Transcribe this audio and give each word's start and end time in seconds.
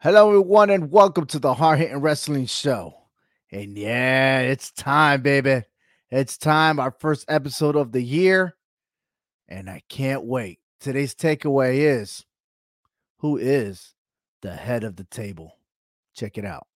Hello, 0.00 0.28
everyone, 0.28 0.68
and 0.68 0.90
welcome 0.90 1.24
to 1.24 1.38
the 1.38 1.54
Hard 1.54 1.78
Hitting 1.78 2.02
Wrestling 2.02 2.44
Show. 2.44 2.94
And 3.50 3.78
yeah, 3.78 4.40
it's 4.40 4.70
time, 4.70 5.22
baby. 5.22 5.62
It's 6.10 6.36
time, 6.36 6.78
our 6.78 6.90
first 6.90 7.24
episode 7.28 7.76
of 7.76 7.92
the 7.92 8.02
year. 8.02 8.54
And 9.48 9.70
I 9.70 9.80
can't 9.88 10.24
wait. 10.24 10.58
Today's 10.80 11.14
takeaway 11.14 11.78
is 11.78 12.26
who 13.20 13.38
is 13.38 13.94
the 14.42 14.52
head 14.52 14.84
of 14.84 14.96
the 14.96 15.04
table? 15.04 15.56
Check 16.14 16.36
it 16.36 16.44
out. 16.44 16.66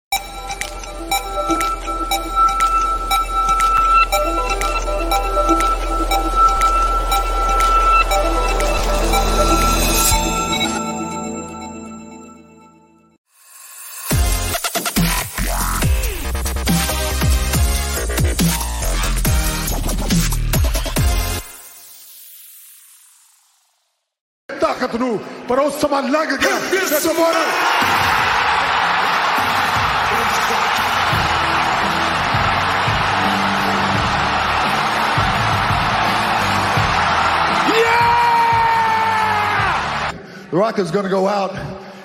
The 40.50 40.56
Rock 40.56 40.80
is 40.80 40.90
going 40.90 41.04
to 41.04 41.10
go 41.10 41.28
out 41.28 41.56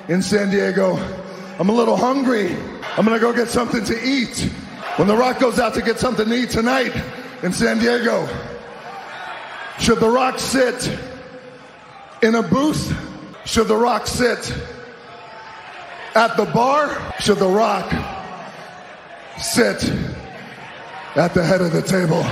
in 0.07 0.21
San 0.21 0.51
Diego. 0.51 0.97
I'm 1.57 1.69
a 1.69 1.73
little 1.73 1.97
hungry. 1.97 2.55
I'm 2.95 3.03
going 3.03 3.17
to 3.17 3.19
go 3.19 3.33
get 3.33 3.47
something 3.47 3.83
to 3.85 4.07
eat. 4.07 4.39
When 4.97 5.07
The 5.07 5.17
Rock 5.17 5.39
goes 5.39 5.59
out 5.59 5.73
to 5.73 5.81
get 5.81 5.97
something 5.97 6.27
to 6.27 6.35
eat 6.35 6.51
tonight 6.51 6.95
in 7.41 7.51
San 7.53 7.79
Diego, 7.79 8.29
should 9.79 9.99
The 9.99 10.09
Rock 10.09 10.37
sit 10.37 10.95
in 12.25 12.33
a 12.33 12.41
booth? 12.41 12.91
Should 13.45 13.67
The 13.67 13.75
Rock 13.75 14.07
sit 14.07 14.51
at 16.15 16.35
the 16.35 16.45
bar? 16.45 17.13
Should 17.19 17.37
The 17.37 17.47
Rock 17.47 17.91
sit 19.39 19.83
at 21.15 21.35
the 21.35 21.43
head 21.43 21.61
of 21.61 21.71
the 21.71 21.83
table? 21.83 22.23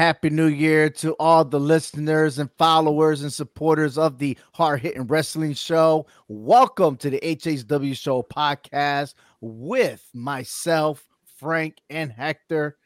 Happy 0.00 0.30
new 0.30 0.46
year 0.46 0.88
to 0.88 1.12
all 1.20 1.44
the 1.44 1.60
listeners 1.60 2.38
and 2.38 2.48
followers 2.56 3.20
and 3.20 3.30
supporters 3.30 3.98
of 3.98 4.16
the 4.16 4.34
Hard 4.54 4.80
Hitting 4.80 5.06
Wrestling 5.06 5.52
Show. 5.52 6.06
Welcome 6.26 6.96
to 6.96 7.10
the 7.10 7.20
HHW 7.20 7.94
Show 7.94 8.22
podcast 8.22 9.12
with 9.42 10.02
myself, 10.14 11.06
Frank, 11.36 11.82
and 11.90 12.10
Hector. 12.10 12.78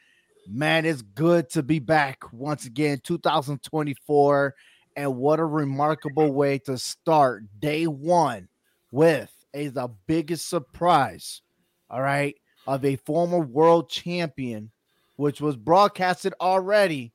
Man, 0.48 0.84
it's 0.84 1.02
good 1.02 1.48
to 1.50 1.62
be 1.62 1.78
back 1.78 2.32
once 2.32 2.66
again, 2.66 3.00
2024. 3.04 4.56
And 4.96 5.14
what 5.14 5.38
a 5.38 5.44
remarkable 5.44 6.32
way 6.32 6.58
to 6.66 6.76
start 6.76 7.44
day 7.60 7.86
one 7.86 8.48
with 8.90 9.32
a, 9.54 9.68
the 9.68 9.88
biggest 10.08 10.48
surprise, 10.48 11.42
all 11.88 12.02
right, 12.02 12.34
of 12.66 12.84
a 12.84 12.96
former 12.96 13.38
world 13.38 13.88
champion 13.88 14.72
which 15.16 15.40
was 15.40 15.56
broadcasted 15.56 16.34
already 16.40 17.12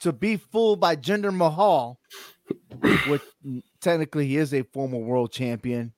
to 0.00 0.12
be 0.12 0.36
fooled 0.36 0.80
by 0.80 0.96
Jinder 0.96 1.34
Mahal, 1.34 2.00
which 3.06 3.22
technically 3.80 4.26
he 4.26 4.36
is 4.36 4.54
a 4.54 4.62
former 4.62 4.98
world 4.98 5.32
champion, 5.32 5.92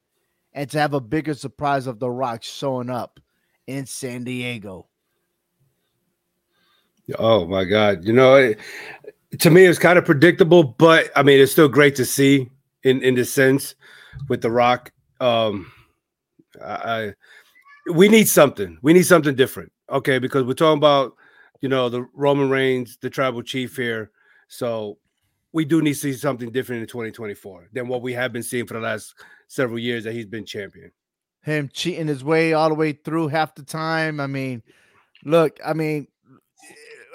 and 0.53 0.69
to 0.71 0.79
have 0.79 0.95
a 0.95 1.01
bigger 1.01 1.35
surprise 1.35 1.87
of 1.87 1.99
The 1.99 2.11
Rock 2.11 2.43
showing 2.43 2.91
up 2.91 3.21
in 3.67 3.87
San 3.87 4.25
Diego. 4.25 4.89
Oh 7.19 7.47
my 7.47 7.65
God! 7.65 8.05
You 8.05 8.13
know, 8.13 8.35
it, 8.37 8.59
to 9.39 9.51
me, 9.51 9.65
it's 9.65 9.79
kind 9.79 9.99
of 9.99 10.05
predictable, 10.05 10.63
but 10.63 11.11
I 11.17 11.23
mean, 11.23 11.41
it's 11.41 11.53
still 11.53 11.69
great 11.69 11.97
to 11.97 12.05
see 12.05 12.51
in 12.83 13.03
in 13.03 13.15
the 13.15 13.25
sense 13.25 13.75
with 14.29 14.43
The 14.43 14.51
Rock. 14.51 14.93
Um, 15.21 15.71
I, 16.65 16.75
I 16.75 17.15
we 17.93 18.09
need 18.09 18.29
something. 18.29 18.79
We 18.83 18.93
need 18.93 19.05
something 19.05 19.35
different. 19.35 19.73
Okay, 19.93 20.19
because 20.19 20.45
we're 20.45 20.55
talking 20.55 20.79
about 20.79 21.15
you 21.61 21.69
know 21.69 21.89
the 21.89 22.07
Roman 22.15 22.49
Reigns, 22.49 22.99
the 23.01 23.11
tribal 23.11 23.43
chief 23.43 23.77
here. 23.77 24.11
So 24.49 24.99
we 25.53 25.65
do 25.65 25.83
need 25.83 25.93
to 25.93 25.99
see 25.99 26.13
something 26.15 26.51
different 26.51 26.81
in 26.83 26.89
2024 26.89 27.69
than 27.73 27.89
what 27.89 28.03
we 28.03 28.15
have 28.15 28.33
been 28.33 28.43
seeing 28.43 28.67
for 28.67 28.75
the 28.75 28.81
last 28.81 29.15
several 29.49 29.79
years 29.79 30.05
that 30.05 30.13
he's 30.15 30.27
been 30.27 30.47
champion. 30.47 30.91
Him 31.43 31.69
cheating 31.73 32.09
his 32.09 32.25
way 32.25 32.55
all 32.55 32.69
the 32.69 32.75
way 32.75 32.93
through 32.93 33.29
half 33.29 33.55
the 33.55 33.63
time. 33.63 34.19
I 34.19 34.27
mean, 34.27 34.63
look, 35.25 35.59
I 35.65 35.75
mean, 35.75 36.09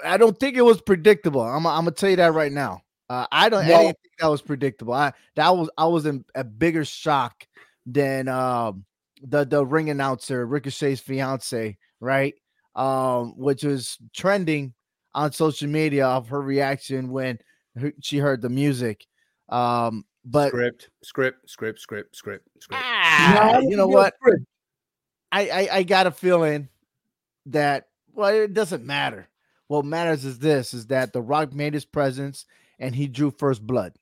I 0.04 0.16
don't 0.16 0.38
think 0.38 0.56
it 0.56 0.62
was 0.62 0.80
predictable. 0.80 1.40
I'm, 1.40 1.66
I'm 1.66 1.84
gonna 1.84 1.90
tell 1.90 2.10
you 2.10 2.16
that 2.16 2.32
right 2.32 2.52
now. 2.52 2.82
Uh, 3.10 3.26
I 3.32 3.48
don't. 3.48 3.66
Well- 3.66 3.82
didn't 3.82 3.98
think 4.02 4.14
that 4.20 4.28
was 4.28 4.42
predictable. 4.42 4.94
I 4.94 5.12
that 5.34 5.56
was 5.56 5.68
I 5.76 5.86
was 5.86 6.06
in 6.06 6.24
a 6.34 6.44
bigger 6.44 6.84
shock 6.84 7.46
than 7.86 8.28
um 8.28 8.84
the 9.22 9.44
the 9.44 9.64
ring 9.64 9.90
announcer 9.90 10.46
Ricochet's 10.46 11.00
fiance, 11.00 11.76
right? 12.00 12.34
Um, 12.78 13.36
which 13.36 13.64
was 13.64 13.98
trending 14.14 14.72
on 15.12 15.32
social 15.32 15.68
media 15.68 16.06
of 16.06 16.28
her 16.28 16.40
reaction 16.40 17.10
when 17.10 17.38
her- 17.76 17.92
she 18.00 18.18
heard 18.18 18.40
the 18.40 18.48
music. 18.48 19.04
Um, 19.48 20.04
but 20.24 20.48
script, 20.48 20.90
script, 21.02 21.50
script, 21.50 21.80
script, 21.80 22.16
script, 22.16 22.44
script. 22.60 22.82
ah, 22.82 23.58
you 23.58 23.76
know 23.76 23.88
what? 23.88 24.14
I, 25.32 25.48
I 25.48 25.68
I 25.78 25.82
got 25.82 26.06
a 26.06 26.10
feeling 26.12 26.68
that 27.46 27.88
well, 28.14 28.32
it 28.32 28.54
doesn't 28.54 28.84
matter. 28.84 29.28
What 29.66 29.84
matters 29.84 30.24
is 30.24 30.38
this: 30.38 30.72
is 30.72 30.86
that 30.86 31.12
The 31.12 31.20
Rock 31.20 31.52
made 31.52 31.74
his 31.74 31.84
presence 31.84 32.46
and 32.78 32.94
he 32.94 33.08
drew 33.08 33.30
first 33.30 33.66
blood. 33.66 33.94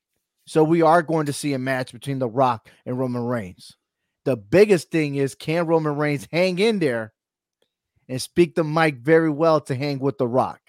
So 0.45 0.63
we 0.63 0.81
are 0.81 1.01
going 1.01 1.25
to 1.25 1.33
see 1.33 1.53
a 1.53 1.59
match 1.59 1.91
between 1.91 2.19
The 2.19 2.29
Rock 2.29 2.69
and 2.85 2.97
Roman 2.99 3.23
Reigns. 3.23 3.75
The 4.23 4.37
biggest 4.37 4.91
thing 4.91 5.15
is 5.15 5.33
can 5.35 5.65
Roman 5.65 5.95
Reigns 5.95 6.27
hang 6.31 6.59
in 6.59 6.79
there 6.79 7.13
and 8.09 8.21
speak 8.21 8.55
the 8.55 8.63
mic 8.63 8.97
very 8.97 9.29
well 9.29 9.61
to 9.61 9.75
hang 9.75 9.99
with 9.99 10.17
The 10.17 10.27
Rock? 10.27 10.59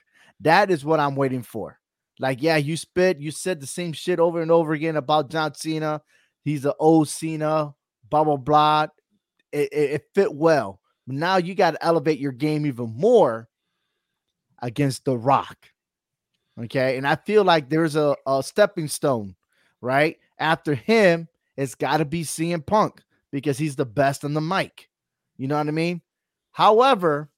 That 0.41 0.71
is 0.71 0.85
what 0.85 1.01
I'm 1.01 1.17
waiting 1.17 1.43
for. 1.43 1.79
Like, 2.21 2.43
yeah, 2.43 2.57
you 2.57 2.77
spit, 2.77 3.21
you 3.21 3.31
said 3.31 3.61
the 3.61 3.67
same 3.67 3.93
shit 3.93 4.19
over 4.19 4.43
and 4.43 4.51
over 4.51 4.73
again 4.73 4.97
about 4.97 5.31
John 5.31 5.55
Cena. 5.55 6.03
He's 6.45 6.65
an 6.65 6.73
old 6.79 7.09
Cena, 7.09 7.75
blah 8.11 8.25
blah 8.25 8.37
blah 8.37 8.87
it, 9.53 9.73
it, 9.73 9.91
it 9.91 10.05
fit 10.15 10.33
well. 10.33 10.81
Now 11.07 11.37
you 11.37 11.55
got 11.55 11.73
to 11.73 11.85
elevate 11.85 12.19
your 12.19 12.33
game 12.33 12.67
even 12.67 12.95
more 12.97 13.49
against 14.61 15.05
The 15.05 15.17
Rock. 15.17 15.57
Okay. 16.63 16.97
And 16.97 17.07
I 17.07 17.17
feel 17.17 17.45
like 17.45 17.69
there's 17.69 17.97
a, 17.97 18.17
a 18.27 18.43
stepping 18.43 18.89
stone, 18.89 19.37
right? 19.81 20.19
After 20.39 20.75
him, 20.75 21.29
it's 21.57 21.75
got 21.75 21.99
to 21.99 22.05
be 22.05 22.25
CM 22.25 22.65
Punk 22.65 23.03
because 23.33 23.59
he's 23.59 23.77
the 23.77 23.87
best 23.87 24.25
on 24.25 24.35
the 24.35 24.41
mic. 24.41 24.89
You 25.37 25.49
know 25.49 25.57
what 25.57 25.69
I 25.69 25.73
mean? 25.73 26.03
However, 26.59 27.31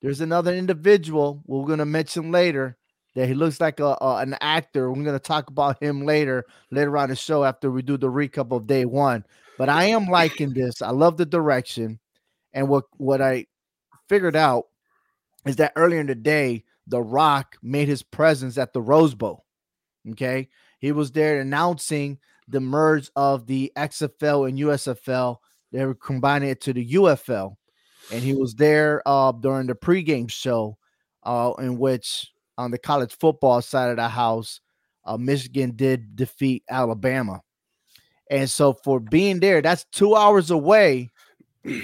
there's 0.00 0.20
another 0.20 0.54
individual 0.54 1.42
we're 1.46 1.66
going 1.66 1.80
to 1.80 1.84
mention 1.84 2.30
later 2.30 2.76
that 3.16 3.26
he 3.26 3.34
looks 3.34 3.60
like 3.60 3.80
a, 3.80 3.96
a- 4.00 4.18
an 4.18 4.36
actor. 4.40 4.88
We're 4.88 5.02
going 5.02 5.16
to 5.16 5.18
talk 5.18 5.50
about 5.50 5.82
him 5.82 6.06
later, 6.06 6.46
later 6.70 6.96
on 6.96 7.08
the 7.08 7.16
show 7.16 7.42
after 7.44 7.70
we 7.70 7.82
do 7.82 7.96
the 7.96 8.06
recap 8.06 8.54
of 8.56 8.66
day 8.68 8.84
one 8.84 9.24
but 9.60 9.68
I 9.68 9.84
am 9.84 10.06
liking 10.06 10.54
this. 10.54 10.80
I 10.80 10.88
love 10.88 11.18
the 11.18 11.26
direction. 11.26 11.98
And 12.54 12.66
what 12.66 12.84
what 12.96 13.20
I 13.20 13.44
figured 14.08 14.34
out 14.34 14.68
is 15.44 15.56
that 15.56 15.74
earlier 15.76 16.00
in 16.00 16.06
the 16.06 16.14
day, 16.14 16.64
The 16.86 17.02
Rock 17.02 17.58
made 17.62 17.86
his 17.86 18.02
presence 18.02 18.56
at 18.56 18.72
the 18.72 18.80
Rose 18.80 19.14
Bowl. 19.14 19.44
Okay. 20.12 20.48
He 20.78 20.92
was 20.92 21.12
there 21.12 21.40
announcing 21.42 22.20
the 22.48 22.60
merge 22.60 23.10
of 23.14 23.46
the 23.46 23.70
XFL 23.76 24.48
and 24.48 24.58
USFL. 24.58 25.36
They 25.72 25.84
were 25.84 25.94
combining 25.94 26.48
it 26.48 26.62
to 26.62 26.72
the 26.72 26.92
UFL. 26.94 27.56
And 28.12 28.22
he 28.22 28.34
was 28.34 28.54
there 28.54 29.02
uh, 29.06 29.32
during 29.32 29.66
the 29.66 29.74
pregame 29.74 30.30
show, 30.30 30.76
uh, 31.22 31.52
in 31.58 31.78
which 31.78 32.32
on 32.58 32.70
the 32.70 32.78
college 32.78 33.16
football 33.18 33.62
side 33.62 33.90
of 33.90 33.96
the 33.96 34.08
house, 34.08 34.60
uh, 35.04 35.16
Michigan 35.16 35.72
did 35.76 36.16
defeat 36.16 36.64
Alabama. 36.68 37.40
And 38.30 38.48
so 38.48 38.72
for 38.72 39.00
being 39.00 39.40
there, 39.40 39.60
that's 39.60 39.84
two 39.92 40.14
hours 40.14 40.50
away 40.50 41.10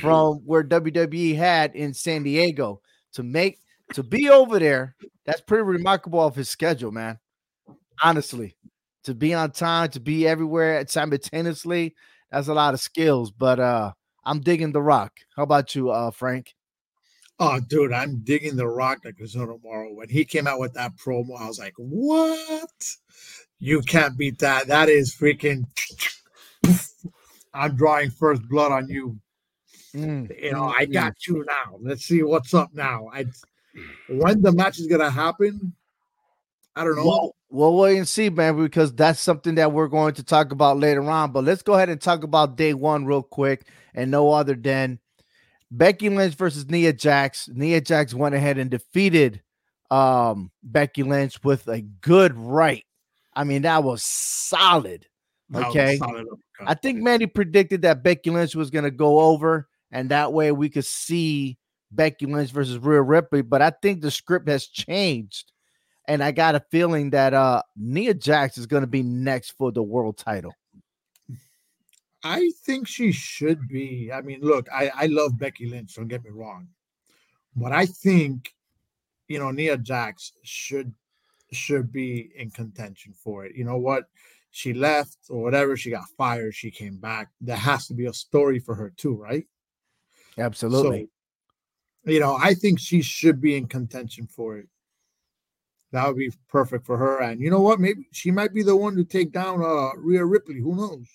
from 0.00 0.36
where 0.44 0.62
WWE 0.62 1.36
had 1.36 1.74
in 1.74 1.92
San 1.94 2.22
Diego 2.22 2.80
to 3.14 3.22
make 3.22 3.58
to 3.94 4.02
be 4.02 4.28
over 4.28 4.58
there. 4.58 4.94
That's 5.24 5.40
pretty 5.40 5.64
remarkable 5.64 6.20
of 6.20 6.36
his 6.36 6.48
schedule, 6.48 6.92
man. 6.92 7.18
Honestly, 8.02 8.56
to 9.04 9.14
be 9.14 9.34
on 9.34 9.50
time, 9.50 9.90
to 9.90 10.00
be 10.00 10.26
everywhere 10.26 10.84
simultaneously, 10.86 11.94
that's 12.30 12.48
a 12.48 12.54
lot 12.54 12.74
of 12.74 12.80
skills. 12.80 13.30
But 13.32 13.58
uh 13.58 13.92
I'm 14.26 14.40
digging 14.40 14.72
the 14.72 14.82
rock. 14.82 15.12
How 15.36 15.44
about 15.44 15.74
you, 15.74 15.90
uh 15.90 16.10
Frank? 16.10 16.54
Oh, 17.38 17.60
dude, 17.60 17.92
I'm 17.92 18.20
digging 18.24 18.56
the 18.56 18.66
rock 18.66 18.98
like 19.04 19.16
there's 19.18 19.36
no 19.36 19.46
tomorrow. 19.46 19.92
When 19.92 20.08
he 20.08 20.24
came 20.24 20.46
out 20.46 20.58
with 20.58 20.74
that 20.74 20.96
promo, 20.96 21.38
I 21.38 21.46
was 21.46 21.58
like, 21.58 21.74
what? 21.76 22.96
You 23.58 23.82
can't 23.82 24.16
beat 24.18 24.38
that. 24.40 24.66
That 24.66 24.88
is 24.88 25.14
freaking 25.14 25.64
I'm 27.56 27.74
drawing 27.74 28.10
first 28.10 28.46
blood 28.48 28.72
on 28.72 28.88
you. 28.88 29.18
Mm, 29.94 30.42
you 30.42 30.52
know, 30.52 30.66
I 30.76 30.84
got 30.84 31.14
you 31.26 31.44
now. 31.46 31.78
Let's 31.80 32.04
see 32.04 32.22
what's 32.22 32.52
up 32.52 32.70
now. 32.74 33.08
I 33.12 33.24
when 34.08 34.42
the 34.42 34.52
match 34.52 34.78
is 34.78 34.86
gonna 34.86 35.10
happen, 35.10 35.72
I 36.76 36.84
don't 36.84 36.96
know. 36.96 37.06
Well, 37.06 37.36
we'll 37.48 37.76
wait 37.76 37.96
and 37.96 38.06
see, 38.06 38.28
man, 38.28 38.56
because 38.62 38.94
that's 38.94 39.18
something 39.18 39.54
that 39.54 39.72
we're 39.72 39.88
going 39.88 40.14
to 40.14 40.22
talk 40.22 40.52
about 40.52 40.78
later 40.78 41.02
on. 41.02 41.32
But 41.32 41.44
let's 41.44 41.62
go 41.62 41.74
ahead 41.74 41.88
and 41.88 42.00
talk 42.00 42.22
about 42.22 42.56
day 42.56 42.74
one 42.74 43.06
real 43.06 43.22
quick, 43.22 43.66
and 43.94 44.10
no 44.10 44.30
other 44.32 44.54
than 44.54 45.00
Becky 45.70 46.10
Lynch 46.10 46.34
versus 46.34 46.68
Nia 46.68 46.92
Jax. 46.92 47.48
Nia 47.52 47.80
Jax 47.80 48.12
went 48.14 48.34
ahead 48.34 48.58
and 48.58 48.70
defeated 48.70 49.42
um, 49.90 50.50
Becky 50.62 51.02
Lynch 51.02 51.42
with 51.42 51.66
a 51.68 51.80
good 51.80 52.36
right. 52.36 52.84
I 53.34 53.44
mean, 53.44 53.62
that 53.62 53.82
was 53.82 54.02
solid. 54.02 55.06
Okay. 55.54 55.98
I 56.66 56.74
think 56.74 57.02
Mandy 57.02 57.26
predicted 57.26 57.82
that 57.82 58.02
Becky 58.02 58.30
Lynch 58.30 58.54
was 58.54 58.70
going 58.70 58.84
to 58.84 58.90
go 58.90 59.20
over, 59.20 59.68
and 59.90 60.10
that 60.10 60.32
way 60.32 60.52
we 60.52 60.68
could 60.68 60.84
see 60.84 61.58
Becky 61.90 62.26
Lynch 62.26 62.50
versus 62.50 62.78
Rhea 62.78 63.02
Ripley. 63.02 63.42
But 63.42 63.62
I 63.62 63.70
think 63.70 64.00
the 64.00 64.10
script 64.10 64.48
has 64.48 64.66
changed, 64.66 65.52
and 66.08 66.22
I 66.22 66.32
got 66.32 66.54
a 66.54 66.60
feeling 66.70 67.10
that 67.10 67.34
uh 67.34 67.62
Nia 67.76 68.14
Jax 68.14 68.58
is 68.58 68.66
going 68.66 68.82
to 68.82 68.86
be 68.86 69.02
next 69.02 69.50
for 69.52 69.72
the 69.72 69.82
world 69.82 70.18
title. 70.18 70.52
I 72.22 72.50
think 72.64 72.88
she 72.88 73.12
should 73.12 73.68
be. 73.68 74.10
I 74.12 74.20
mean, 74.20 74.40
look, 74.40 74.66
I, 74.72 74.90
I 74.94 75.06
love 75.06 75.38
Becky 75.38 75.68
Lynch, 75.68 75.94
don't 75.94 76.08
get 76.08 76.24
me 76.24 76.30
wrong. 76.30 76.68
But 77.54 77.72
I 77.72 77.86
think, 77.86 78.52
you 79.28 79.38
know, 79.38 79.50
Nia 79.50 79.78
Jax 79.78 80.32
should 80.42 80.92
should 81.52 81.92
be 81.92 82.30
in 82.34 82.50
contention 82.50 83.12
for 83.12 83.44
it. 83.44 83.54
You 83.54 83.64
know 83.64 83.78
what? 83.78 84.06
she 84.56 84.72
left 84.72 85.18
or 85.28 85.42
whatever, 85.42 85.76
she 85.76 85.90
got 85.90 86.08
fired, 86.16 86.54
she 86.54 86.70
came 86.70 86.96
back. 86.96 87.28
There 87.42 87.54
has 87.54 87.88
to 87.88 87.94
be 87.94 88.06
a 88.06 88.12
story 88.14 88.58
for 88.58 88.74
her 88.74 88.90
too, 88.96 89.14
right? 89.14 89.44
Absolutely. 90.38 91.10
So, 92.06 92.10
you 92.10 92.20
know, 92.20 92.38
I 92.40 92.54
think 92.54 92.80
she 92.80 93.02
should 93.02 93.38
be 93.38 93.54
in 93.54 93.66
contention 93.66 94.26
for 94.26 94.56
it. 94.56 94.68
That 95.96 96.08
would 96.08 96.18
be 96.18 96.30
perfect 96.48 96.84
for 96.84 96.98
her. 96.98 97.22
And 97.22 97.40
you 97.40 97.50
know 97.50 97.62
what? 97.62 97.80
Maybe 97.80 98.06
she 98.12 98.30
might 98.30 98.52
be 98.52 98.62
the 98.62 98.76
one 98.76 98.96
to 98.96 99.04
take 99.04 99.32
down 99.32 99.62
uh 99.62 99.96
Rhea 99.96 100.26
Ripley. 100.26 100.60
Who 100.60 100.76
knows? 100.76 101.06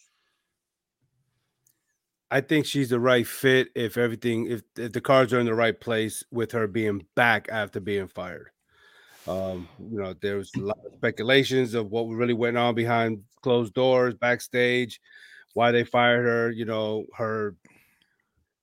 I 2.32 2.42
think 2.42 2.66
she's 2.66 2.90
the 2.90 3.00
right 3.00 3.28
fit 3.28 3.68
if 3.76 3.96
everything 3.96 4.48
if, 4.50 4.64
if 4.76 4.92
the 4.92 5.00
cards 5.00 5.34
are 5.34 5.40
in 5.40 5.46
the 5.46 5.54
right 5.54 5.80
place 5.80 6.24
with 6.32 6.52
her 6.54 6.66
being 6.66 7.06
back 7.16 7.48
after 7.52 7.80
being 7.80 8.08
fired. 8.08 8.50
Um, 9.28 9.70
you 9.80 10.02
know, 10.02 10.16
there 10.20 10.38
was 10.38 10.50
a 10.58 10.62
lot 10.62 10.80
of 10.84 10.96
speculations 10.96 11.76
of 11.76 11.92
what 11.92 12.06
really 12.06 12.34
went 12.34 12.58
on 12.58 12.74
behind 12.74 13.22
closed 13.44 13.76
doors, 13.76 14.16
backstage, 14.16 15.00
why 15.54 15.72
they 15.72 15.84
fired 15.84 16.26
her. 16.26 16.50
You 16.50 16.66
know, 16.66 17.06
her 17.18 17.56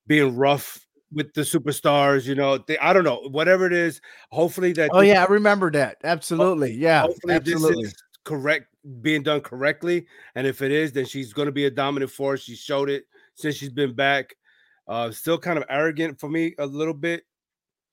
being 0.08 0.34
rough 0.34 0.84
with 1.12 1.32
the 1.34 1.42
superstars. 1.42 2.26
You 2.26 2.34
know, 2.34 2.58
they, 2.58 2.78
I 2.78 2.92
don't 2.92 3.04
know, 3.04 3.28
whatever 3.30 3.66
it 3.66 3.72
is. 3.72 4.00
Hopefully 4.30 4.72
that. 4.74 4.90
Oh 4.92 5.00
yeah, 5.00 5.22
I 5.22 5.26
remember 5.26 5.70
that. 5.72 5.98
Absolutely, 6.04 6.72
yeah. 6.72 7.02
Hopefully 7.02 7.34
absolutely. 7.34 7.84
this 7.84 7.92
is 7.92 8.02
correct, 8.24 8.66
being 9.02 9.22
done 9.22 9.40
correctly. 9.40 10.06
And 10.34 10.46
if 10.46 10.62
it 10.62 10.72
is, 10.72 10.92
then 10.92 11.04
she's 11.04 11.32
going 11.32 11.46
to 11.46 11.52
be 11.52 11.66
a 11.66 11.70
dominant 11.70 12.10
force. 12.10 12.42
She 12.42 12.56
showed 12.56 12.90
it 12.90 13.04
since 13.34 13.56
she's 13.56 13.72
been 13.72 13.94
back. 13.94 14.34
Uh, 14.86 15.10
still 15.10 15.38
kind 15.38 15.58
of 15.58 15.64
arrogant 15.68 16.18
for 16.18 16.30
me 16.30 16.54
a 16.58 16.64
little 16.64 16.94
bit 16.94 17.24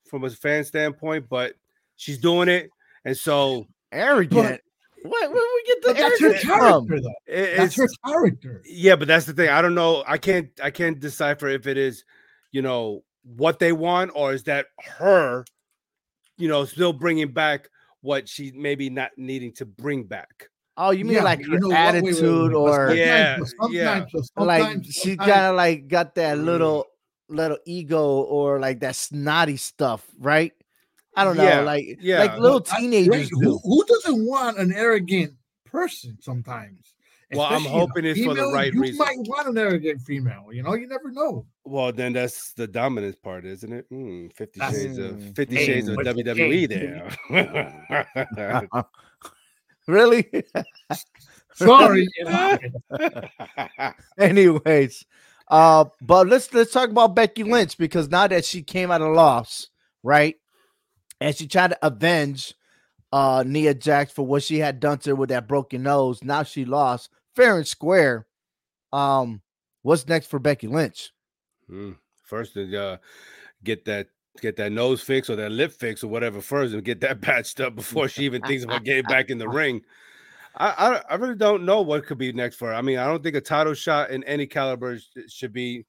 from 0.08 0.24
a 0.24 0.30
fan 0.30 0.64
standpoint, 0.64 1.26
but 1.28 1.54
She's 1.96 2.18
doing 2.18 2.48
it, 2.48 2.70
and 3.04 3.16
so 3.16 3.66
arrogant. 3.90 4.60
What, 5.02 5.32
where 5.32 5.42
we 5.54 5.62
get 5.66 5.82
the 5.82 5.92
that's 5.94 6.20
her 6.20 6.34
character, 6.34 7.00
though. 7.00 7.14
It, 7.26 7.56
that's 7.56 7.76
her 7.76 7.88
character. 8.04 8.62
Yeah, 8.66 8.96
but 8.96 9.08
that's 9.08 9.24
the 9.24 9.32
thing. 9.32 9.48
I 9.48 9.62
don't 9.62 9.74
know. 9.74 10.04
I 10.06 10.18
can't. 10.18 10.48
I 10.62 10.70
can't 10.70 11.00
decipher 11.00 11.48
if 11.48 11.66
it 11.66 11.78
is, 11.78 12.04
you 12.52 12.60
know, 12.60 13.02
what 13.34 13.58
they 13.58 13.72
want, 13.72 14.12
or 14.14 14.32
is 14.32 14.44
that 14.44 14.66
her, 14.98 15.44
you 16.38 16.48
know, 16.48 16.64
still 16.64 16.92
bringing 16.92 17.32
back 17.32 17.68
what 18.00 18.28
she 18.28 18.52
maybe 18.52 18.88
not 18.88 19.10
needing 19.16 19.52
to 19.54 19.66
bring 19.66 20.04
back. 20.04 20.48
Oh, 20.76 20.90
you 20.90 21.04
mean 21.04 21.14
yeah, 21.14 21.22
like 21.22 21.44
her 21.44 21.72
attitude, 21.72 22.52
or 22.52 22.92
yeah, 22.94 23.38
yeah, 23.70 24.04
like 24.36 24.84
she 24.84 25.16
kind 25.16 25.46
of 25.46 25.56
like 25.56 25.88
got 25.88 26.14
that 26.16 26.38
little 26.38 26.86
little 27.28 27.58
ego 27.64 28.20
or 28.20 28.60
like 28.60 28.80
that 28.80 28.94
snotty 28.94 29.56
stuff, 29.56 30.06
right? 30.18 30.52
I 31.16 31.24
don't 31.24 31.38
know, 31.38 31.44
yeah, 31.44 31.60
like 31.60 31.98
yeah. 32.00 32.18
like 32.18 32.38
little 32.38 32.60
teenagers. 32.60 33.30
who, 33.30 33.58
who, 33.58 33.84
doesn't 33.86 34.26
want 34.26 34.58
an 34.58 34.70
arrogant 34.72 35.32
person 35.64 36.18
sometimes? 36.20 36.92
Well, 37.32 37.48
I'm 37.50 37.64
hoping 37.64 38.04
it's 38.04 38.18
female, 38.18 38.36
for 38.36 38.42
the 38.42 38.52
right 38.52 38.72
you 38.72 38.80
reason. 38.80 38.96
You 38.96 39.04
might 39.04 39.18
want 39.28 39.48
an 39.48 39.58
arrogant 39.58 40.00
female, 40.02 40.46
you 40.52 40.62
know, 40.62 40.74
you 40.74 40.86
never 40.86 41.10
know. 41.10 41.44
Well, 41.64 41.92
then 41.92 42.12
that's 42.12 42.52
the 42.52 42.68
dominance 42.68 43.16
part, 43.16 43.44
isn't 43.44 43.72
it? 43.72 43.90
Mm, 43.90 44.32
50 44.32 44.60
that's, 44.60 44.76
shades 44.76 44.98
of 44.98 45.20
50 45.34 45.56
hey, 45.56 45.66
shades 45.66 45.88
of 45.88 45.96
WWE 45.96 46.68
there. 46.68 47.10
really? 49.88 50.30
Sorry. 51.54 52.06
Anyways, 54.18 55.04
uh, 55.48 55.86
but 56.00 56.28
let's 56.28 56.54
let's 56.54 56.72
talk 56.72 56.90
about 56.90 57.16
Becky 57.16 57.42
Lynch 57.42 57.76
because 57.76 58.08
now 58.08 58.28
that 58.28 58.44
she 58.44 58.62
came 58.62 58.92
at 58.92 59.00
a 59.00 59.08
loss, 59.08 59.68
right? 60.02 60.36
and 61.20 61.34
she 61.34 61.46
tried 61.46 61.68
to 61.68 61.86
avenge 61.86 62.54
uh 63.12 63.44
Nia 63.46 63.74
Jax 63.74 64.12
for 64.12 64.26
what 64.26 64.42
she 64.42 64.58
had 64.58 64.80
done 64.80 64.98
to 64.98 65.10
her 65.10 65.16
with 65.16 65.30
that 65.30 65.48
broken 65.48 65.82
nose. 65.82 66.22
Now 66.22 66.42
she 66.42 66.64
lost 66.64 67.10
fair 67.36 67.56
and 67.56 67.66
square. 67.66 68.26
Um, 68.92 69.42
what's 69.82 70.08
next 70.08 70.26
for 70.26 70.38
Becky 70.38 70.66
Lynch? 70.66 71.12
Mm, 71.70 71.96
first, 72.24 72.54
to 72.54 72.76
uh, 72.76 72.96
get 73.62 73.84
that 73.84 74.08
get 74.40 74.56
that 74.56 74.72
nose 74.72 75.00
fix 75.00 75.30
or 75.30 75.36
that 75.36 75.52
lip 75.52 75.72
fix 75.72 76.02
or 76.02 76.08
whatever 76.08 76.40
first, 76.40 76.74
and 76.74 76.84
get 76.84 77.00
that 77.02 77.20
patched 77.22 77.60
up 77.60 77.74
before 77.76 78.08
she 78.08 78.24
even 78.24 78.42
thinks 78.42 78.64
about 78.64 78.84
getting 78.84 79.04
back 79.04 79.30
in 79.30 79.38
the 79.38 79.48
ring. 79.48 79.82
I, 80.58 80.68
I, 80.68 81.02
I 81.10 81.14
really 81.16 81.34
don't 81.34 81.64
know 81.64 81.82
what 81.82 82.06
could 82.06 82.16
be 82.16 82.32
next 82.32 82.56
for 82.56 82.68
her. 82.68 82.74
I 82.74 82.80
mean, 82.80 82.98
I 82.98 83.06
don't 83.06 83.22
think 83.22 83.36
a 83.36 83.42
title 83.42 83.74
shot 83.74 84.10
in 84.10 84.24
any 84.24 84.46
caliber 84.46 84.98
should 85.28 85.52
be, 85.52 85.84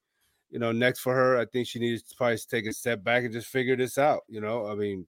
you 0.49 0.59
know, 0.59 0.73
next 0.73 0.99
for 0.99 1.15
her. 1.15 1.37
I 1.37 1.45
think 1.45 1.67
she 1.67 1.79
needs 1.79 2.03
to 2.03 2.15
probably 2.15 2.37
take 2.49 2.65
a 2.65 2.73
step 2.73 3.01
back 3.01 3.23
and 3.23 3.31
just 3.31 3.47
figure 3.47 3.77
this 3.77 3.97
out. 3.97 4.23
You 4.27 4.41
know, 4.41 4.67
I 4.67 4.75
mean, 4.75 5.07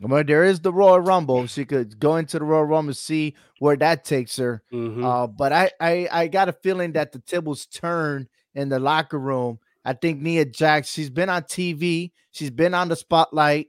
well, 0.00 0.24
there 0.24 0.44
is 0.44 0.60
the 0.60 0.72
Royal 0.72 1.00
Rumble. 1.00 1.46
She 1.46 1.64
could 1.66 1.98
go 1.98 2.16
into 2.16 2.38
the 2.38 2.44
Royal 2.44 2.64
Rumble, 2.64 2.94
see 2.94 3.34
where 3.58 3.76
that 3.76 4.04
takes 4.04 4.36
her. 4.38 4.62
Mm-hmm. 4.72 5.04
Uh, 5.04 5.26
but 5.26 5.52
I, 5.52 5.70
I, 5.78 6.08
I 6.10 6.28
got 6.28 6.48
a 6.48 6.52
feeling 6.52 6.92
that 6.92 7.12
the 7.12 7.18
tables 7.18 7.66
turn 7.66 8.28
in 8.54 8.70
the 8.70 8.78
locker 8.78 9.18
room. 9.18 9.58
I 9.84 9.92
think 9.92 10.20
Nia 10.20 10.46
Jax, 10.46 10.88
she's 10.90 11.10
been 11.10 11.28
on 11.28 11.42
TV, 11.42 12.12
she's 12.30 12.50
been 12.50 12.74
on 12.74 12.88
the 12.88 12.96
spotlight. 12.96 13.68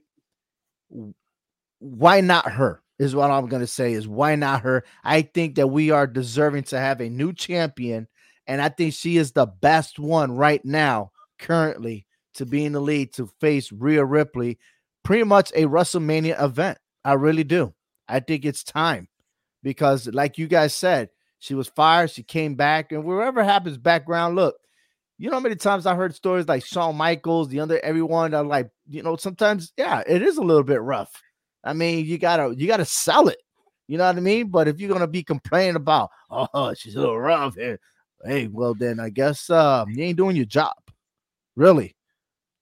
Why 1.78 2.20
not 2.20 2.52
her? 2.52 2.82
Is 2.98 3.14
what 3.14 3.30
I'm 3.30 3.46
gonna 3.46 3.66
say. 3.66 3.94
Is 3.94 4.06
why 4.06 4.36
not 4.36 4.62
her? 4.62 4.84
I 5.02 5.22
think 5.22 5.56
that 5.56 5.66
we 5.66 5.90
are 5.90 6.06
deserving 6.06 6.64
to 6.64 6.78
have 6.78 7.00
a 7.00 7.10
new 7.10 7.32
champion, 7.32 8.06
and 8.46 8.62
I 8.62 8.68
think 8.68 8.94
she 8.94 9.16
is 9.16 9.32
the 9.32 9.46
best 9.46 9.98
one 9.98 10.36
right 10.36 10.64
now, 10.64 11.10
currently, 11.38 12.06
to 12.34 12.46
be 12.46 12.64
in 12.64 12.72
the 12.72 12.80
lead 12.80 13.12
to 13.14 13.26
face 13.40 13.72
Rhea 13.72 14.04
Ripley 14.04 14.58
pretty 15.02 15.24
much 15.24 15.50
a 15.52 15.64
WrestleMania 15.64 16.42
event. 16.42 16.78
I 17.04 17.14
really 17.14 17.44
do. 17.44 17.74
I 18.08 18.20
think 18.20 18.44
it's 18.44 18.62
time 18.62 19.08
because, 19.62 20.06
like 20.08 20.38
you 20.38 20.46
guys 20.46 20.74
said, 20.74 21.10
she 21.38 21.54
was 21.54 21.68
fired, 21.68 22.10
she 22.10 22.22
came 22.22 22.54
back, 22.54 22.92
and 22.92 23.04
wherever 23.04 23.42
happens, 23.42 23.78
background 23.78 24.36
look. 24.36 24.56
You 25.18 25.28
know 25.28 25.36
how 25.36 25.40
many 25.40 25.56
times 25.56 25.86
I 25.86 25.94
heard 25.94 26.14
stories 26.14 26.48
like 26.48 26.64
Shawn 26.64 26.96
Michaels, 26.96 27.48
the 27.48 27.60
other 27.60 27.80
everyone 27.82 28.32
that 28.32 28.46
like, 28.46 28.70
you 28.88 29.02
know, 29.02 29.16
sometimes, 29.16 29.72
yeah, 29.76 30.02
it 30.06 30.22
is 30.22 30.36
a 30.36 30.42
little 30.42 30.62
bit 30.62 30.80
rough. 30.82 31.12
I 31.64 31.72
mean, 31.72 32.04
you 32.06 32.18
gotta 32.18 32.54
you 32.56 32.66
gotta 32.66 32.84
sell 32.84 33.28
it. 33.28 33.38
You 33.88 33.98
know 33.98 34.06
what 34.06 34.16
I 34.16 34.20
mean? 34.20 34.48
But 34.48 34.68
if 34.68 34.80
you're 34.80 34.92
gonna 34.92 35.06
be 35.06 35.22
complaining 35.22 35.76
about, 35.76 36.10
oh, 36.30 36.74
she's 36.78 36.96
a 36.96 37.00
little 37.00 37.18
rough 37.20 37.54
here, 37.54 37.78
hey, 38.24 38.48
well 38.48 38.74
then 38.74 39.00
I 39.00 39.10
guess 39.10 39.48
um, 39.50 39.90
you 39.90 40.04
ain't 40.04 40.16
doing 40.16 40.36
your 40.36 40.44
job, 40.44 40.74
really. 41.56 41.94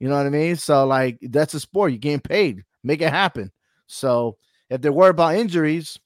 You 0.00 0.09
know 0.09 0.16
what 0.16 0.26
I 0.26 0.30
mean? 0.30 0.57
So 0.57 0.87
like 0.87 1.19
that's 1.21 1.54
a 1.54 1.61
sport. 1.61 1.92
You're 1.92 1.99
getting 1.99 2.21
paid. 2.21 2.64
Make 2.83 3.02
it 3.02 3.11
happen. 3.11 3.52
So 3.87 4.38
if 4.71 4.80
they're 4.80 4.92
worried 4.92 5.11
about 5.11 5.35
injuries, 5.37 5.99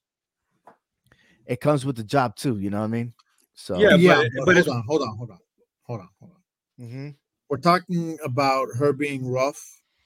it 1.46 1.60
comes 1.60 1.86
with 1.86 1.96
the 1.96 2.04
job 2.04 2.34
too. 2.36 2.58
You 2.58 2.70
know 2.70 2.78
what 2.80 2.84
I 2.84 2.88
mean? 2.88 3.14
So 3.54 3.78
Yeah, 3.78 3.94
yeah, 3.94 4.24
but- 4.44 4.54
but, 4.54 4.66
but 4.66 4.66
hold 4.66 4.68
on, 4.68 4.82
hold 4.86 5.02
on, 5.02 5.16
hold 5.16 5.30
on, 5.30 5.38
hold 5.84 6.00
on, 6.00 6.08
hold 6.20 6.32
on. 6.32 6.84
mm-hmm. 6.86 7.08
We're 7.48 7.58
talking 7.58 8.18
about 8.24 8.68
her 8.78 8.92
being 8.92 9.28
rough. 9.28 9.62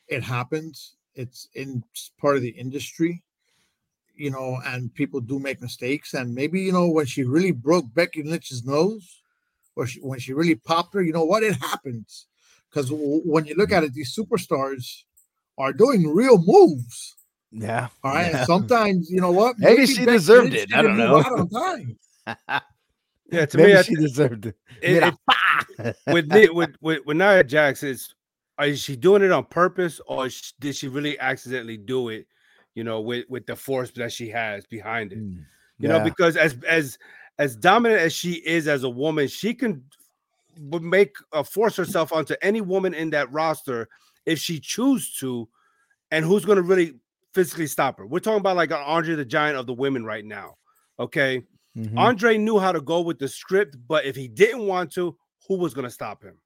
It 0.08 0.22
happens. 0.22 0.96
It's 1.14 1.48
in 1.54 1.82
it's 1.92 2.10
part 2.20 2.36
of 2.36 2.42
the 2.42 2.50
industry, 2.50 3.22
you 4.14 4.30
know, 4.30 4.58
and 4.66 4.92
people 4.94 5.20
do 5.20 5.38
make 5.38 5.62
mistakes. 5.62 6.14
And 6.14 6.34
maybe 6.34 6.60
you 6.60 6.72
know 6.72 6.88
when 6.88 7.06
she 7.06 7.24
really 7.24 7.52
broke 7.52 7.86
Becky 7.94 8.22
Lynch's 8.22 8.64
nose, 8.64 9.22
or 9.76 9.86
she, 9.86 10.00
when 10.00 10.18
she 10.18 10.34
really 10.34 10.56
popped 10.56 10.92
her, 10.94 11.02
you 11.02 11.12
know 11.12 11.24
what? 11.24 11.42
It 11.42 11.54
happens 11.56 12.26
because 12.70 12.90
w- 12.90 13.22
when 13.24 13.44
you 13.46 13.54
look 13.54 13.72
at 13.72 13.84
it, 13.84 13.92
these 13.94 14.14
superstars 14.16 15.02
are 15.56 15.72
doing 15.72 16.06
real 16.08 16.38
moves. 16.44 17.16
yeah. 17.50 17.88
All 18.04 18.14
right. 18.14 18.32
Yeah. 18.32 18.44
Sometimes, 18.44 19.10
you 19.10 19.20
know 19.20 19.32
what? 19.32 19.58
Maybe 19.58 19.86
she 19.86 20.04
Becky 20.04 20.12
deserved 20.18 20.52
Lynch 20.52 20.70
it. 20.70 20.74
I 20.76 20.82
don't 20.82 20.96
know. 20.96 21.16
on 21.16 21.48
time. 21.48 21.98
Yeah, 23.30 23.44
to 23.44 23.58
Maybe 23.58 23.72
me, 23.72 23.78
I, 23.78 23.82
she 23.82 23.94
deserved 23.94 24.46
it. 24.46 24.56
it, 24.82 25.14
it- 25.78 25.96
with, 26.06 26.32
Ni- 26.32 26.48
with 26.48 26.70
with 26.80 27.00
with 27.04 27.16
Nia 27.18 27.44
Jax, 27.44 27.82
is 27.82 28.14
is 28.62 28.80
she 28.80 28.96
doing 28.96 29.22
it 29.22 29.30
on 29.30 29.44
purpose 29.44 30.00
or 30.06 30.30
sh- 30.30 30.52
did 30.58 30.74
she 30.74 30.88
really 30.88 31.18
accidentally 31.20 31.76
do 31.76 32.08
it? 32.08 32.26
You 32.74 32.84
know, 32.84 33.00
with 33.02 33.26
with 33.28 33.44
the 33.46 33.54
force 33.54 33.90
that 33.92 34.12
she 34.12 34.28
has 34.30 34.64
behind 34.66 35.12
it. 35.12 35.18
Mm, 35.18 35.44
You 35.78 35.88
know, 35.88 36.00
because 36.00 36.38
as 36.38 36.56
as 36.66 36.98
as 37.38 37.54
dominant 37.54 38.00
as 38.00 38.14
she 38.14 38.32
is 38.32 38.66
as 38.66 38.82
a 38.84 38.88
woman, 38.88 39.28
she 39.28 39.52
can 39.52 39.84
would 40.58 40.82
make 40.82 41.14
uh, 41.32 41.42
force 41.42 41.76
herself 41.76 42.12
onto 42.12 42.34
any 42.42 42.60
woman 42.60 42.94
in 42.94 43.10
that 43.10 43.32
roster 43.32 43.88
if 44.26 44.38
she 44.38 44.60
choose 44.60 45.14
to, 45.20 45.48
and 46.10 46.24
who's 46.24 46.44
going 46.44 46.56
to 46.56 46.62
really 46.62 46.94
physically 47.34 47.66
stop 47.66 47.98
her? 47.98 48.06
We're 48.06 48.18
talking 48.20 48.40
about 48.40 48.56
like 48.56 48.70
an 48.70 48.82
Andre 48.84 49.14
the 49.14 49.24
Giant 49.24 49.56
of 49.56 49.66
the 49.66 49.74
women 49.74 50.04
right 50.04 50.24
now. 50.24 50.56
Okay, 50.98 51.42
Mhm. 51.76 51.96
Andre 51.96 52.38
knew 52.38 52.58
how 52.58 52.72
to 52.72 52.80
go 52.80 53.00
with 53.02 53.18
the 53.18 53.28
script, 53.28 53.76
but 53.86 54.04
if 54.04 54.16
he 54.16 54.26
didn't 54.26 54.66
want 54.66 54.90
to, 54.94 55.16
who 55.46 55.56
was 55.58 55.74
going 55.74 55.84
to 55.84 55.90
stop 55.90 56.22
him? 56.24 56.38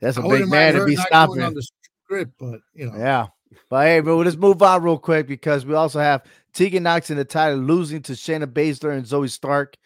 That's 0.01 0.17
a 0.17 0.23
I 0.23 0.29
big 0.29 0.49
man 0.49 0.75
to 0.75 0.85
be 0.85 0.97
stopping. 0.97 1.43
on 1.43 1.55
the 1.55 1.67
script, 2.05 2.33
but 2.39 2.61
you 2.75 2.91
know, 2.91 2.97
Yeah. 2.99 3.27
But 3.71 3.87
hey, 3.87 4.01
bro, 4.01 4.19
let's 4.19 4.37
move 4.37 4.63
on 4.63 4.83
real 4.83 4.99
quick 4.99 5.27
because 5.27 5.65
we 5.65 5.75
also 5.75 6.01
have 6.01 6.23
Tegan 6.53 6.83
Nox 6.83 7.09
and 7.11 7.19
Natalya 7.19 7.57
losing 7.57 8.03
to 8.03 8.13
Shayna 8.13 8.45
Baszler 8.47 8.93
and 8.95 9.05
Zoey 9.07 9.31
Stark. 9.31 9.77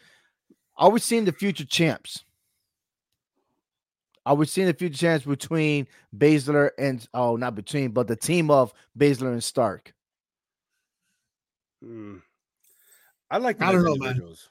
Are 0.82 0.90
we 0.90 0.98
seeing 0.98 1.24
the 1.24 1.32
future 1.32 1.64
champs? 1.64 2.24
Are 4.26 4.34
we 4.34 4.46
seeing 4.46 4.66
the 4.66 4.74
future 4.74 4.98
champs 4.98 5.24
between 5.24 5.86
Baszler 6.16 6.70
and 6.76 7.06
oh, 7.14 7.36
not 7.36 7.54
between, 7.54 7.92
but 7.92 8.08
the 8.08 8.16
team 8.16 8.50
of 8.50 8.74
Baszler 8.98 9.30
and 9.30 9.44
Stark? 9.44 9.94
Hmm. 11.80 12.16
I 13.30 13.38
like 13.38 13.58
them 13.58 13.68
I 13.68 13.72
don't 13.72 13.84
know, 13.84 13.94
man. 13.94 14.08
individuals. 14.08 14.48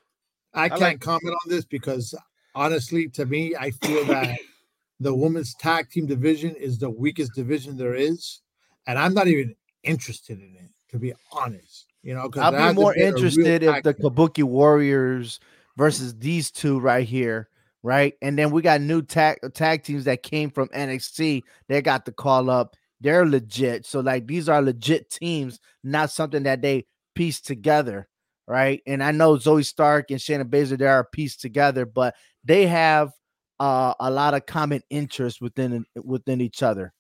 I 0.54 0.70
can't 0.70 0.82
like- 0.82 1.00
comment 1.02 1.36
on 1.44 1.50
this 1.50 1.66
because 1.66 2.16
honestly, 2.56 3.10
to 3.10 3.26
me, 3.26 3.54
I 3.60 3.72
feel 3.72 4.06
that 4.06 4.40
the 5.02 5.14
women's 5.14 5.54
tag 5.56 5.90
team 5.90 6.06
division 6.06 6.56
is 6.56 6.80
the 6.80 6.90
weakest 6.90 7.34
division 7.34 7.76
there 7.76 7.96
is, 7.96 8.40
and 8.88 8.98
I'm 8.98 9.14
not 9.14 9.28
even 9.28 9.54
interested 9.84 10.40
in 10.40 10.56
it, 10.56 10.72
to 10.92 10.98
be 10.98 11.12
honest. 11.34 11.88
You 12.04 12.14
know, 12.14 12.32
I'll 12.38 12.74
be 12.74 12.74
more 12.74 12.96
interested 12.96 13.64
if 13.64 13.84
the 13.84 13.94
Kabuki 13.94 14.44
Warriors 14.44 15.42
versus 15.78 16.18
these 16.18 16.52
two 16.52 16.80
right 16.80 17.08
here, 17.08 17.50
right? 17.84 18.14
And 18.22 18.38
then 18.38 18.52
we 18.52 18.62
got 18.62 18.82
new 18.82 19.02
tag 19.02 19.40
tag 19.54 19.84
teams 19.84 20.06
that 20.06 20.24
came 20.24 20.50
from 20.50 20.70
NXT. 20.70 21.44
They 21.68 21.82
got 21.82 22.06
the 22.06 22.12
call 22.12 22.50
up. 22.50 22.76
They're 23.00 23.26
legit. 23.26 23.86
So 23.86 24.00
like 24.00 24.28
these 24.28 24.48
are 24.48 24.62
legit 24.62 25.10
teams, 25.10 25.60
not 25.84 26.12
something 26.12 26.44
that 26.44 26.62
they 26.62 26.86
pieced 27.16 27.48
together, 27.48 28.08
right? 28.48 28.82
And 28.86 29.04
I 29.04 29.12
know 29.12 29.36
Zoey 29.36 29.66
Stark 29.66 30.12
and 30.12 30.22
Shannon 30.22 30.50
Baszler 30.50 30.78
they 30.78 30.86
are 30.86 31.08
pieced 31.12 31.42
together, 31.42 31.86
but 31.86 32.16
they 32.44 32.68
have 32.68 33.12
uh, 33.60 33.94
a 34.00 34.10
lot 34.10 34.34
of 34.34 34.46
common 34.46 34.82
interest 34.90 35.42
within 35.42 35.86
within 35.96 36.42
each 36.42 36.64
other, 36.64 36.94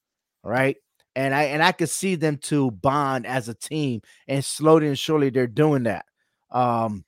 right? 0.43 0.77
And 1.15 1.35
I 1.35 1.43
and 1.45 1.63
I 1.63 1.71
could 1.71 1.89
see 1.89 2.15
them 2.15 2.37
to 2.43 2.71
bond 2.71 3.25
as 3.25 3.49
a 3.49 3.53
team, 3.53 4.01
and 4.27 4.45
slowly 4.45 4.87
and 4.87 4.97
surely 4.97 5.29
they're 5.29 5.47
doing 5.47 5.83
that. 5.83 6.05
Um, 6.51 7.03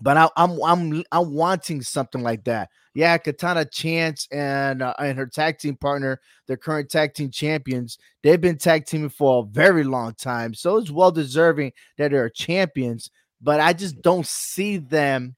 but 0.00 0.16
I, 0.16 0.28
I'm 0.36 0.62
I'm 0.62 1.04
I'm 1.12 1.32
wanting 1.32 1.82
something 1.82 2.22
like 2.22 2.44
that. 2.44 2.70
Yeah, 2.94 3.16
Katana 3.18 3.64
Chance 3.64 4.28
and 4.30 4.82
uh, 4.82 4.94
and 4.98 5.18
her 5.18 5.26
tag 5.26 5.58
team 5.58 5.76
partner, 5.76 6.20
their 6.46 6.56
current 6.56 6.90
tag 6.90 7.14
team 7.14 7.30
champions, 7.30 7.98
they've 8.22 8.40
been 8.40 8.58
tag 8.58 8.86
teaming 8.86 9.10
for 9.10 9.42
a 9.42 9.46
very 9.46 9.84
long 9.84 10.14
time, 10.14 10.54
so 10.54 10.76
it's 10.76 10.90
well 10.90 11.12
deserving 11.12 11.72
that 11.98 12.10
they're 12.10 12.30
champions. 12.30 13.10
But 13.40 13.60
I 13.60 13.72
just 13.72 14.00
don't 14.02 14.26
see 14.26 14.78
them 14.78 15.36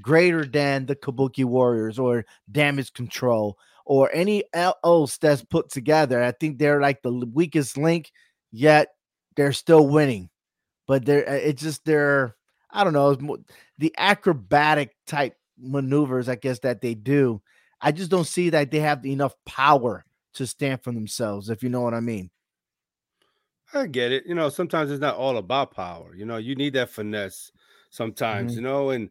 greater 0.00 0.44
than 0.44 0.86
the 0.86 0.96
Kabuki 0.96 1.44
Warriors 1.44 1.98
or 1.98 2.24
Damage 2.50 2.92
Control 2.92 3.58
or 3.84 4.10
any 4.12 4.44
else 4.52 5.16
that's 5.18 5.44
put 5.44 5.70
together. 5.70 6.22
I 6.22 6.32
think 6.32 6.58
they're 6.58 6.80
like 6.80 7.02
the 7.02 7.12
weakest 7.32 7.78
link, 7.78 8.12
yet 8.52 8.88
they're 9.36 9.52
still 9.52 9.88
winning. 9.88 10.30
But 10.86 11.04
they're 11.04 11.24
it's 11.24 11.62
just 11.62 11.84
they're 11.84 12.34
I 12.70 12.84
don't 12.84 12.92
know 12.92 13.16
more, 13.20 13.38
the 13.78 13.94
acrobatic 13.98 14.96
type 15.06 15.36
maneuvers 15.58 16.28
I 16.28 16.36
guess 16.36 16.60
that 16.60 16.80
they 16.80 16.94
do. 16.94 17.42
I 17.80 17.92
just 17.92 18.10
don't 18.10 18.26
see 18.26 18.50
that 18.50 18.70
they 18.70 18.80
have 18.80 19.04
enough 19.06 19.34
power 19.46 20.04
to 20.34 20.46
stand 20.46 20.82
for 20.82 20.92
themselves. 20.92 21.50
If 21.50 21.62
you 21.62 21.68
know 21.68 21.80
what 21.82 21.94
I 21.94 22.00
mean. 22.00 22.30
I 23.74 23.86
get 23.86 24.12
it. 24.12 24.24
You 24.26 24.34
know, 24.34 24.48
sometimes 24.48 24.90
it's 24.90 25.00
not 25.00 25.16
all 25.16 25.36
about 25.36 25.72
power. 25.74 26.14
You 26.14 26.24
know, 26.24 26.36
you 26.38 26.54
need 26.54 26.72
that 26.74 26.90
finesse 26.90 27.52
sometimes, 27.90 28.52
Mhm. 28.52 28.56
you 28.56 28.62
know, 28.62 28.90
and 28.90 29.10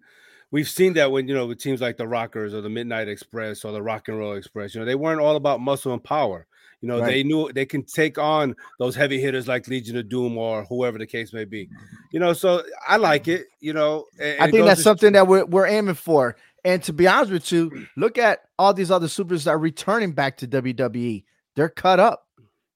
we've 0.52 0.68
seen 0.70 0.94
that 0.94 1.12
when, 1.12 1.28
you 1.28 1.34
know, 1.34 1.46
with 1.46 1.60
teams 1.60 1.82
like 1.82 1.98
the 1.98 2.08
Rockers 2.08 2.54
or 2.54 2.62
the 2.62 2.70
Midnight 2.70 3.08
Express 3.08 3.64
or 3.64 3.72
the 3.72 3.82
Rock 3.84 4.08
and 4.08 4.18
Roll 4.18 4.34
Express, 4.34 4.74
you 4.74 4.80
know, 4.80 4.86
they 4.86 4.96
weren't 4.96 5.22
all 5.22 5.36
about 5.36 5.62
muscle 5.62 5.94
and 5.94 6.04
power. 6.04 6.48
You 6.82 6.88
know, 6.88 7.00
Right. 7.00 7.08
they 7.08 7.24
knew 7.24 7.52
they 7.52 7.66
can 7.66 7.84
take 7.84 8.18
on 8.20 8.56
those 8.80 8.96
heavy 8.96 9.20
hitters 9.20 9.48
like 9.48 9.68
Legion 9.68 9.98
of 9.98 10.10
Doom 10.10 10.38
or 10.38 10.64
whoever 10.66 10.98
the 11.00 11.08
case 11.08 11.34
may 11.34 11.44
be. 11.46 11.70
You 12.12 12.20
know, 12.20 12.34
so 12.34 12.64
I 12.88 12.98
like 12.98 13.28
it, 13.28 13.48
you 13.60 13.74
know. 13.74 14.06
and 14.20 14.40
I 14.40 14.52
think 14.52 14.66
that's 14.66 14.80
to- 14.80 14.84
something 14.84 15.14
that 15.14 15.28
we're, 15.28 15.46
we're 15.46 15.66
aiming 15.68 15.96
for. 15.96 16.36
And 16.64 16.84
to 16.84 16.94
be 16.94 17.08
honest 17.08 17.32
with 17.32 17.52
you, 17.52 17.88
look 17.96 18.18
at 18.18 18.42
all 18.60 18.74
these 18.74 18.92
other 18.92 19.08
supers 19.08 19.46
that 19.46 19.52
are 19.52 19.58
returning 19.58 20.12
back 20.12 20.38
to 20.38 20.48
WWE. 20.48 21.24
They're 21.56 21.70
cut 21.70 22.00
up. 22.00 22.28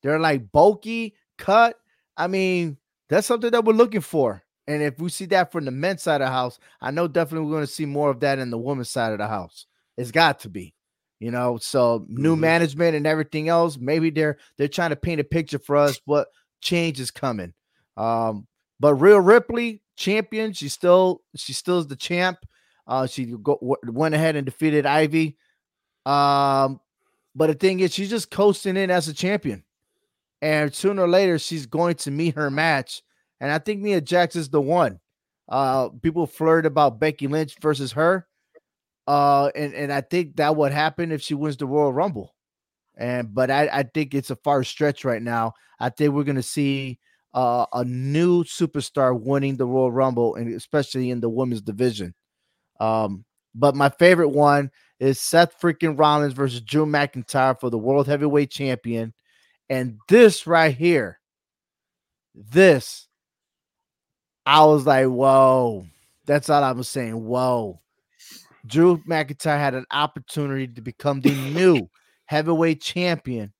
They're 0.01 0.19
like 0.19 0.51
bulky, 0.51 1.13
cut. 1.37 1.77
I 2.17 2.27
mean, 2.27 2.77
that's 3.09 3.27
something 3.27 3.51
that 3.51 3.65
we're 3.65 3.73
looking 3.73 4.01
for. 4.01 4.41
And 4.67 4.81
if 4.81 4.97
we 4.99 5.09
see 5.09 5.25
that 5.25 5.51
from 5.51 5.65
the 5.65 5.71
men's 5.71 6.01
side 6.03 6.21
of 6.21 6.27
the 6.27 6.31
house, 6.31 6.57
I 6.79 6.91
know 6.91 7.07
definitely 7.07 7.45
we're 7.47 7.53
going 7.57 7.67
to 7.67 7.71
see 7.71 7.85
more 7.85 8.09
of 8.09 8.19
that 8.21 8.39
in 8.39 8.49
the 8.49 8.57
women's 8.57 8.89
side 8.89 9.11
of 9.11 9.17
the 9.19 9.27
house. 9.27 9.65
It's 9.97 10.11
got 10.11 10.39
to 10.41 10.49
be, 10.49 10.73
you 11.21 11.31
know. 11.31 11.57
So 11.57 12.05
new 12.09 12.35
Mhm. 12.35 12.39
management 12.39 12.95
and 12.97 13.07
everything 13.07 13.47
else. 13.47 13.77
Maybe 13.77 14.09
they're 14.09 14.37
they're 14.57 14.67
trying 14.67 14.89
to 14.89 14.95
paint 14.97 15.21
a 15.21 15.23
picture 15.23 15.59
for 15.59 15.77
us 15.77 16.01
what 16.05 16.27
change 16.59 16.99
is 16.99 17.11
coming. 17.11 17.53
Um, 17.95 18.47
but 18.79 18.95
Rhea 18.95 19.19
Ripley, 19.21 19.81
champion, 19.95 20.51
she 20.53 20.67
still 20.67 21.21
she 21.35 21.53
still 21.53 21.79
is 21.79 21.87
the 21.87 21.95
champ. 21.95 22.39
Uh, 22.87 23.05
she 23.07 23.25
go, 23.25 23.55
w- 23.61 23.75
went 23.85 24.15
ahead 24.15 24.35
and 24.35 24.45
defeated 24.45 24.85
Ivy. 24.85 25.37
Um, 26.05 26.79
but 27.35 27.47
the 27.47 27.53
thing 27.53 27.79
is, 27.79 27.93
she's 27.93 28.09
just 28.09 28.31
coasting 28.31 28.75
in 28.75 28.89
as 28.91 29.07
a 29.07 29.13
champion, 29.13 29.63
and 30.41 30.73
sooner 30.73 31.03
or 31.03 31.07
later 31.07 31.37
she's 31.39 31.65
going 31.65 31.95
to 31.97 32.11
meet 32.11 32.35
her 32.35 32.49
match. 32.49 33.03
And 33.39 33.51
I 33.51 33.59
think 33.59 33.81
Nia 33.81 34.01
Jax 34.01 34.35
is 34.35 34.49
the 34.49 34.61
one. 34.61 34.99
Uh, 35.47 35.89
people 35.89 36.25
flirt 36.27 36.65
about 36.65 36.99
Becky 36.99 37.27
Lynch 37.27 37.55
versus 37.61 37.91
her. 37.93 38.27
Uh, 39.07 39.47
and 39.55 39.73
and 39.73 39.91
I 39.91 40.01
think 40.01 40.37
that 40.37 40.55
would 40.55 40.71
happen 40.71 41.11
if 41.11 41.21
she 41.21 41.33
wins 41.33 41.57
the 41.57 41.65
Royal 41.65 41.93
Rumble. 41.93 42.35
And 42.97 43.33
but 43.33 43.49
I, 43.49 43.67
I 43.71 43.83
think 43.83 44.13
it's 44.13 44.29
a 44.29 44.35
far 44.35 44.63
stretch 44.63 45.03
right 45.03 45.21
now. 45.21 45.53
I 45.79 45.89
think 45.89 46.13
we're 46.13 46.23
gonna 46.23 46.43
see 46.43 46.99
uh, 47.33 47.65
a 47.73 47.83
new 47.83 48.43
superstar 48.43 49.19
winning 49.19 49.57
the 49.57 49.65
Royal 49.65 49.91
Rumble, 49.91 50.35
and 50.35 50.53
especially 50.53 51.09
in 51.09 51.19
the 51.19 51.29
women's 51.29 51.61
division. 51.61 52.13
Um, 52.79 53.25
but 53.55 53.75
my 53.75 53.89
favorite 53.89 54.29
one 54.29 54.71
is 54.99 55.19
Seth 55.19 55.59
freaking 55.59 55.97
Rollins 55.97 56.33
versus 56.33 56.61
Drew 56.61 56.85
McIntyre 56.85 57.59
for 57.59 57.69
the 57.69 57.77
World 57.77 58.07
Heavyweight 58.07 58.51
Champion. 58.51 59.13
And 59.69 59.97
this 60.07 60.45
right 60.45 60.75
here, 60.75 61.19
this, 62.35 63.07
I 64.45 64.65
was 64.65 64.85
like, 64.85 65.07
whoa. 65.07 65.85
That's 66.25 66.49
all 66.49 66.63
I 66.63 66.73
was 66.73 66.87
saying. 66.87 67.25
Whoa. 67.25 67.81
Drew 68.65 68.97
McIntyre 69.03 69.57
had 69.57 69.73
an 69.73 69.85
opportunity 69.91 70.67
to 70.67 70.81
become 70.81 71.21
the 71.21 71.33
new 71.51 71.89
heavyweight 72.25 72.81
champion, 72.81 73.53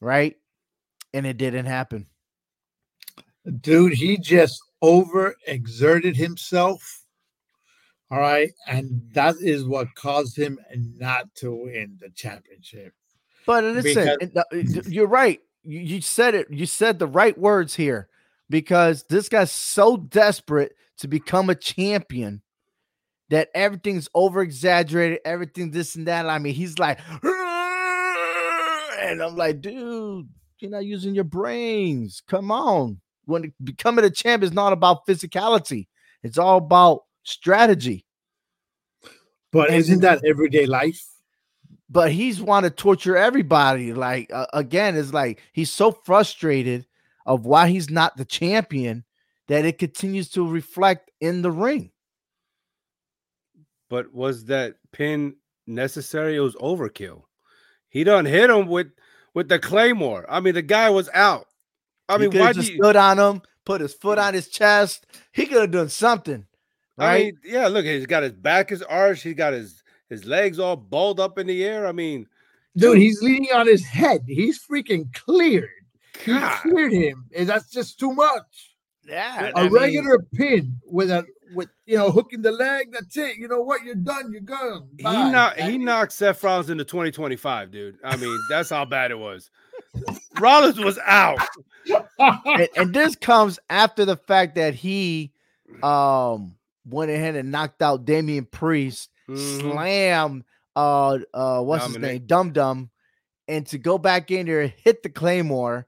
right? 0.00 0.36
And 1.12 1.26
it 1.26 1.36
didn't 1.36 1.66
happen. 1.66 2.06
dude, 3.60 3.94
he 3.94 4.16
just 4.18 4.62
over 4.82 5.34
exerted 5.46 6.16
himself. 6.16 7.04
All 8.10 8.18
right. 8.18 8.50
And 8.66 9.02
that 9.12 9.36
is 9.40 9.64
what 9.64 9.94
caused 9.94 10.36
him 10.36 10.58
not 10.96 11.32
to 11.36 11.54
win 11.54 11.96
the 12.00 12.10
championship. 12.10 12.92
But 13.46 13.64
listen, 13.64 14.16
Because- 14.20 14.36
uh, 14.52 14.88
you're 14.88 15.06
right. 15.06 15.40
You 15.62 16.00
said 16.00 16.34
it. 16.34 16.48
You 16.50 16.66
said 16.66 16.98
the 16.98 17.06
right 17.06 17.36
words 17.36 17.74
here 17.76 18.08
because 18.48 19.04
this 19.08 19.28
guy's 19.28 19.52
so 19.52 19.96
desperate 19.96 20.72
to 20.98 21.08
become 21.08 21.50
a 21.50 21.54
champion 21.54 22.42
that 23.30 23.48
everything's 23.54 24.08
over 24.14 24.42
exaggerated, 24.42 25.20
everything 25.24 25.70
this 25.70 25.94
and 25.94 26.06
that. 26.06 26.28
I 26.28 26.38
mean, 26.38 26.54
he's 26.54 26.78
like, 26.78 27.00
and 29.00 29.22
I'm 29.22 29.36
like, 29.36 29.60
dude, 29.60 30.28
you're 30.58 30.70
not 30.70 30.84
using 30.84 31.14
your 31.14 31.24
brains. 31.24 32.22
Come 32.28 32.50
on. 32.50 33.00
When 33.24 33.52
becoming 33.62 34.04
a 34.04 34.10
champ 34.10 34.42
is 34.42 34.52
not 34.52 34.72
about 34.72 35.06
physicality, 35.06 35.86
it's 36.22 36.38
all 36.38 36.58
about 36.58 37.04
strategy. 37.22 38.04
But 39.52 39.68
and, 39.68 39.78
isn't 39.78 40.00
that 40.00 40.24
everyday 40.24 40.66
life? 40.66 41.04
But 41.88 42.12
he's 42.12 42.40
want 42.40 42.64
to 42.64 42.70
torture 42.70 43.16
everybody. 43.16 43.92
Like 43.92 44.32
uh, 44.32 44.46
again, 44.52 44.96
it's 44.96 45.12
like 45.12 45.40
he's 45.52 45.70
so 45.70 45.92
frustrated 45.92 46.86
of 47.26 47.46
why 47.46 47.68
he's 47.68 47.90
not 47.90 48.16
the 48.16 48.24
champion 48.24 49.04
that 49.48 49.64
it 49.64 49.78
continues 49.78 50.28
to 50.30 50.48
reflect 50.48 51.10
in 51.20 51.42
the 51.42 51.50
ring. 51.50 51.90
But 53.90 54.14
was 54.14 54.46
that 54.46 54.76
pin 54.92 55.36
necessary? 55.66 56.36
It 56.36 56.40
was 56.40 56.54
overkill. 56.56 57.24
He 57.90 58.04
done 58.04 58.24
hit 58.24 58.48
him 58.48 58.68
with 58.68 58.92
with 59.34 59.48
the 59.48 59.58
claymore. 59.58 60.24
I 60.28 60.40
mean, 60.40 60.54
the 60.54 60.62
guy 60.62 60.88
was 60.88 61.10
out. 61.12 61.48
I 62.08 62.14
he 62.14 62.28
mean, 62.28 62.38
why 62.38 62.54
just 62.54 62.70
you... 62.70 62.78
stood 62.78 62.96
on 62.96 63.18
him, 63.18 63.42
put 63.66 63.82
his 63.82 63.92
foot 63.92 64.18
mm. 64.18 64.28
on 64.28 64.34
his 64.34 64.48
chest. 64.48 65.06
He 65.32 65.44
could 65.44 65.60
have 65.60 65.70
done 65.70 65.90
something. 65.90 66.46
Right? 66.96 67.08
I 67.08 67.18
mean, 67.18 67.38
yeah, 67.44 67.66
look, 67.68 67.84
he's 67.84 68.06
got 68.06 68.22
his 68.22 68.32
back 68.32 68.72
is 68.72 68.82
arched, 68.82 69.22
he 69.22 69.34
got 69.34 69.52
his 69.52 69.82
his 70.08 70.24
legs 70.24 70.58
all 70.58 70.76
balled 70.76 71.20
up 71.20 71.38
in 71.38 71.46
the 71.46 71.64
air. 71.64 71.86
I 71.86 71.92
mean, 71.92 72.26
dude, 72.76 72.98
he's 72.98 73.22
leaning 73.22 73.52
on 73.52 73.66
his 73.66 73.84
head. 73.84 74.22
He's 74.26 74.64
freaking 74.64 75.12
cleared. 75.14 75.68
God. 76.24 76.60
He 76.62 76.70
cleared 76.70 76.92
him. 76.92 77.26
And 77.36 77.48
that's 77.48 77.70
just 77.70 77.98
too 77.98 78.12
much. 78.12 78.76
Yeah. 79.06 79.50
A 79.54 79.58
I 79.58 79.68
regular 79.68 80.18
mean, 80.18 80.28
pin 80.34 80.80
with 80.84 81.10
a 81.10 81.24
with 81.54 81.68
you 81.86 81.96
know 81.96 82.10
hooking 82.10 82.42
the 82.42 82.52
leg. 82.52 82.92
That's 82.92 83.16
it. 83.16 83.36
You 83.36 83.48
know 83.48 83.62
what? 83.62 83.84
You're 83.84 83.94
done. 83.94 84.32
You're 84.32 84.40
gone. 84.42 84.88
Bye. 85.02 85.10
He 85.12 85.30
knocked 85.30 85.60
he 85.60 85.78
knocked 85.78 86.12
Seth 86.12 86.42
Rollins 86.42 86.70
into 86.70 86.84
2025, 86.84 87.70
dude. 87.70 87.98
I 88.04 88.16
mean, 88.16 88.36
that's 88.48 88.70
how 88.70 88.84
bad 88.84 89.10
it 89.10 89.18
was. 89.18 89.50
Rollins 90.40 90.78
was 90.78 90.98
out. 91.04 91.40
and, 92.18 92.68
and, 92.76 92.94
this 92.94 93.16
comes 93.16 93.58
after 93.68 94.04
the 94.04 94.16
fact 94.16 94.54
that 94.56 94.74
he 94.74 95.32
um 95.82 96.54
went 96.84 97.10
ahead 97.10 97.36
and 97.36 97.50
knocked 97.50 97.82
out 97.82 98.04
Damian 98.04 98.44
Priest, 98.44 99.10
mm-hmm. 99.28 99.60
slammed 99.60 100.44
uh 100.76 101.18
uh 101.34 101.60
what's 101.62 101.84
Dominik. 101.84 101.88
his 101.88 101.98
name? 101.98 102.26
Dum 102.26 102.52
Dum, 102.52 102.90
and 103.48 103.66
to 103.68 103.78
go 103.78 103.98
back 103.98 104.30
in 104.30 104.46
there, 104.46 104.66
hit 104.68 105.02
the 105.02 105.08
Claymore. 105.08 105.86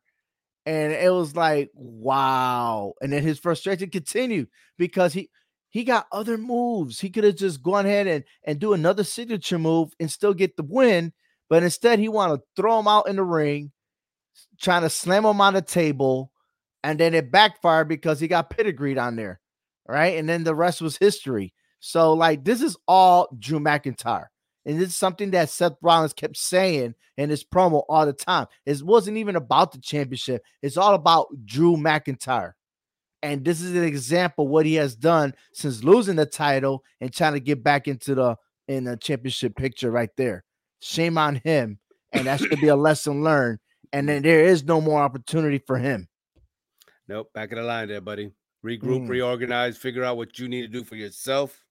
And 0.64 0.92
it 0.92 1.12
was 1.12 1.34
like, 1.34 1.70
wow. 1.74 2.92
And 3.00 3.12
then 3.12 3.24
his 3.24 3.38
frustration 3.38 3.90
continued 3.90 4.48
because 4.78 5.12
he 5.12 5.28
he 5.72 5.84
got 5.84 6.06
other 6.12 6.36
moves. 6.36 7.00
He 7.00 7.08
could 7.08 7.24
have 7.24 7.36
just 7.36 7.62
gone 7.62 7.86
ahead 7.86 8.06
and, 8.06 8.24
and 8.44 8.60
do 8.60 8.74
another 8.74 9.04
signature 9.04 9.58
move 9.58 9.94
and 9.98 10.10
still 10.10 10.34
get 10.34 10.54
the 10.54 10.62
win. 10.62 11.14
But 11.48 11.62
instead, 11.62 11.98
he 11.98 12.10
wanted 12.10 12.36
to 12.36 12.42
throw 12.56 12.78
him 12.78 12.86
out 12.86 13.08
in 13.08 13.16
the 13.16 13.24
ring, 13.24 13.72
trying 14.60 14.82
to 14.82 14.90
slam 14.90 15.24
him 15.24 15.40
on 15.40 15.54
the 15.54 15.62
table. 15.62 16.30
And 16.84 17.00
then 17.00 17.14
it 17.14 17.32
backfired 17.32 17.88
because 17.88 18.20
he 18.20 18.28
got 18.28 18.50
pedigreed 18.50 18.98
on 18.98 19.16
there. 19.16 19.40
Right. 19.88 20.18
And 20.18 20.28
then 20.28 20.44
the 20.44 20.54
rest 20.54 20.82
was 20.82 20.98
history. 20.98 21.54
So, 21.80 22.12
like, 22.12 22.44
this 22.44 22.60
is 22.60 22.76
all 22.86 23.34
Drew 23.38 23.58
McIntyre. 23.58 24.26
And 24.66 24.78
this 24.78 24.90
is 24.90 24.96
something 24.96 25.30
that 25.30 25.48
Seth 25.48 25.76
Rollins 25.80 26.12
kept 26.12 26.36
saying 26.36 26.94
in 27.16 27.30
his 27.30 27.44
promo 27.44 27.82
all 27.88 28.04
the 28.04 28.12
time. 28.12 28.46
It 28.66 28.82
wasn't 28.82 29.16
even 29.16 29.36
about 29.36 29.72
the 29.72 29.80
championship, 29.80 30.42
it's 30.60 30.76
all 30.76 30.94
about 30.94 31.28
Drew 31.46 31.76
McIntyre. 31.76 32.52
And 33.22 33.44
this 33.44 33.60
is 33.60 33.76
an 33.76 33.84
example 33.84 34.48
what 34.48 34.66
he 34.66 34.74
has 34.74 34.96
done 34.96 35.34
since 35.52 35.84
losing 35.84 36.16
the 36.16 36.26
title 36.26 36.82
and 37.00 37.12
trying 37.12 37.34
to 37.34 37.40
get 37.40 37.62
back 37.62 37.86
into 37.86 38.14
the 38.14 38.36
in 38.68 38.84
the 38.84 38.96
championship 38.96 39.56
picture 39.56 39.90
right 39.90 40.10
there. 40.16 40.44
Shame 40.80 41.18
on 41.18 41.36
him. 41.36 41.78
And 42.12 42.26
that 42.26 42.40
should 42.40 42.60
be 42.60 42.68
a 42.68 42.76
lesson 42.76 43.22
learned. 43.22 43.58
And 43.92 44.08
then 44.08 44.22
there 44.22 44.44
is 44.44 44.64
no 44.64 44.80
more 44.80 45.00
opportunity 45.00 45.58
for 45.58 45.78
him. 45.78 46.08
Nope. 47.08 47.32
Back 47.32 47.52
of 47.52 47.58
the 47.58 47.64
line 47.64 47.88
there, 47.88 48.00
buddy. 48.00 48.32
Regroup, 48.64 49.06
mm. 49.06 49.08
reorganize, 49.08 49.76
figure 49.76 50.04
out 50.04 50.16
what 50.16 50.38
you 50.38 50.48
need 50.48 50.62
to 50.62 50.68
do 50.68 50.84
for 50.84 50.96
yourself. 50.96 51.64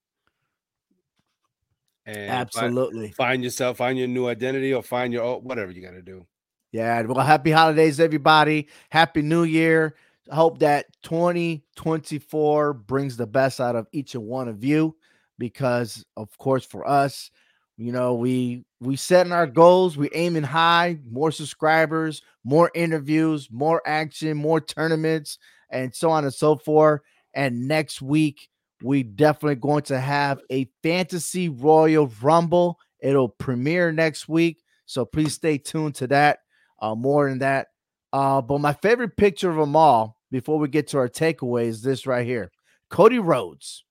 And 2.04 2.30
absolutely 2.30 3.06
find, 3.06 3.16
find 3.16 3.44
yourself, 3.44 3.76
find 3.76 3.98
your 3.98 4.08
new 4.08 4.26
identity, 4.26 4.74
or 4.74 4.82
find 4.82 5.12
your 5.12 5.40
whatever 5.40 5.70
you 5.70 5.80
got 5.80 5.92
to 5.92 6.02
do. 6.02 6.26
Yeah. 6.72 7.00
Well, 7.02 7.24
happy 7.24 7.50
holidays, 7.50 8.00
everybody. 8.00 8.68
Happy 8.90 9.22
New 9.22 9.44
Year 9.44 9.94
hope 10.30 10.58
that 10.60 10.86
2024 11.02 12.74
brings 12.74 13.16
the 13.16 13.26
best 13.26 13.60
out 13.60 13.76
of 13.76 13.86
each 13.92 14.14
and 14.14 14.24
one 14.24 14.48
of 14.48 14.62
you 14.62 14.96
because 15.38 16.04
of 16.16 16.36
course 16.38 16.64
for 16.64 16.88
us 16.88 17.30
you 17.76 17.90
know 17.90 18.14
we 18.14 18.64
we 18.80 18.94
setting 18.94 19.32
our 19.32 19.46
goals 19.46 19.96
we 19.96 20.08
aiming 20.14 20.44
high 20.44 20.96
more 21.10 21.32
subscribers 21.32 22.22
more 22.44 22.70
interviews 22.74 23.48
more 23.50 23.82
action 23.84 24.36
more 24.36 24.60
tournaments 24.60 25.38
and 25.72 25.94
so 25.94 26.10
on 26.10 26.24
and 26.24 26.32
so 26.32 26.56
forth. 26.56 27.00
And 27.34 27.66
next 27.66 28.00
week 28.00 28.48
we 28.82 29.02
definitely 29.02 29.56
going 29.56 29.82
to 29.84 29.98
have 29.98 30.40
a 30.50 30.68
fantasy 30.82 31.48
royal 31.48 32.12
rumble. 32.20 32.78
It'll 33.00 33.28
premiere 33.28 33.90
next 33.90 34.28
week 34.28 34.62
so 34.86 35.04
please 35.04 35.32
stay 35.32 35.58
tuned 35.58 35.96
to 35.96 36.06
that. 36.08 36.40
Uh, 36.80 36.94
more 36.94 37.28
than 37.28 37.38
that 37.38 37.68
uh, 38.12 38.42
but 38.42 38.58
my 38.58 38.72
favorite 38.74 39.16
picture 39.16 39.50
of 39.50 39.56
them 39.56 39.76
all, 39.76 40.18
before 40.30 40.58
we 40.58 40.68
get 40.68 40.88
to 40.88 40.98
our 40.98 41.08
takeaway, 41.08 41.66
is 41.66 41.82
this 41.82 42.06
right 42.06 42.26
here 42.26 42.50
Cody 42.90 43.18
Rhodes. 43.18 43.84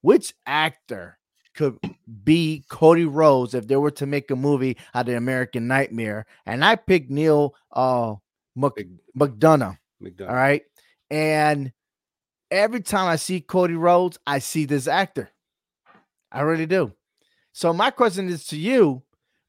Which 0.00 0.32
actor 0.46 1.18
could 1.54 1.78
be 2.22 2.64
Cody 2.70 3.04
Rhodes 3.04 3.54
if 3.54 3.66
they 3.66 3.76
were 3.76 3.90
to 3.92 4.06
make 4.06 4.30
a 4.30 4.36
movie 4.36 4.76
out 4.94 5.08
of 5.08 5.14
American 5.14 5.66
Nightmare? 5.66 6.24
And 6.46 6.64
I 6.64 6.76
picked 6.76 7.10
Neal 7.10 7.54
uh, 7.72 8.14
Mc, 8.54 8.72
McDonough. 9.16 9.76
McDonough. 10.02 10.28
All 10.28 10.34
right. 10.36 10.62
And 11.10 11.72
every 12.50 12.80
time 12.80 13.08
I 13.08 13.16
see 13.16 13.40
Cody 13.40 13.74
Rhodes, 13.74 14.18
I 14.26 14.38
see 14.38 14.66
this 14.66 14.86
actor. 14.86 15.30
I 16.30 16.42
really 16.42 16.66
do. 16.66 16.92
So 17.52 17.72
my 17.72 17.90
question 17.90 18.28
is 18.28 18.46
to 18.46 18.56
you, 18.56 19.02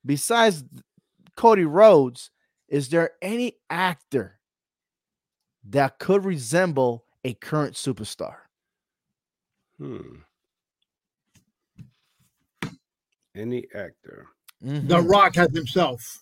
besides 0.05 0.63
Cody 1.35 1.65
Rhodes, 1.65 2.31
is 2.69 2.89
there 2.89 3.12
any 3.21 3.58
actor 3.69 4.39
that 5.69 5.99
could 5.99 6.23
resemble 6.23 7.05
a 7.23 7.34
current 7.34 7.73
superstar? 7.73 8.36
Hmm. 9.77 10.19
Any 13.36 13.65
actor. 13.73 14.27
Mm-hmm. 14.63 14.88
The 14.88 15.01
Rock 15.01 15.36
has 15.36 15.53
himself. 15.53 16.19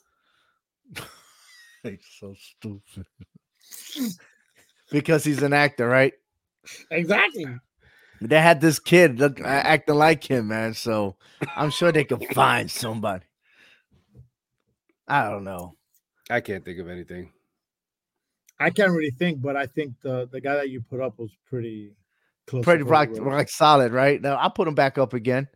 he's 1.83 1.99
so 2.19 2.35
stupid. 2.37 3.05
because 4.91 5.23
he's 5.23 5.41
an 5.41 5.53
actor, 5.53 5.87
right? 5.87 6.13
Exactly. 6.91 7.45
They 8.21 8.41
had 8.41 8.61
this 8.61 8.79
kid 8.79 9.19
look, 9.19 9.39
acting 9.41 9.95
like 9.95 10.29
him, 10.29 10.49
man. 10.49 10.73
So 10.73 11.15
I'm 11.55 11.69
sure 11.69 11.91
they 11.91 12.03
could 12.03 12.25
find 12.33 12.69
somebody. 12.69 13.25
I 15.07 15.29
don't 15.29 15.43
know. 15.43 15.76
I 16.29 16.41
can't 16.41 16.63
think 16.63 16.79
of 16.79 16.89
anything. 16.89 17.31
I 18.59 18.69
can't 18.69 18.91
really 18.91 19.11
think, 19.11 19.41
but 19.41 19.55
I 19.55 19.67
think 19.67 19.93
the 20.01 20.27
the 20.31 20.41
guy 20.41 20.55
that 20.55 20.69
you 20.69 20.81
put 20.81 20.99
up 20.99 21.19
was 21.19 21.31
pretty 21.49 21.93
close. 22.47 22.63
Pretty 22.63 22.83
rock, 22.83 23.09
rock 23.13 23.49
solid, 23.49 23.91
right? 23.91 24.21
Now 24.21 24.35
I'll 24.35 24.49
put 24.49 24.67
him 24.67 24.75
back 24.75 24.97
up 24.97 25.13
again. 25.13 25.47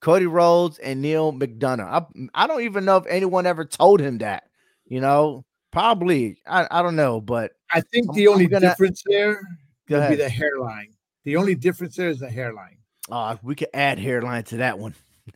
Cody 0.00 0.26
Rhodes 0.26 0.78
and 0.78 1.02
Neal 1.02 1.32
McDonough. 1.32 1.80
I, 1.80 2.04
I 2.34 2.46
don't 2.46 2.62
even 2.62 2.84
know 2.84 2.96
if 2.96 3.06
anyone 3.06 3.46
ever 3.46 3.64
told 3.64 4.00
him 4.00 4.18
that. 4.18 4.44
You 4.86 5.00
know, 5.00 5.44
probably. 5.70 6.38
I, 6.46 6.66
I 6.70 6.82
don't 6.82 6.96
know, 6.96 7.20
but 7.20 7.52
I 7.72 7.80
think 7.80 8.12
the 8.14 8.26
I'm, 8.26 8.34
only 8.34 8.44
I'm 8.44 8.50
gonna, 8.50 8.68
difference 8.68 9.02
there 9.06 9.40
would 9.88 10.08
be 10.08 10.16
the 10.16 10.28
hairline. 10.28 10.94
The 11.24 11.36
only 11.36 11.54
difference 11.54 11.96
there 11.96 12.08
is 12.08 12.20
the 12.20 12.30
hairline. 12.30 12.78
Oh, 13.10 13.38
we 13.42 13.54
could 13.54 13.68
add 13.74 13.98
hairline 13.98 14.44
to 14.44 14.58
that 14.58 14.78
one. 14.78 14.94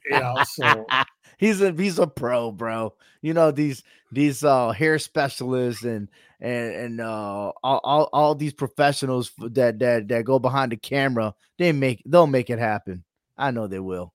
Yeah, 0.08 0.42
so 0.44 0.86
he's 1.40 1.60
a 1.60 1.72
he's 1.72 1.98
a 1.98 2.06
pro, 2.06 2.52
bro. 2.52 2.94
You 3.22 3.34
know 3.34 3.50
these 3.50 3.82
these 4.12 4.44
uh 4.44 4.70
hair 4.70 4.98
specialists 4.98 5.82
and 5.82 6.08
and 6.40 6.74
and 6.74 7.00
uh 7.00 7.52
all, 7.62 7.80
all, 7.82 8.08
all 8.12 8.34
these 8.34 8.52
professionals 8.52 9.32
that 9.38 9.80
that 9.80 10.06
that 10.08 10.24
go 10.24 10.38
behind 10.38 10.70
the 10.70 10.76
camera, 10.76 11.34
they 11.58 11.72
make 11.72 12.02
they'll 12.06 12.28
make 12.28 12.50
it 12.50 12.58
happen. 12.58 13.04
I 13.36 13.50
know 13.50 13.66
they 13.66 13.80
will. 13.80 14.12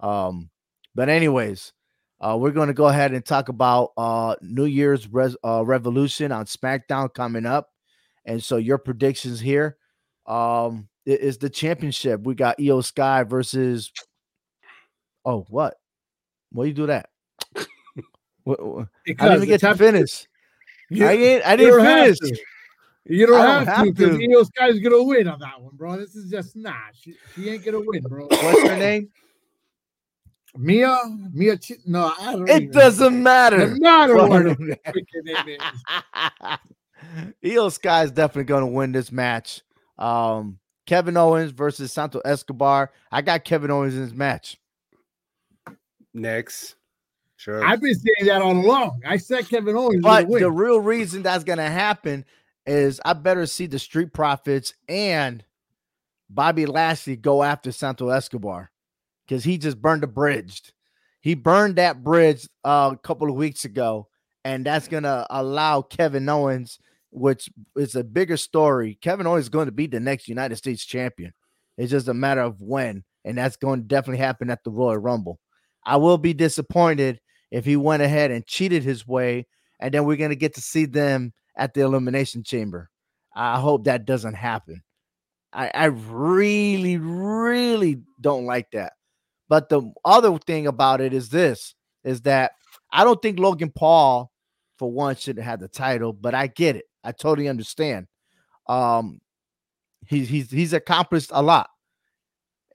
Um, 0.00 0.50
but 0.94 1.08
anyways, 1.08 1.72
uh, 2.20 2.36
we're 2.38 2.50
going 2.50 2.68
to 2.68 2.74
go 2.74 2.88
ahead 2.88 3.12
and 3.12 3.24
talk 3.24 3.48
about 3.48 3.92
uh 3.96 4.34
New 4.42 4.66
Year's 4.66 5.08
res- 5.08 5.36
uh, 5.44 5.64
Revolution 5.64 6.32
on 6.32 6.44
SmackDown 6.46 7.14
coming 7.14 7.46
up, 7.46 7.70
and 8.26 8.42
so 8.42 8.56
your 8.56 8.78
predictions 8.78 9.40
here. 9.40 9.78
Um, 10.26 10.88
is 11.06 11.38
the 11.38 11.48
championship. 11.48 12.22
We 12.22 12.34
got 12.34 12.58
Iyo 12.58 12.84
Sky 12.84 13.22
versus. 13.22 13.92
Oh, 15.24 15.46
what? 15.48 15.76
Why 16.50 16.64
you 16.64 16.72
do 16.72 16.86
that? 16.86 17.10
what, 18.44 18.64
what? 18.64 18.88
I 19.18 19.28
didn't 19.28 19.46
get 19.46 19.60
to 19.60 19.74
finish. 19.76 20.26
You, 20.90 21.06
I 21.06 21.12
ain't. 21.12 21.46
I 21.46 21.56
didn't 21.56 21.84
finish. 21.84 22.40
You 23.08 23.26
don't, 23.26 23.40
have, 23.40 23.66
have, 23.68 23.86
to 23.86 23.92
because 23.92 24.18
Iyo 24.18 24.44
Sky's 24.46 24.80
gonna 24.80 25.02
win 25.02 25.28
on 25.28 25.38
that 25.38 25.60
one, 25.60 25.76
bro. 25.76 25.96
This 25.96 26.16
is 26.16 26.28
just 26.28 26.56
nah. 26.56 26.72
She, 26.92 27.14
she 27.34 27.48
ain't 27.50 27.64
gonna 27.64 27.80
win, 27.80 28.02
bro. 28.02 28.26
What's 28.30 28.62
her 28.62 28.76
name? 28.76 29.10
Mia, 30.56 30.98
Mia. 31.32 31.56
Ch- 31.56 31.72
no, 31.86 32.12
I 32.18 32.32
don't. 32.32 32.48
It 32.48 32.72
doesn't 32.72 33.22
matter. 33.22 33.58
Doesn't 33.58 33.80
matter 33.80 34.16
what 34.16 34.42
the 34.42 34.78
freaking 34.86 35.24
name 35.24 35.60
is. 35.60 36.58
Iyo 37.44 37.70
Sky 37.70 38.02
is 38.02 38.10
definitely 38.10 38.44
going 38.44 38.62
to 38.62 38.72
win 38.72 38.90
this 38.90 39.12
match. 39.12 39.62
Um, 39.98 40.58
Kevin 40.86 41.16
Owens 41.16 41.52
versus 41.52 41.92
Santos 41.92 42.22
Escobar. 42.24 42.92
I 43.12 43.22
got 43.22 43.44
Kevin 43.44 43.70
Owens 43.70 43.94
in 43.94 44.04
this 44.04 44.14
match. 44.14 44.58
Next. 46.16 46.76
Sure. 47.36 47.62
I've 47.62 47.82
been 47.82 47.94
saying 47.94 48.26
that 48.26 48.40
all 48.40 48.52
along. 48.52 49.02
I 49.06 49.18
said 49.18 49.48
Kevin 49.48 49.76
Owens 49.76 50.02
But 50.02 50.26
would 50.26 50.42
the 50.42 50.50
real 50.50 50.80
reason 50.80 51.22
that's 51.22 51.44
going 51.44 51.58
to 51.58 51.64
happen 51.64 52.24
is 52.64 53.00
I 53.04 53.12
better 53.12 53.44
see 53.44 53.66
the 53.66 53.78
Street 53.78 54.14
Profits 54.14 54.72
and 54.88 55.44
Bobby 56.30 56.64
Lashley 56.64 57.16
go 57.16 57.42
after 57.42 57.70
Santos 57.70 58.10
Escobar 58.10 58.70
because 59.26 59.44
he 59.44 59.58
just 59.58 59.80
burned 59.80 60.02
a 60.04 60.08
bridge. 60.08 60.72
He 61.20 61.34
burned 61.34 61.76
that 61.76 62.02
bridge 62.02 62.48
uh, 62.64 62.92
a 62.94 62.96
couple 62.96 63.28
of 63.28 63.36
weeks 63.36 63.66
ago, 63.66 64.08
and 64.42 64.64
that's 64.64 64.88
going 64.88 65.02
to 65.02 65.26
allow 65.28 65.82
Kevin 65.82 66.28
Owens, 66.28 66.78
which 67.10 67.50
is 67.76 67.94
a 67.94 68.02
bigger 68.02 68.38
story. 68.38 68.96
Kevin 69.02 69.26
Owens 69.26 69.44
is 69.44 69.48
going 69.50 69.66
to 69.66 69.72
be 69.72 69.86
the 69.86 70.00
next 70.00 70.28
United 70.28 70.56
States 70.56 70.84
champion. 70.84 71.34
It's 71.76 71.90
just 71.90 72.08
a 72.08 72.14
matter 72.14 72.40
of 72.40 72.62
when, 72.62 73.04
and 73.24 73.36
that's 73.36 73.56
going 73.56 73.82
to 73.82 73.86
definitely 73.86 74.24
happen 74.24 74.48
at 74.48 74.64
the 74.64 74.70
Royal 74.70 74.96
Rumble. 74.96 75.38
I 75.86 75.96
will 75.96 76.18
be 76.18 76.34
disappointed 76.34 77.20
if 77.50 77.64
he 77.64 77.76
went 77.76 78.02
ahead 78.02 78.32
and 78.32 78.46
cheated 78.46 78.82
his 78.82 79.06
way, 79.06 79.46
and 79.80 79.94
then 79.94 80.04
we're 80.04 80.16
going 80.16 80.30
to 80.30 80.36
get 80.36 80.54
to 80.56 80.60
see 80.60 80.84
them 80.84 81.32
at 81.56 81.72
the 81.72 81.82
Elimination 81.82 82.42
Chamber. 82.42 82.90
I 83.34 83.60
hope 83.60 83.84
that 83.84 84.04
doesn't 84.04 84.34
happen. 84.34 84.82
I, 85.52 85.70
I 85.72 85.84
really, 85.86 86.98
really 86.98 88.02
don't 88.20 88.46
like 88.46 88.70
that. 88.72 88.94
But 89.48 89.68
the 89.68 89.92
other 90.04 90.36
thing 90.38 90.66
about 90.66 91.00
it 91.00 91.14
is 91.14 91.28
this 91.28 91.74
is 92.02 92.22
that 92.22 92.52
I 92.92 93.04
don't 93.04 93.20
think 93.22 93.38
Logan 93.38 93.70
Paul, 93.74 94.32
for 94.78 94.90
one, 94.90 95.14
should 95.16 95.38
have 95.38 95.60
the 95.60 95.68
title, 95.68 96.12
but 96.12 96.34
I 96.34 96.48
get 96.48 96.76
it. 96.76 96.84
I 97.04 97.12
totally 97.12 97.48
understand. 97.48 98.06
Um, 98.68 99.20
he's 100.06 100.28
he's 100.28 100.50
he's 100.50 100.72
accomplished 100.72 101.30
a 101.32 101.42
lot. 101.42 101.70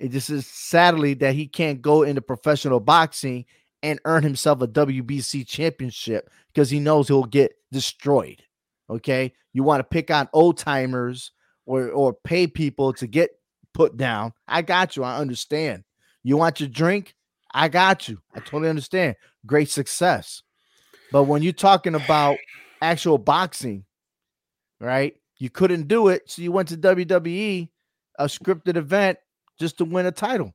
It 0.01 0.09
just 0.09 0.31
is 0.31 0.47
sadly 0.47 1.13
that 1.15 1.35
he 1.35 1.47
can't 1.47 1.79
go 1.79 2.01
into 2.01 2.23
professional 2.23 2.79
boxing 2.79 3.45
and 3.83 3.99
earn 4.05 4.23
himself 4.23 4.59
a 4.61 4.67
WBC 4.67 5.47
championship 5.47 6.27
because 6.51 6.71
he 6.71 6.79
knows 6.79 7.07
he'll 7.07 7.23
get 7.25 7.53
destroyed. 7.71 8.41
Okay. 8.89 9.31
You 9.53 9.61
want 9.61 9.79
to 9.81 9.83
pick 9.83 10.09
on 10.09 10.27
old 10.33 10.57
timers 10.57 11.31
or 11.67 11.89
or 11.89 12.13
pay 12.13 12.47
people 12.47 12.93
to 12.93 13.05
get 13.05 13.29
put 13.75 13.95
down. 13.95 14.33
I 14.47 14.63
got 14.63 14.97
you. 14.97 15.03
I 15.03 15.19
understand. 15.19 15.83
You 16.23 16.35
want 16.35 16.59
your 16.59 16.69
drink? 16.69 17.13
I 17.53 17.67
got 17.67 18.07
you. 18.07 18.23
I 18.33 18.39
totally 18.39 18.69
understand. 18.69 19.17
Great 19.45 19.69
success. 19.69 20.41
But 21.11 21.25
when 21.25 21.43
you're 21.43 21.53
talking 21.53 21.93
about 21.93 22.37
actual 22.81 23.19
boxing, 23.19 23.85
right? 24.79 25.15
You 25.37 25.51
couldn't 25.51 25.87
do 25.87 26.07
it, 26.07 26.23
so 26.25 26.41
you 26.41 26.51
went 26.51 26.69
to 26.69 26.77
WWE, 26.77 27.69
a 28.17 28.25
scripted 28.25 28.77
event, 28.77 29.19
just 29.61 29.77
to 29.77 29.85
win 29.85 30.07
a 30.07 30.11
title. 30.11 30.53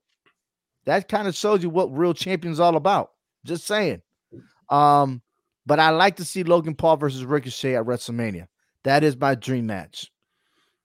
That 0.84 1.08
kind 1.08 1.26
of 1.26 1.34
shows 1.34 1.62
you 1.62 1.70
what 1.70 1.96
real 1.96 2.12
champions 2.12 2.60
all 2.60 2.76
about. 2.76 3.12
Just 3.44 3.66
saying. 3.66 4.02
Um, 4.68 5.22
but 5.64 5.80
I 5.80 5.90
like 5.90 6.16
to 6.16 6.24
see 6.24 6.42
Logan 6.42 6.74
Paul 6.74 6.96
versus 6.96 7.24
Ricochet 7.24 7.76
at 7.76 7.84
WrestleMania. 7.84 8.48
That 8.84 9.02
is 9.02 9.16
my 9.16 9.34
dream 9.34 9.66
match 9.66 10.10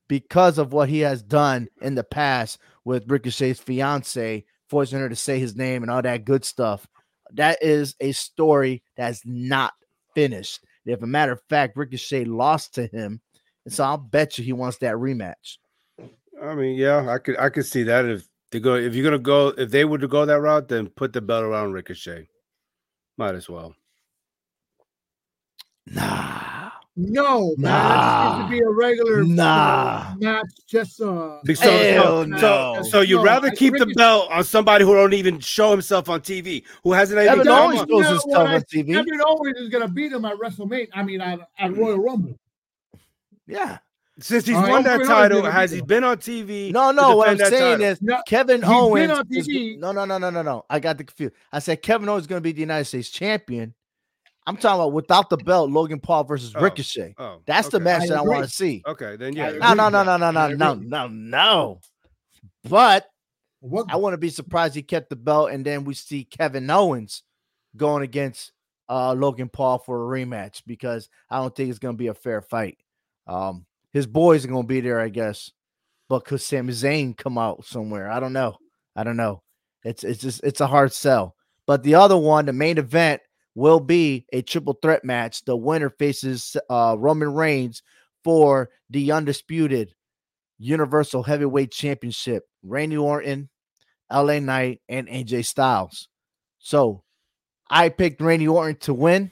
because 0.07 0.57
of 0.57 0.71
what 0.71 0.89
he 0.89 0.99
has 0.99 1.21
done 1.21 1.67
in 1.81 1.95
the 1.95 2.03
past 2.03 2.59
with 2.85 3.09
Ricochet's 3.09 3.59
fiance, 3.59 4.45
forcing 4.69 4.99
her 4.99 5.09
to 5.09 5.15
say 5.15 5.39
his 5.39 5.55
name 5.55 5.83
and 5.83 5.91
all 5.91 6.01
that 6.01 6.25
good 6.25 6.45
stuff. 6.45 6.87
That 7.33 7.57
is 7.61 7.95
a 7.99 8.11
story 8.11 8.83
that's 8.95 9.21
not 9.25 9.73
finished. 10.15 10.63
If 10.85 11.01
a 11.01 11.07
matter 11.07 11.31
of 11.31 11.41
fact, 11.49 11.77
Ricochet 11.77 12.25
lost 12.25 12.75
to 12.75 12.87
him, 12.87 13.21
and 13.65 13.73
so 13.73 13.83
I'll 13.83 13.97
bet 13.97 14.37
you 14.37 14.43
he 14.43 14.53
wants 14.53 14.77
that 14.79 14.95
rematch. 14.95 15.57
I 16.41 16.55
mean, 16.55 16.75
yeah, 16.75 17.07
I 17.09 17.17
could 17.19 17.37
I 17.37 17.49
could 17.49 17.65
see 17.65 17.83
that 17.83 18.05
if 18.05 18.27
they 18.51 18.59
go 18.59 18.75
if 18.75 18.95
you're 18.95 19.03
gonna 19.03 19.19
go 19.19 19.49
if 19.49 19.69
they 19.69 19.85
were 19.85 19.97
to 19.99 20.07
go 20.07 20.25
that 20.25 20.39
route, 20.41 20.67
then 20.67 20.87
put 20.89 21.13
the 21.13 21.21
belt 21.21 21.43
around 21.43 21.73
Ricochet. 21.73 22.27
Might 23.17 23.35
as 23.35 23.47
well. 23.49 23.75
Nah, 25.87 26.69
No, 26.95 27.55
man. 27.57 27.71
That 27.71 28.37
needs 28.39 28.45
to 28.49 28.51
be 28.51 28.59
a 28.59 28.69
regular 28.69 29.23
Nah. 29.23 30.13
match. 30.19 30.45
Just 30.67 31.01
uh, 31.01 31.39
Be- 31.43 31.55
So, 31.55 31.69
Hell 31.71 32.03
so, 32.03 32.23
no. 32.25 32.37
so, 32.37 32.83
so 32.89 33.01
you'd 33.01 33.17
No, 33.17 33.23
rather 33.23 33.47
I- 33.47 33.55
keep 33.55 33.73
the 33.73 33.79
Ricochet- 33.85 33.93
belt 33.95 34.31
on 34.31 34.43
somebody 34.43 34.85
who 34.85 34.93
don't 34.93 35.13
even 35.13 35.39
show 35.39 35.71
himself 35.71 36.09
on 36.09 36.21
TV, 36.21 36.63
who 36.83 36.91
hasn't 36.93 37.19
even 37.19 37.29
Kevin 37.31 37.47
come 37.47 37.69
Owens 37.69 37.81
on- 37.81 37.87
shows 37.89 38.03
Yeah, 38.03 38.13
his 38.13 38.25
well, 38.25 38.35
stuff 38.35 38.47
I- 38.49 38.55
on 38.55 38.61
TV. 38.63 38.93
Kevin 38.93 39.21
Owens 39.25 39.57
is 39.59 39.69
gonna 39.69 39.87
beat 39.87 40.11
him 40.11 40.25
at 40.25 40.37
WrestleMania. 40.37 40.87
I 40.93 41.03
mean, 41.03 41.21
at, 41.21 41.39
at 41.57 41.75
Royal 41.75 41.97
Rumble. 41.99 42.37
Yeah. 43.47 43.77
Since 44.19 44.45
he's 44.45 44.55
All 44.55 44.63
right, 44.63 44.71
won 44.71 44.83
that 44.83 45.03
title, 45.05 45.43
has 45.43 45.71
he 45.71 45.81
been 45.81 46.03
on 46.03 46.17
TV? 46.17 46.71
No, 46.71 46.91
no. 46.91 47.15
What 47.15 47.29
I'm 47.29 47.37
saying 47.37 47.79
title? 47.79 47.85
is 47.85 48.01
No, 48.01 48.21
Kevin 48.27 48.57
he's 48.57 48.65
been 48.69 48.71
Owens. 48.73 49.11
on 49.11 49.25
is- 49.31 49.47
no, 49.79 49.91
no, 49.91 50.05
no, 50.05 50.17
no, 50.17 50.29
no, 50.29 50.41
no. 50.41 50.65
I 50.69 50.79
got 50.79 50.97
the 50.97 51.03
confused. 51.05 51.33
I 51.51 51.59
said 51.59 51.81
Kevin 51.81 52.09
Owens 52.09 52.23
is 52.23 52.27
going 52.27 52.39
to 52.39 52.43
be 52.43 52.51
the 52.51 52.59
United 52.59 52.85
States 52.85 53.09
champion. 53.09 53.73
I'm 54.47 54.57
talking 54.57 54.81
about 54.81 54.93
without 54.93 55.29
the 55.29 55.37
belt, 55.37 55.69
Logan 55.71 55.99
Paul 55.99 56.23
versus 56.25 56.53
Oh, 56.55 56.61
Ricochet. 56.61 57.15
Oh, 57.17 57.41
That's 57.45 57.69
the 57.69 57.79
match 57.79 58.03
I 58.03 58.07
that 58.07 58.17
I 58.17 58.21
want 58.21 58.43
to 58.43 58.49
see. 58.51 58.81
Okay, 58.85 59.15
then 59.15 59.33
yeah. 59.33 59.51
No, 59.51 59.73
no, 59.73 59.87
no, 59.89 60.03
no, 60.03 60.17
no, 60.17 60.31
no, 60.31 60.47
no, 60.49 60.73
no, 60.75 61.07
no. 61.07 61.79
But 62.67 63.07
What? 63.59 63.85
I 63.89 63.95
wouldn't 63.95 64.21
be 64.21 64.29
surprised 64.29 64.75
he 64.75 64.81
kept 64.81 65.09
the 65.09 65.15
belt, 65.15 65.51
and 65.51 65.63
then 65.65 65.83
we 65.83 65.93
see 65.93 66.25
Kevin 66.25 66.69
Owens 66.69 67.23
going 67.77 68.03
against 68.03 68.51
uh, 68.89 69.13
Logan 69.13 69.47
Paul 69.49 69.77
for 69.77 70.03
a 70.13 70.19
rematch 70.19 70.63
because 70.65 71.07
I 71.29 71.37
don't 71.37 71.55
think 71.55 71.69
it's 71.69 71.79
going 71.79 71.95
to 71.95 71.99
be 71.99 72.07
a 72.07 72.13
fair 72.13 72.41
fight. 72.41 72.77
Um, 73.27 73.65
his 73.91 74.07
boys 74.07 74.45
are 74.45 74.49
to 74.49 74.63
be 74.63 74.81
there, 74.81 74.99
I 74.99 75.09
guess, 75.09 75.51
but 76.09 76.25
could 76.25 76.41
Sami 76.41 76.73
Zayn 76.73 77.15
come 77.15 77.37
out 77.37 77.65
somewhere? 77.65 78.09
I 78.09 78.19
don't 78.19 78.33
know. 78.33 78.57
I 78.95 79.03
don't 79.03 79.17
know. 79.17 79.43
It's 79.83 80.03
it's 80.03 80.21
just 80.21 80.43
it's 80.43 80.61
a 80.61 80.67
hard 80.67 80.93
sell. 80.93 81.35
But 81.65 81.83
the 81.83 81.95
other 81.95 82.17
one, 82.17 82.45
the 82.45 82.53
main 82.53 82.77
event, 82.77 83.21
will 83.55 83.79
be 83.79 84.25
a 84.33 84.41
triple 84.41 84.77
threat 84.81 85.03
match. 85.03 85.43
The 85.45 85.55
winner 85.55 85.89
faces 85.89 86.57
uh, 86.69 86.95
Roman 86.97 87.33
Reigns 87.33 87.81
for 88.23 88.69
the 88.89 89.11
undisputed 89.11 89.93
Universal 90.57 91.23
Heavyweight 91.23 91.71
Championship. 91.71 92.43
Randy 92.63 92.97
Orton, 92.97 93.49
LA 94.11 94.39
Knight, 94.39 94.81
and 94.87 95.07
AJ 95.07 95.45
Styles. 95.45 96.07
So 96.59 97.03
I 97.69 97.89
picked 97.89 98.21
Randy 98.21 98.47
Orton 98.47 98.75
to 98.81 98.93
win. 98.93 99.31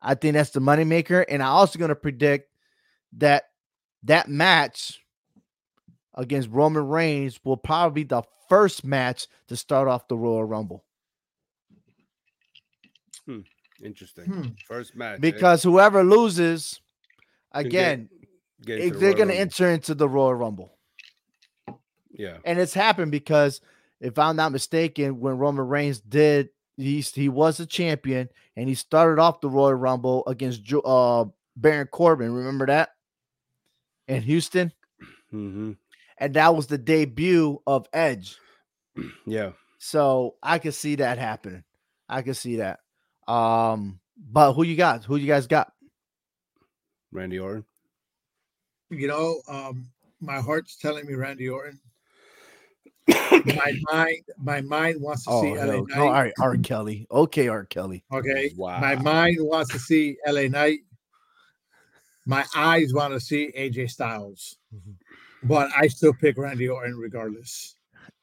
I 0.00 0.14
think 0.14 0.34
that's 0.34 0.50
the 0.50 0.60
moneymaker. 0.60 1.24
And 1.28 1.42
I 1.42 1.46
also 1.46 1.78
going 1.78 1.90
to 1.90 1.94
predict 1.94 2.48
that 3.18 3.44
that 4.04 4.28
match 4.28 5.00
against 6.14 6.48
Roman 6.50 6.86
Reigns 6.88 7.40
will 7.44 7.56
probably 7.56 8.02
be 8.04 8.08
the 8.08 8.22
first 8.48 8.84
match 8.84 9.26
to 9.48 9.56
start 9.56 9.88
off 9.88 10.08
the 10.08 10.16
Royal 10.16 10.44
Rumble. 10.44 10.84
Interesting. 13.82 14.24
Hmm. 14.26 14.42
First 14.68 14.94
match. 14.94 15.16
eh? 15.16 15.20
Because 15.20 15.62
whoever 15.62 16.04
loses, 16.04 16.80
Can 17.52 17.62
get- 17.64 17.68
again, 17.68 18.08
Get 18.64 18.78
if 18.78 18.84
into 18.84 18.94
the 18.94 19.00
they're 19.00 19.08
Royal 19.10 19.16
going 19.16 19.28
to 19.30 19.40
enter 19.40 19.70
into 19.70 19.94
the 19.94 20.08
Royal 20.08 20.34
Rumble. 20.34 20.78
Yeah. 22.12 22.36
And 22.44 22.60
it's 22.60 22.74
happened 22.74 23.10
because 23.10 23.60
if 24.00 24.18
I'm 24.18 24.36
not 24.36 24.52
mistaken, 24.52 25.18
when 25.18 25.36
Roman 25.38 25.66
Reigns 25.66 26.00
did, 26.00 26.50
he, 26.76 27.00
he 27.00 27.28
was 27.28 27.58
a 27.58 27.66
champion 27.66 28.28
and 28.56 28.68
he 28.68 28.76
started 28.76 29.20
off 29.20 29.40
the 29.40 29.50
Royal 29.50 29.74
Rumble 29.74 30.22
against 30.28 30.62
uh, 30.84 31.24
Baron 31.56 31.88
Corbin. 31.88 32.32
Remember 32.32 32.66
that? 32.66 32.90
In 34.08 34.22
Houston. 34.22 34.72
hmm 35.30 35.72
And 36.18 36.34
that 36.34 36.54
was 36.54 36.66
the 36.66 36.78
debut 36.78 37.60
of 37.66 37.86
Edge. 37.92 38.36
Yeah. 39.26 39.52
So 39.78 40.36
I 40.42 40.58
could 40.58 40.74
see 40.74 40.96
that 40.96 41.18
happening. 41.18 41.64
I 42.08 42.22
could 42.22 42.36
see 42.36 42.56
that. 42.56 42.80
Um, 43.26 43.98
but 44.16 44.52
who 44.52 44.62
you 44.64 44.76
got? 44.76 45.04
Who 45.04 45.16
you 45.16 45.26
guys 45.26 45.46
got? 45.46 45.72
Randy 47.10 47.38
Orton. 47.38 47.64
You 48.90 49.08
know, 49.08 49.40
um, 49.48 49.86
my 50.20 50.40
heart's 50.40 50.76
telling 50.76 51.06
me 51.06 51.14
Randy 51.14 51.48
Orton. 51.48 51.80
my 53.08 53.72
mind, 53.90 54.22
my 54.38 54.60
mind 54.60 55.00
wants 55.00 55.24
to 55.24 55.30
Oh, 55.32 55.42
see 55.42 55.58
LA 55.58 55.64
hell, 55.64 55.86
Knight. 55.88 55.96
no, 55.96 56.02
all 56.04 56.12
right, 56.12 56.32
R. 56.40 56.56
Kelly. 56.58 57.06
Okay, 57.10 57.48
R. 57.48 57.64
Kelly. 57.64 58.04
Okay. 58.12 58.52
Wow. 58.56 58.78
My 58.80 58.94
mind 58.96 59.38
wants 59.40 59.72
to 59.72 59.78
see 59.78 60.16
LA 60.26 60.42
Knight. 60.48 60.80
My 62.26 62.44
eyes 62.54 62.92
want 62.94 63.12
to 63.14 63.20
see 63.20 63.52
AJ 63.56 63.90
Styles. 63.90 64.56
Mm-hmm. 64.74 64.92
But 65.48 65.70
I 65.76 65.88
still 65.88 66.12
pick 66.12 66.38
Randy 66.38 66.68
Orton 66.68 66.96
regardless. 66.96 67.74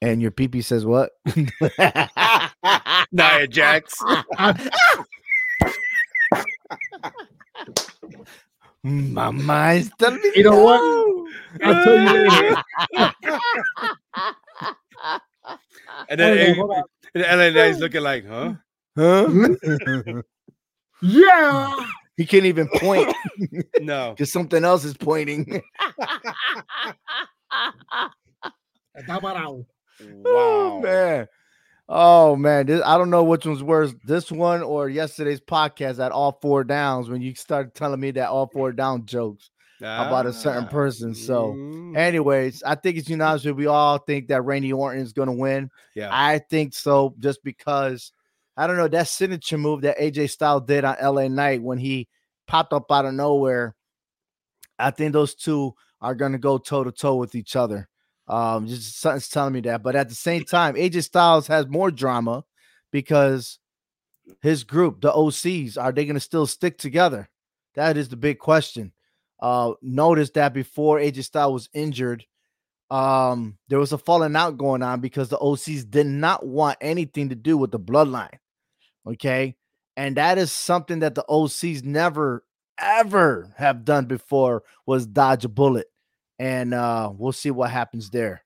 And 0.01 0.21
your 0.21 0.31
PP 0.31 0.63
says 0.63 0.85
what? 0.85 1.11
Nia 3.11 3.47
Jax. 3.47 4.01
My 8.83 9.29
mind's 9.31 9.91
telling 9.99 10.21
me 10.21 10.31
You 10.35 10.43
know 10.43 10.63
what? 10.63 10.81
no. 10.81 11.27
I'll 11.63 11.83
tell 11.83 11.99
you 11.99 12.09
later. 12.09 12.55
And 16.09 16.19
then 16.19 16.37
oh, 16.37 16.37
Hold 16.37 16.39
on, 16.39 16.39
A- 16.41 16.53
hold 16.55 16.71
on. 16.71 16.83
And 17.15 17.23
LA 17.23 17.49
Knight's 17.61 17.79
looking 17.79 18.01
like, 18.01 18.25
huh? 18.25 18.53
Huh? 18.97 19.49
Yeah. 21.01 21.75
He 22.19 22.25
can't 22.25 22.43
even 22.45 22.67
point 22.75 23.15
No. 23.79 24.11
because 24.11 24.29
something 24.31 24.65
else 24.65 24.83
is 24.83 24.97
pointing. 24.97 25.45
Está 28.97 29.19
parado. 29.21 29.65
Oh 30.25 30.75
Wow. 30.75 30.79
man. 30.81 31.27
Oh 31.87 32.35
man, 32.35 32.65
this, 32.67 32.81
I 32.85 32.97
don't 32.97 33.09
know 33.09 33.23
which 33.23 33.45
one's 33.45 33.63
worse, 33.63 33.95
this 34.03 34.31
one 34.31 34.61
or 34.61 34.89
yesterday's 34.89 35.39
podcast 35.41 36.03
at 36.03 36.11
all 36.11 36.37
four 36.41 36.63
downs 36.63 37.09
when 37.09 37.21
you 37.21 37.33
started 37.35 37.73
telling 37.73 37.99
me 37.99 38.11
that 38.11 38.29
all 38.29 38.47
four 38.53 38.71
down 38.73 39.05
jokes 39.05 39.49
about 39.81 40.25
a 40.27 40.33
certain 40.33 40.65
Ah, 40.65 40.69
person. 40.69 41.15
So, 41.15 41.53
mm, 41.53 41.97
anyways, 41.97 42.61
I 42.63 42.75
think 42.75 42.97
it's 42.97 43.09
unanimous. 43.09 43.45
We 43.45 43.65
all 43.67 43.97
think 43.97 44.27
that 44.27 44.43
Randy 44.43 44.71
Orton 44.73 45.01
is 45.01 45.13
going 45.13 45.29
to 45.29 45.33
win. 45.33 45.71
yeah. 45.95 46.09
I 46.11 46.39
think 46.39 46.73
so, 46.75 47.15
just 47.17 47.41
because 47.45 48.11
I 48.59 48.67
don't 48.67 48.75
know 48.75 48.89
that 48.89 49.07
signature 49.07 49.57
move 49.57 49.83
that 49.83 49.97
AJ 49.99 50.31
Styles 50.31 50.63
did 50.65 50.83
on 50.83 50.97
LA 51.01 51.29
Knight 51.29 51.63
when 51.63 51.77
he 51.77 52.09
popped 52.45 52.73
up 52.73 52.91
out 52.91 53.05
of 53.05 53.13
nowhere. 53.13 53.73
I 54.77 54.91
think 54.91 55.13
those 55.13 55.33
two 55.33 55.75
are 56.01 56.13
going 56.13 56.33
to 56.33 56.37
go 56.37 56.57
toe 56.57 56.83
to 56.83 56.91
toe 56.91 57.15
with 57.15 57.35
each 57.35 57.55
other. 57.55 57.87
Um, 58.27 58.67
just 58.67 58.99
something's 58.99 59.29
telling 59.29 59.53
me 59.53 59.61
that, 59.61 59.81
but 59.81 59.95
at 59.95 60.09
the 60.09 60.15
same 60.15 60.43
time, 60.43 60.75
AJ 60.75 61.05
Styles 61.05 61.47
has 61.47 61.69
more 61.69 61.89
drama 61.89 62.43
because 62.91 63.59
his 64.41 64.65
group, 64.65 64.99
the 64.99 65.13
OCs, 65.13 65.81
are 65.81 65.93
they 65.93 66.03
going 66.03 66.15
to 66.15 66.19
still 66.19 66.45
stick 66.45 66.77
together? 66.77 67.29
That 67.75 67.95
is 67.95 68.09
the 68.09 68.17
big 68.17 68.39
question. 68.39 68.91
Uh, 69.41 69.71
notice 69.81 70.31
that 70.31 70.53
before 70.53 70.99
AJ 70.99 71.23
Styles 71.23 71.53
was 71.53 71.69
injured, 71.73 72.25
um, 72.91 73.57
there 73.69 73.79
was 73.79 73.93
a 73.93 73.97
falling 73.97 74.35
out 74.35 74.57
going 74.57 74.83
on 74.83 74.99
because 74.99 75.29
the 75.29 75.37
OCs 75.37 75.89
did 75.89 76.07
not 76.07 76.45
want 76.45 76.77
anything 76.81 77.29
to 77.29 77.35
do 77.35 77.57
with 77.57 77.71
the 77.71 77.79
bloodline. 77.79 78.37
Okay. 79.09 79.55
And 79.97 80.17
that 80.17 80.37
is 80.37 80.51
something 80.51 80.99
that 80.99 81.15
the 81.15 81.25
OCs 81.29 81.83
never 81.83 82.45
ever 82.77 83.53
have 83.57 83.83
done 83.83 84.05
before 84.05 84.63
was 84.85 85.05
dodge 85.05 85.43
a 85.43 85.49
bullet. 85.49 85.87
And 86.37 86.73
uh 86.73 87.11
we'll 87.13 87.31
see 87.33 87.51
what 87.51 87.71
happens 87.71 88.09
there. 88.09 88.43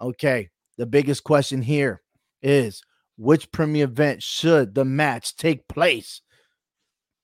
Okay. 0.00 0.50
The 0.78 0.86
biggest 0.86 1.24
question 1.24 1.62
here 1.62 2.02
is 2.42 2.82
which 3.16 3.52
premier 3.52 3.84
event 3.84 4.22
should 4.22 4.74
the 4.74 4.84
match 4.84 5.36
take 5.36 5.68
place 5.68 6.22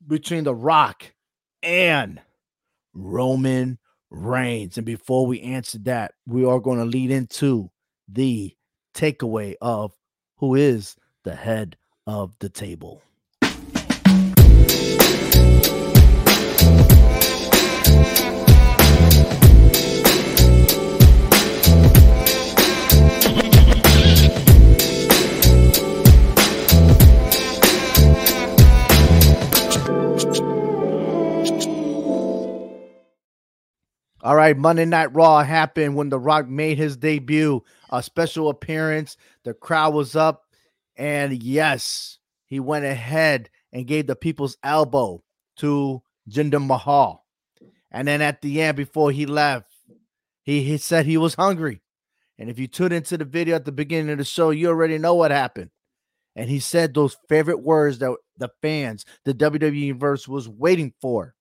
between 0.07 0.45
The 0.45 0.55
Rock 0.55 1.15
and 1.63 2.21
Roman 2.93 3.79
Reigns? 4.11 4.77
And 4.77 4.85
before 4.85 5.27
we 5.27 5.41
answer 5.41 5.79
that, 5.85 6.13
we 6.27 6.45
are 6.45 6.61
going 6.61 6.79
to 6.79 6.85
lead 6.85 7.11
into 7.11 7.71
the 8.09 8.55
takeaway 8.95 9.55
of 9.63 9.95
who 10.37 10.55
is 10.55 10.97
the 11.25 11.35
head 11.35 11.79
of 12.07 12.39
the 12.39 12.49
table. 12.49 13.03
All 34.23 34.35
right, 34.35 34.57
Monday 34.57 34.85
Night 34.85 35.15
Raw 35.15 35.45
happened 35.45 35.95
when 35.95 36.09
The 36.09 36.19
Rock 36.19 36.49
made 36.49 36.79
his 36.79 36.97
debut, 36.97 37.63
a 37.91 38.03
special 38.03 38.49
appearance. 38.49 39.17
The 39.45 39.55
crowd 39.55 39.95
was 39.95 40.17
up, 40.17 40.46
and 40.97 41.43
yes, 41.43 42.19
he 42.47 42.61
went 42.61 42.85
ahead 42.85 43.51
and 43.73 43.87
gave 43.87 44.07
the 44.07 44.17
people's 44.17 44.57
elbow 44.63 45.23
to 45.59 46.03
Jinder 46.31 46.65
Mahal. 46.65 47.25
And 47.91 48.09
then 48.09 48.23
at 48.23 48.43
the 48.43 48.63
end, 48.63 48.77
before 48.77 49.11
he 49.11 49.27
left, 49.27 49.71
he, 50.43 50.63
he 50.63 50.79
said 50.79 51.07
he 51.07 51.17
was 51.17 51.35
hungry. 51.35 51.83
And 52.39 52.51
if 52.51 52.59
you 52.59 52.67
tuned 52.67 52.93
into 52.93 53.17
the 53.17 53.25
video 53.25 53.57
at 53.57 53.65
the 53.65 53.73
beginning 53.73 54.11
of 54.11 54.19
the 54.19 54.25
show, 54.25 54.51
you 54.51 54.69
already 54.69 54.99
know 54.99 55.15
what 55.15 55.31
happened. 55.31 55.71
And 56.35 56.51
he 56.51 56.61
said 56.61 56.93
those 56.93 57.17
favorite 57.29 57.63
words 57.63 57.99
that 57.99 58.15
the 58.37 58.51
fans, 58.61 59.07
the 59.25 59.33
WWE 59.33 59.75
universe 59.75 60.29
was 60.29 60.49
waiting 60.49 60.93
for. 61.01 61.35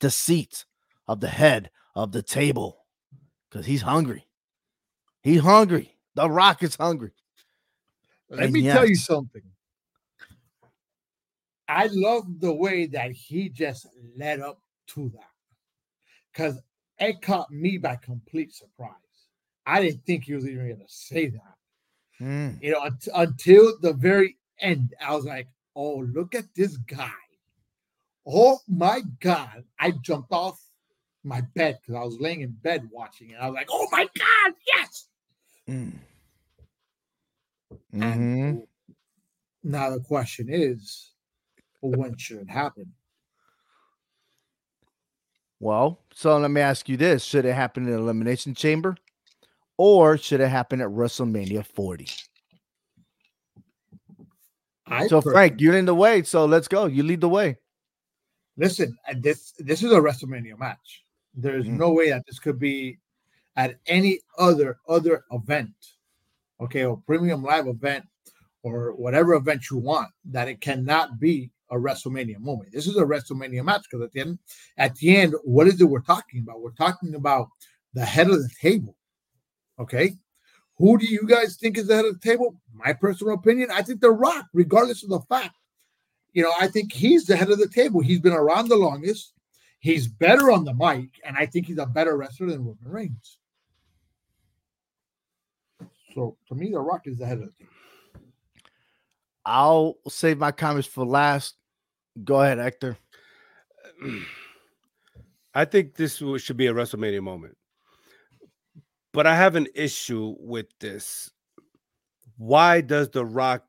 The 0.00 0.10
seat 0.10 0.64
of 1.06 1.20
the 1.20 1.28
head 1.28 1.70
of 1.94 2.12
the 2.12 2.22
table. 2.22 2.84
Because 3.48 3.66
he's 3.66 3.82
hungry. 3.82 4.26
He's 5.22 5.42
hungry. 5.42 5.96
The 6.16 6.28
rock 6.28 6.62
is 6.62 6.74
hungry. 6.74 7.12
Let 8.30 8.44
And 8.44 8.52
me 8.52 8.62
tell 8.62 8.86
you 8.86 8.96
something. 8.96 9.42
I 11.68 11.88
love 11.90 12.40
the 12.40 12.52
way 12.52 12.86
that 12.86 13.12
he 13.12 13.48
just 13.48 13.86
led 14.16 14.40
up 14.40 14.60
to 14.88 15.10
that 15.14 15.30
because 16.32 16.60
it 16.98 17.22
caught 17.22 17.50
me 17.50 17.78
by 17.78 17.96
complete 17.96 18.54
surprise. 18.54 18.92
I 19.66 19.82
didn't 19.82 20.06
think 20.06 20.24
he 20.24 20.34
was 20.34 20.46
even 20.46 20.68
going 20.68 20.78
to 20.78 20.84
say 20.86 21.28
that. 21.28 21.54
Mm. 22.20 22.62
You 22.62 22.72
know, 22.72 22.82
unt- 22.82 23.08
until 23.14 23.74
the 23.80 23.92
very 23.92 24.36
end, 24.60 24.94
I 25.04 25.14
was 25.14 25.24
like, 25.24 25.48
oh, 25.74 26.06
look 26.12 26.34
at 26.34 26.54
this 26.54 26.76
guy. 26.76 27.10
Oh 28.26 28.60
my 28.68 29.02
God. 29.20 29.64
I 29.78 29.90
jumped 29.90 30.32
off 30.32 30.60
my 31.24 31.42
bed 31.54 31.78
because 31.80 32.00
I 32.00 32.04
was 32.04 32.20
laying 32.20 32.40
in 32.42 32.52
bed 32.52 32.88
watching 32.92 33.30
it. 33.30 33.36
I 33.40 33.48
was 33.48 33.54
like, 33.54 33.68
oh 33.70 33.88
my 33.90 34.08
God, 34.18 34.54
yes. 34.74 35.08
Mm. 35.68 35.92
Mhm. 37.96 38.48
And 38.48 38.66
now 39.62 39.90
the 39.90 40.00
question 40.00 40.48
is, 40.50 41.12
when 41.80 42.16
should 42.16 42.38
it 42.38 42.48
happen? 42.50 42.92
Well, 45.60 46.00
so 46.12 46.36
let 46.38 46.50
me 46.50 46.60
ask 46.60 46.88
you 46.88 46.96
this 46.96 47.24
should 47.24 47.44
it 47.46 47.54
happen 47.54 47.86
in 47.88 47.94
Elimination 47.94 48.54
Chamber 48.54 48.96
or 49.78 50.18
should 50.18 50.40
it 50.40 50.48
happen 50.48 50.80
at 50.80 50.88
WrestleMania 50.88 51.64
40? 51.64 52.08
I 54.86 55.06
So, 55.08 55.20
Frank, 55.20 55.60
you're 55.60 55.76
in 55.76 55.86
the 55.86 55.94
way. 55.94 56.22
So, 56.22 56.44
let's 56.44 56.68
go. 56.68 56.86
You 56.86 57.02
lead 57.02 57.20
the 57.20 57.28
way. 57.28 57.58
listen, 58.58 58.96
uh, 59.08 59.14
this 59.18 59.52
this 59.58 59.82
is 59.82 59.92
a 59.92 60.00
WrestleMania 60.00 60.58
match. 60.58 61.02
There's 61.34 61.66
Mm. 61.66 61.76
no 61.78 61.92
way 61.92 62.10
that 62.10 62.24
this 62.26 62.38
could 62.38 62.58
be 62.58 62.98
at 63.56 63.78
any 63.86 64.20
other 64.38 64.78
other 64.88 65.24
event, 65.30 65.74
okay, 66.60 66.84
or 66.84 66.96
premium 67.06 67.42
live 67.42 67.66
event, 67.66 68.04
or 68.62 68.94
whatever 68.96 69.34
event 69.34 69.70
you 69.70 69.78
want. 69.78 70.08
That 70.24 70.48
it 70.48 70.60
cannot 70.60 71.18
be 71.18 71.50
a 71.70 71.76
WrestleMania 71.76 72.38
moment. 72.38 72.72
This 72.72 72.86
is 72.86 72.96
a 72.96 73.04
WrestleMania 73.04 73.64
match 73.64 73.84
because 73.90 74.04
at 74.04 74.12
the 74.12 74.20
end, 74.20 74.38
at 74.76 74.94
the 74.96 75.16
end, 75.16 75.34
what 75.44 75.66
is 75.66 75.80
it 75.80 75.84
we're 75.84 76.00
talking 76.00 76.40
about? 76.40 76.60
We're 76.60 76.70
talking 76.70 77.14
about 77.14 77.48
the 77.94 78.04
head 78.04 78.28
of 78.28 78.42
the 78.42 78.50
table. 78.60 78.96
Okay, 79.78 80.14
who 80.76 80.98
do 80.98 81.06
you 81.06 81.26
guys 81.26 81.56
think 81.56 81.76
is 81.76 81.86
the 81.86 81.96
head 81.96 82.04
of 82.04 82.20
the 82.20 82.28
table? 82.28 82.60
My 82.72 82.92
personal 82.92 83.34
opinion, 83.34 83.70
I 83.70 83.82
think 83.82 84.00
The 84.00 84.10
Rock, 84.10 84.46
regardless 84.52 85.02
of 85.02 85.10
the 85.10 85.20
fact 85.20 85.56
you 86.36 86.42
know, 86.42 86.52
I 86.60 86.66
think 86.66 86.92
he's 86.92 87.24
the 87.24 87.34
head 87.34 87.50
of 87.50 87.58
the 87.58 87.66
table. 87.66 88.02
He's 88.02 88.20
been 88.20 88.34
around 88.34 88.68
the 88.68 88.76
longest. 88.76 89.32
He's 89.80 90.06
better 90.06 90.52
on 90.52 90.64
the 90.64 90.74
mic, 90.74 91.08
and 91.24 91.34
I 91.34 91.46
think 91.46 91.66
he's 91.66 91.78
a 91.78 91.86
better 91.86 92.14
wrestler 92.14 92.48
than 92.48 92.62
Roman 92.62 92.76
Reigns. 92.84 93.38
So 96.16 96.38
to 96.48 96.54
me, 96.54 96.70
The 96.70 96.80
Rock 96.80 97.02
is 97.04 97.18
the 97.18 97.26
head 97.26 97.38
of 97.38 97.44
the 97.44 97.52
team. 97.52 97.68
I'll 99.44 99.98
save 100.08 100.38
my 100.38 100.50
comments 100.50 100.88
for 100.88 101.04
last. 101.04 101.56
Go 102.24 102.40
ahead, 102.40 102.56
Hector. 102.56 102.96
I 105.54 105.66
think 105.66 105.94
this 105.94 106.16
should 106.16 106.56
be 106.56 106.68
a 106.68 106.72
WrestleMania 106.74 107.22
moment. 107.22 107.56
But 109.12 109.26
I 109.26 109.36
have 109.36 109.56
an 109.56 109.68
issue 109.74 110.34
with 110.40 110.66
this. 110.80 111.30
Why 112.38 112.80
does 112.80 113.10
The 113.10 113.24
Rock 113.24 113.64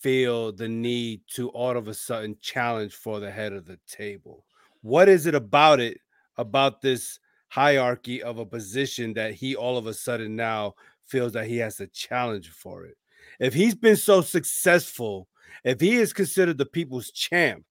feel 0.00 0.50
the 0.50 0.68
need 0.68 1.20
to 1.34 1.50
all 1.50 1.76
of 1.76 1.88
a 1.88 1.94
sudden 1.94 2.38
challenge 2.40 2.94
for 2.94 3.20
the 3.20 3.30
head 3.30 3.52
of 3.52 3.66
the 3.66 3.78
table? 3.86 4.46
What 4.80 5.10
is 5.10 5.26
it 5.26 5.34
about 5.34 5.78
it, 5.78 6.00
about 6.38 6.80
this 6.80 7.18
hierarchy 7.48 8.22
of 8.22 8.38
a 8.38 8.46
position 8.46 9.12
that 9.12 9.34
he 9.34 9.54
all 9.54 9.76
of 9.76 9.86
a 9.86 9.92
sudden 9.92 10.34
now 10.34 10.74
feels 11.12 11.34
that 11.34 11.46
he 11.46 11.58
has 11.58 11.78
a 11.78 11.86
challenge 11.88 12.48
for 12.50 12.84
it? 12.86 12.96
If 13.38 13.52
he's 13.52 13.74
been 13.74 13.96
so 13.96 14.22
successful, 14.22 15.28
if 15.62 15.78
he 15.78 15.96
is 15.96 16.12
considered 16.12 16.56
the 16.56 16.66
people's 16.66 17.10
champ, 17.10 17.66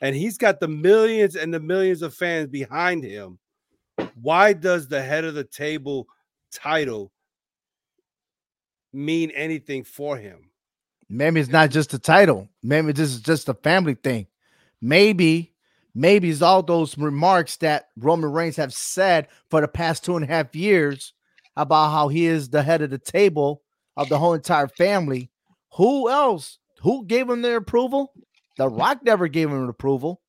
and 0.00 0.16
he's 0.16 0.38
got 0.38 0.58
the 0.58 0.68
millions 0.68 1.36
and 1.36 1.52
the 1.52 1.60
millions 1.60 2.02
of 2.02 2.14
fans 2.14 2.48
behind 2.48 3.04
him, 3.04 3.38
why 4.20 4.54
does 4.54 4.88
the 4.88 5.02
head 5.02 5.24
of 5.24 5.34
the 5.34 5.44
table 5.44 6.08
title 6.50 7.12
mean 8.92 9.30
anything 9.32 9.84
for 9.84 10.16
him? 10.16 10.50
Maybe 11.10 11.40
it's 11.40 11.50
not 11.50 11.70
just 11.70 11.94
a 11.94 11.98
title. 11.98 12.48
Maybe 12.62 12.92
this 12.92 13.10
is 13.10 13.20
just 13.20 13.48
a 13.48 13.54
family 13.54 13.94
thing. 13.94 14.26
Maybe, 14.80 15.52
maybe 15.94 16.30
it's 16.30 16.42
all 16.42 16.62
those 16.62 16.96
remarks 16.96 17.56
that 17.56 17.88
Roman 17.98 18.30
Reigns 18.30 18.56
have 18.56 18.72
said 18.72 19.28
for 19.50 19.60
the 19.60 19.68
past 19.68 20.04
two 20.04 20.16
and 20.16 20.24
a 20.24 20.28
half 20.28 20.54
years 20.54 21.12
about 21.58 21.90
how 21.90 22.08
he 22.08 22.24
is 22.24 22.48
the 22.48 22.62
head 22.62 22.80
of 22.80 22.88
the 22.88 22.98
table 22.98 23.62
of 23.96 24.08
the 24.08 24.18
whole 24.18 24.32
entire 24.32 24.68
family. 24.68 25.30
Who 25.74 26.08
else? 26.08 26.58
Who 26.82 27.04
gave 27.04 27.28
him 27.28 27.42
their 27.42 27.56
approval? 27.56 28.12
The 28.56 28.68
Rock 28.68 29.00
never 29.02 29.28
gave 29.28 29.50
him 29.50 29.68
approval. 29.68 30.22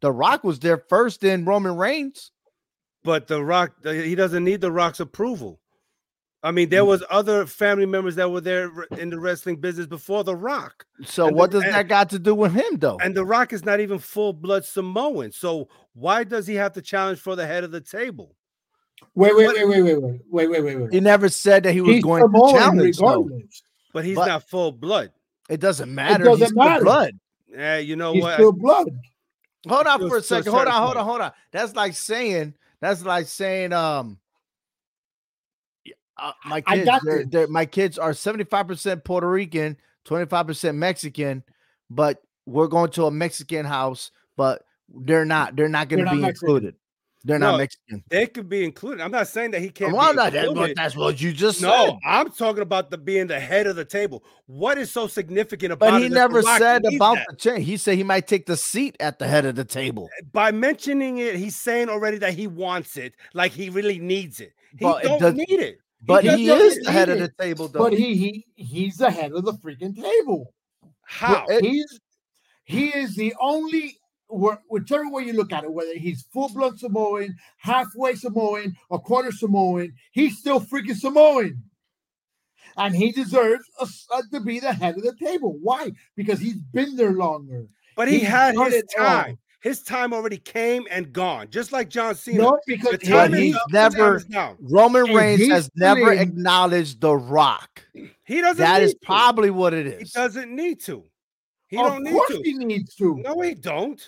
The 0.00 0.10
Rock 0.10 0.42
was 0.42 0.58
there 0.58 0.82
first 0.88 1.22
in 1.22 1.44
Roman 1.44 1.76
Reigns. 1.76 2.32
But 3.04 3.28
the 3.28 3.44
Rock, 3.44 3.72
he 3.84 4.14
doesn't 4.14 4.42
need 4.42 4.62
the 4.62 4.72
Rock's 4.72 5.00
approval. 5.00 5.60
I 6.42 6.50
mean, 6.52 6.70
there 6.70 6.82
mm. 6.82 6.88
was 6.88 7.04
other 7.10 7.44
family 7.44 7.84
members 7.84 8.14
that 8.14 8.30
were 8.30 8.40
there 8.40 8.70
in 8.96 9.10
the 9.10 9.20
wrestling 9.20 9.56
business 9.56 9.86
before 9.86 10.24
The 10.24 10.34
Rock. 10.34 10.86
So 11.04 11.26
and 11.26 11.36
what 11.36 11.50
the, 11.50 11.58
does 11.58 11.64
and, 11.64 11.74
that 11.74 11.88
got 11.88 12.08
to 12.10 12.18
do 12.18 12.34
with 12.34 12.54
him, 12.54 12.78
though? 12.78 12.98
And 13.02 13.14
The 13.14 13.26
Rock 13.26 13.52
is 13.52 13.64
not 13.64 13.80
even 13.80 13.98
full 13.98 14.32
blood 14.32 14.64
Samoan. 14.64 15.32
So 15.32 15.68
why 15.92 16.24
does 16.24 16.46
he 16.46 16.54
have 16.54 16.72
to 16.72 16.82
challenge 16.82 17.18
for 17.18 17.36
the 17.36 17.46
head 17.46 17.64
of 17.64 17.70
the 17.70 17.82
table? 17.82 18.34
Wait, 19.14 19.36
wait, 19.36 19.48
wait, 19.48 19.68
wait, 19.68 19.82
wait, 19.82 20.02
wait, 20.02 20.20
wait, 20.30 20.50
wait, 20.50 20.64
wait, 20.64 20.76
wait. 20.76 20.92
He 20.92 21.00
never 21.00 21.28
said 21.28 21.64
that 21.64 21.72
he 21.72 21.80
was 21.80 21.96
he's 21.96 22.04
going 22.04 22.22
Samoan 22.22 22.52
to 22.52 22.58
challenge. 22.58 22.96
Regardless. 22.98 23.62
But 23.92 24.04
he's 24.04 24.16
but 24.16 24.26
not 24.26 24.48
full 24.48 24.72
blood. 24.72 25.12
It 25.48 25.60
doesn't 25.60 25.92
matter. 25.92 26.24
It 26.24 26.26
doesn't 26.26 26.46
he's 26.46 26.54
matter. 26.54 26.84
Blood. 26.84 27.18
Yeah, 27.48 27.78
you 27.78 27.96
know 27.96 28.12
he's 28.12 28.22
what? 28.22 28.34
Still 28.34 28.52
blood. 28.52 28.88
Hold 29.68 29.86
on 29.86 30.08
for 30.08 30.16
a 30.18 30.22
second. 30.22 30.52
Hold 30.52 30.68
on, 30.68 30.82
hold 30.82 30.96
on, 30.96 31.04
hold 31.04 31.20
on. 31.20 31.32
That's 31.50 31.74
like 31.74 31.94
saying. 31.94 32.54
That's 32.80 33.04
like 33.04 33.26
saying. 33.26 33.72
Um 33.72 34.18
uh, 36.20 36.32
my 36.44 36.60
kids, 36.60 36.90
they're, 37.02 37.24
they're, 37.24 37.48
my 37.48 37.64
kids 37.64 37.98
are 37.98 38.12
75% 38.12 39.04
Puerto 39.04 39.28
Rican, 39.28 39.76
25% 40.06 40.74
Mexican, 40.74 41.42
but 41.88 42.22
we're 42.46 42.66
going 42.66 42.90
to 42.90 43.06
a 43.06 43.10
Mexican 43.10 43.64
house, 43.64 44.10
but 44.36 44.62
they're 44.88 45.24
not, 45.24 45.56
they're 45.56 45.68
not 45.68 45.88
going 45.88 46.04
to 46.04 46.10
be 46.10 46.18
Mexican. 46.18 46.48
included. 46.48 46.74
They're 47.22 47.38
no, 47.38 47.52
not 47.52 47.58
Mexican. 47.58 48.02
They 48.08 48.26
could 48.26 48.48
be 48.48 48.64
included. 48.64 49.02
I'm 49.02 49.10
not 49.10 49.28
saying 49.28 49.50
that 49.50 49.60
he 49.60 49.68
can't. 49.68 49.92
Well, 49.92 50.14
not 50.14 50.32
that, 50.32 50.72
that's 50.74 50.96
what 50.96 51.20
you 51.20 51.32
just 51.32 51.60
no, 51.60 51.86
said. 51.86 51.98
I'm 52.06 52.30
talking 52.30 52.62
about 52.62 52.90
the 52.90 52.96
being 52.96 53.26
the 53.26 53.38
head 53.38 53.66
of 53.66 53.76
the 53.76 53.84
table. 53.84 54.24
What 54.46 54.78
is 54.78 54.90
so 54.90 55.06
significant 55.06 55.72
about? 55.72 55.90
But 55.90 56.02
he 56.02 56.08
never 56.08 56.42
said 56.42 56.82
about 56.86 57.16
that? 57.16 57.26
the 57.28 57.36
change. 57.36 57.66
He 57.66 57.76
said 57.76 57.96
he 57.96 58.04
might 58.04 58.26
take 58.26 58.46
the 58.46 58.56
seat 58.56 58.96
at 59.00 59.18
the 59.18 59.28
head 59.28 59.44
of 59.44 59.54
the 59.54 59.66
table. 59.66 60.08
Eh, 60.18 60.24
by 60.32 60.50
mentioning 60.50 61.18
it, 61.18 61.36
he's 61.36 61.56
saying 61.56 61.90
already 61.90 62.16
that 62.18 62.32
he 62.32 62.46
wants 62.46 62.96
it, 62.96 63.14
like 63.34 63.52
he 63.52 63.68
really 63.68 63.98
needs 63.98 64.40
it. 64.40 64.54
He 64.70 64.78
but 64.84 65.02
don't 65.02 65.16
it 65.16 65.20
does, 65.20 65.34
need 65.34 65.60
it. 65.60 65.78
But 66.02 66.24
he, 66.24 66.36
he 66.36 66.50
is 66.50 66.78
the 66.78 66.90
head 66.90 67.10
of 67.10 67.18
the 67.18 67.30
table, 67.38 67.68
though. 67.68 67.80
But 67.80 67.92
he 67.92 68.16
he 68.16 68.46
he's 68.54 68.96
the 68.96 69.10
head 69.10 69.32
of 69.32 69.44
the 69.44 69.52
freaking 69.52 69.94
table. 69.94 70.54
How? 71.02 71.44
Eh 71.50 71.60
he's 71.60 72.00
he 72.64 72.86
is 72.88 73.14
the 73.14 73.34
only 73.38 73.99
whichever 74.30 75.08
way 75.10 75.24
you 75.24 75.32
look 75.32 75.52
at 75.52 75.64
it, 75.64 75.72
whether 75.72 75.94
he's 75.94 76.22
full 76.32 76.48
blood 76.48 76.78
Samoan, 76.78 77.36
halfway 77.58 78.14
Samoan, 78.14 78.76
or 78.88 79.00
quarter 79.00 79.32
Samoan, 79.32 79.92
he's 80.12 80.38
still 80.38 80.60
freaking 80.60 80.96
Samoan. 80.96 81.62
And 82.76 82.94
he 82.94 83.12
deserves 83.12 83.64
a, 83.80 83.86
uh, 84.14 84.22
to 84.32 84.40
be 84.40 84.60
the 84.60 84.72
head 84.72 84.96
of 84.96 85.02
the 85.02 85.14
table. 85.16 85.58
Why? 85.60 85.92
Because 86.16 86.38
he's 86.38 86.62
been 86.72 86.96
there 86.96 87.12
longer. 87.12 87.66
But 87.96 88.08
he 88.08 88.20
he's 88.20 88.28
had 88.28 88.54
his 88.56 88.84
time. 88.96 89.30
All. 89.30 89.38
His 89.62 89.82
time 89.82 90.14
already 90.14 90.38
came 90.38 90.86
and 90.90 91.12
gone, 91.12 91.48
just 91.50 91.70
like 91.70 91.90
John 91.90 92.14
Cena. 92.14 92.38
No, 92.38 92.60
because 92.66 92.96
he's 93.02 93.54
never 93.70 94.22
Roman 94.58 95.12
Reigns 95.12 95.50
has 95.50 95.70
never 95.76 96.14
acknowledged 96.14 97.02
The 97.02 97.14
Rock. 97.14 97.84
He 98.24 98.40
doesn't. 98.40 98.56
That 98.56 98.82
is 98.82 98.94
to. 98.94 99.00
probably 99.02 99.50
what 99.50 99.74
it 99.74 99.86
is. 99.86 100.14
He 100.14 100.18
doesn't 100.18 100.54
need 100.54 100.80
to. 100.84 101.04
He 101.68 101.76
of 101.76 101.86
don't 101.86 102.04
need 102.04 102.12
course 102.12 102.30
to. 102.30 102.42
He 102.42 102.54
needs 102.54 102.94
to. 102.94 103.16
No, 103.16 103.38
he 103.42 103.54
don't. 103.54 104.00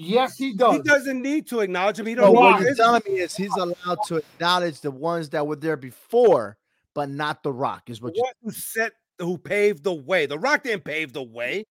Yes, 0.00 0.36
he 0.36 0.54
does. 0.54 0.76
He 0.76 0.82
doesn't 0.82 1.20
need 1.20 1.46
to 1.48 1.60
acknowledge 1.60 1.98
him. 1.98 2.06
He 2.06 2.14
don't. 2.14 2.32
No, 2.32 2.40
what 2.40 2.60
you're 2.60 2.74
telling 2.74 3.02
me 3.06 3.20
is 3.20 3.36
he's 3.36 3.54
allowed 3.56 3.98
to 4.06 4.16
acknowledge 4.16 4.80
the 4.80 4.90
ones 4.90 5.28
that 5.30 5.46
were 5.46 5.56
there 5.56 5.76
before, 5.76 6.56
but 6.94 7.10
not 7.10 7.42
The 7.42 7.52
Rock. 7.52 7.90
Is 7.90 8.00
what, 8.00 8.14
what 8.16 8.34
you 8.42 8.50
set 8.50 8.92
who 9.18 9.36
paved 9.36 9.82
the 9.82 9.94
way. 9.94 10.26
The 10.26 10.38
Rock 10.38 10.62
didn't 10.62 10.84
pave 10.84 11.12
the 11.12 11.22
way. 11.22 11.64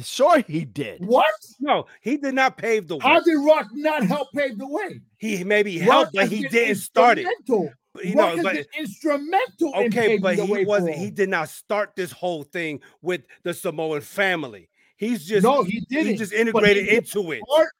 Sure, 0.00 0.38
he 0.38 0.64
did. 0.64 1.04
What? 1.04 1.26
No, 1.60 1.86
he 2.00 2.16
did 2.16 2.34
not 2.34 2.56
pave 2.56 2.88
the 2.88 2.96
way. 2.96 3.02
How 3.02 3.20
did 3.20 3.36
Rock 3.44 3.66
not 3.72 4.04
help 4.04 4.28
pave 4.34 4.56
the 4.56 4.66
way? 4.66 5.00
He 5.18 5.44
maybe 5.44 5.78
helped, 5.78 6.12
but 6.14 6.28
he 6.28 6.48
didn't 6.48 6.76
start 6.76 7.18
it. 7.18 7.26
You 7.48 8.14
know, 8.14 8.42
but 8.42 8.64
instrumental. 8.78 9.74
Okay, 9.74 10.16
but 10.16 10.38
he 10.38 10.64
wasn't. 10.64 10.96
He 10.96 11.10
did 11.10 11.28
not 11.28 11.50
start 11.50 11.92
this 11.94 12.10
whole 12.10 12.42
thing 12.42 12.80
with 13.02 13.22
the 13.42 13.52
Samoan 13.52 14.00
family. 14.00 14.70
He's 15.02 15.24
just 15.24 15.42
no, 15.42 15.64
he 15.64 15.80
didn't. 15.80 16.12
He 16.12 16.16
just 16.16 16.32
integrated 16.32 16.84
he 16.84 16.94
into 16.94 17.32
it. 17.32 17.42
Part, 17.52 17.70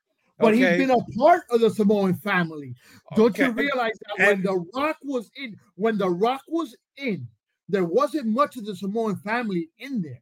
but 0.41 0.55
okay. 0.55 0.71
he's 0.71 0.89
been 0.89 0.91
a 0.91 1.17
part 1.17 1.45
of 1.51 1.61
the 1.61 1.71
Samoan 1.71 2.15
family. 2.15 2.75
Don't 3.15 3.31
okay. 3.31 3.45
you 3.45 3.53
realize 3.53 3.93
that 3.93 4.19
and, 4.19 4.27
when 4.27 4.43
the 4.43 4.67
Rock 4.75 4.97
was 5.05 5.31
in, 5.37 5.57
when 5.77 5.97
the 5.99 6.11
Rock 6.11 6.43
was 6.49 6.75
in, 6.97 7.29
there 7.69 7.85
wasn't 7.85 8.27
much 8.27 8.57
of 8.57 8.67
the 8.67 8.75
Samoan 8.75 9.15
family 9.15 9.69
in 9.79 10.03
there. 10.03 10.21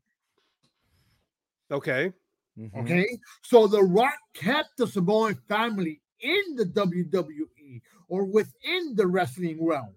Okay. 1.70 2.12
Mm-hmm. 2.58 2.80
Okay. 2.80 3.06
So 3.44 3.66
The 3.66 3.82
Rock 3.82 4.18
kept 4.34 4.76
the 4.76 4.86
Samoan 4.86 5.38
family 5.48 6.02
in 6.20 6.56
the 6.56 6.66
WWE 6.66 7.80
or 8.08 8.24
within 8.26 8.94
the 8.94 9.06
wrestling 9.06 9.66
realm. 9.66 9.94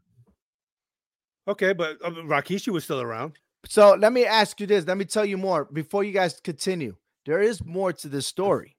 Okay, 1.50 1.74
but 1.74 1.98
uh, 2.02 2.12
Rikishi 2.12 2.70
was 2.70 2.86
still 2.86 3.02
around. 3.02 3.40
So 3.66 3.96
let 3.96 4.12
me 4.12 4.26
ask 4.26 4.60
you 4.60 4.68
this. 4.68 4.86
Let 4.86 4.98
me 4.98 5.06
tell 5.06 5.26
you 5.26 5.38
more 5.38 5.66
before 5.66 6.04
you 6.04 6.12
guys 6.12 6.40
continue. 6.44 6.96
There 7.26 7.42
is 7.42 7.64
more 7.64 7.94
to 7.94 8.10
this 8.10 8.28
story. 8.28 8.76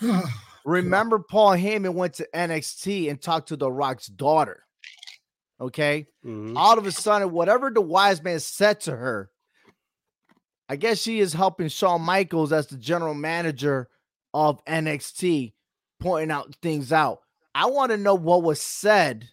Remember, 0.64 1.20
Paul 1.20 1.52
Heyman 1.52 1.94
went 1.94 2.14
to 2.14 2.28
NXT 2.34 3.08
and 3.08 3.20
talked 3.20 3.48
to 3.48 3.56
The 3.56 3.70
Rock's 3.70 4.08
daughter. 4.08 4.64
Okay. 5.60 6.06
Mm-hmm. 6.24 6.56
All 6.56 6.78
of 6.78 6.86
a 6.86 6.92
sudden, 6.92 7.30
whatever 7.30 7.70
the 7.70 7.80
wise 7.80 8.22
man 8.22 8.40
said 8.40 8.80
to 8.80 8.96
her, 8.96 9.30
I 10.68 10.76
guess 10.76 10.98
she 10.98 11.20
is 11.20 11.32
helping 11.32 11.68
Shawn 11.68 12.02
Michaels 12.02 12.52
as 12.52 12.66
the 12.66 12.76
general 12.76 13.14
manager 13.14 13.88
of 14.34 14.64
NXT, 14.64 15.52
pointing 16.00 16.32
out 16.32 16.54
things 16.60 16.92
out. 16.92 17.20
I 17.54 17.66
want 17.66 17.92
to 17.92 17.96
know 17.96 18.16
what 18.16 18.42
was 18.42 18.60
said 18.60 19.28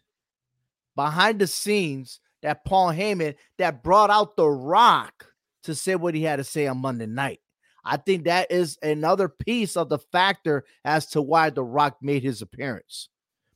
behind 0.95 1.39
the 1.39 1.47
scenes 1.47 2.19
that 2.43 2.63
Paul 2.65 2.89
Heyman 2.89 3.36
that 3.58 3.84
brought 3.84 4.12
out 4.12 4.36
The 4.36 4.47
Rock 4.47 5.25
to 5.63 5.73
say 5.73 5.95
what 5.95 6.13
he 6.13 6.23
had 6.23 6.36
to 6.36 6.43
say 6.43 6.67
on 6.67 6.77
Monday 6.77 7.08
night. 7.08 7.39
I 7.86 7.97
think 7.97 8.25
that 8.25 8.51
is 8.51 8.77
another 8.84 9.27
piece 9.27 9.75
of 9.75 9.89
the 9.89 9.97
factor 9.97 10.63
as 10.86 11.08
to 11.08 11.21
why 11.21 11.49
The 11.49 11.63
Rock 11.63 11.97
made 12.01 12.21
his 12.21 12.41
appearance. 12.41 13.10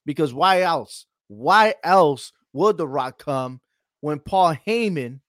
Because 0.05 0.33
why 0.33 0.61
else? 0.61 1.05
Why 1.27 1.75
else 1.83 2.33
would 2.53 2.77
The 2.77 2.87
Rock 2.87 3.23
come 3.23 3.61
when 4.01 4.19
Paul 4.19 4.55
Heyman, 4.65 5.19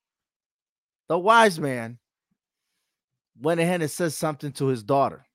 the 1.09 1.18
wise 1.18 1.59
man, 1.59 1.99
went 3.40 3.61
ahead 3.61 3.83
and 3.83 3.90
said 3.90 4.12
something 4.12 4.53
to 4.53 4.66
his 4.66 4.83
daughter. 4.83 5.27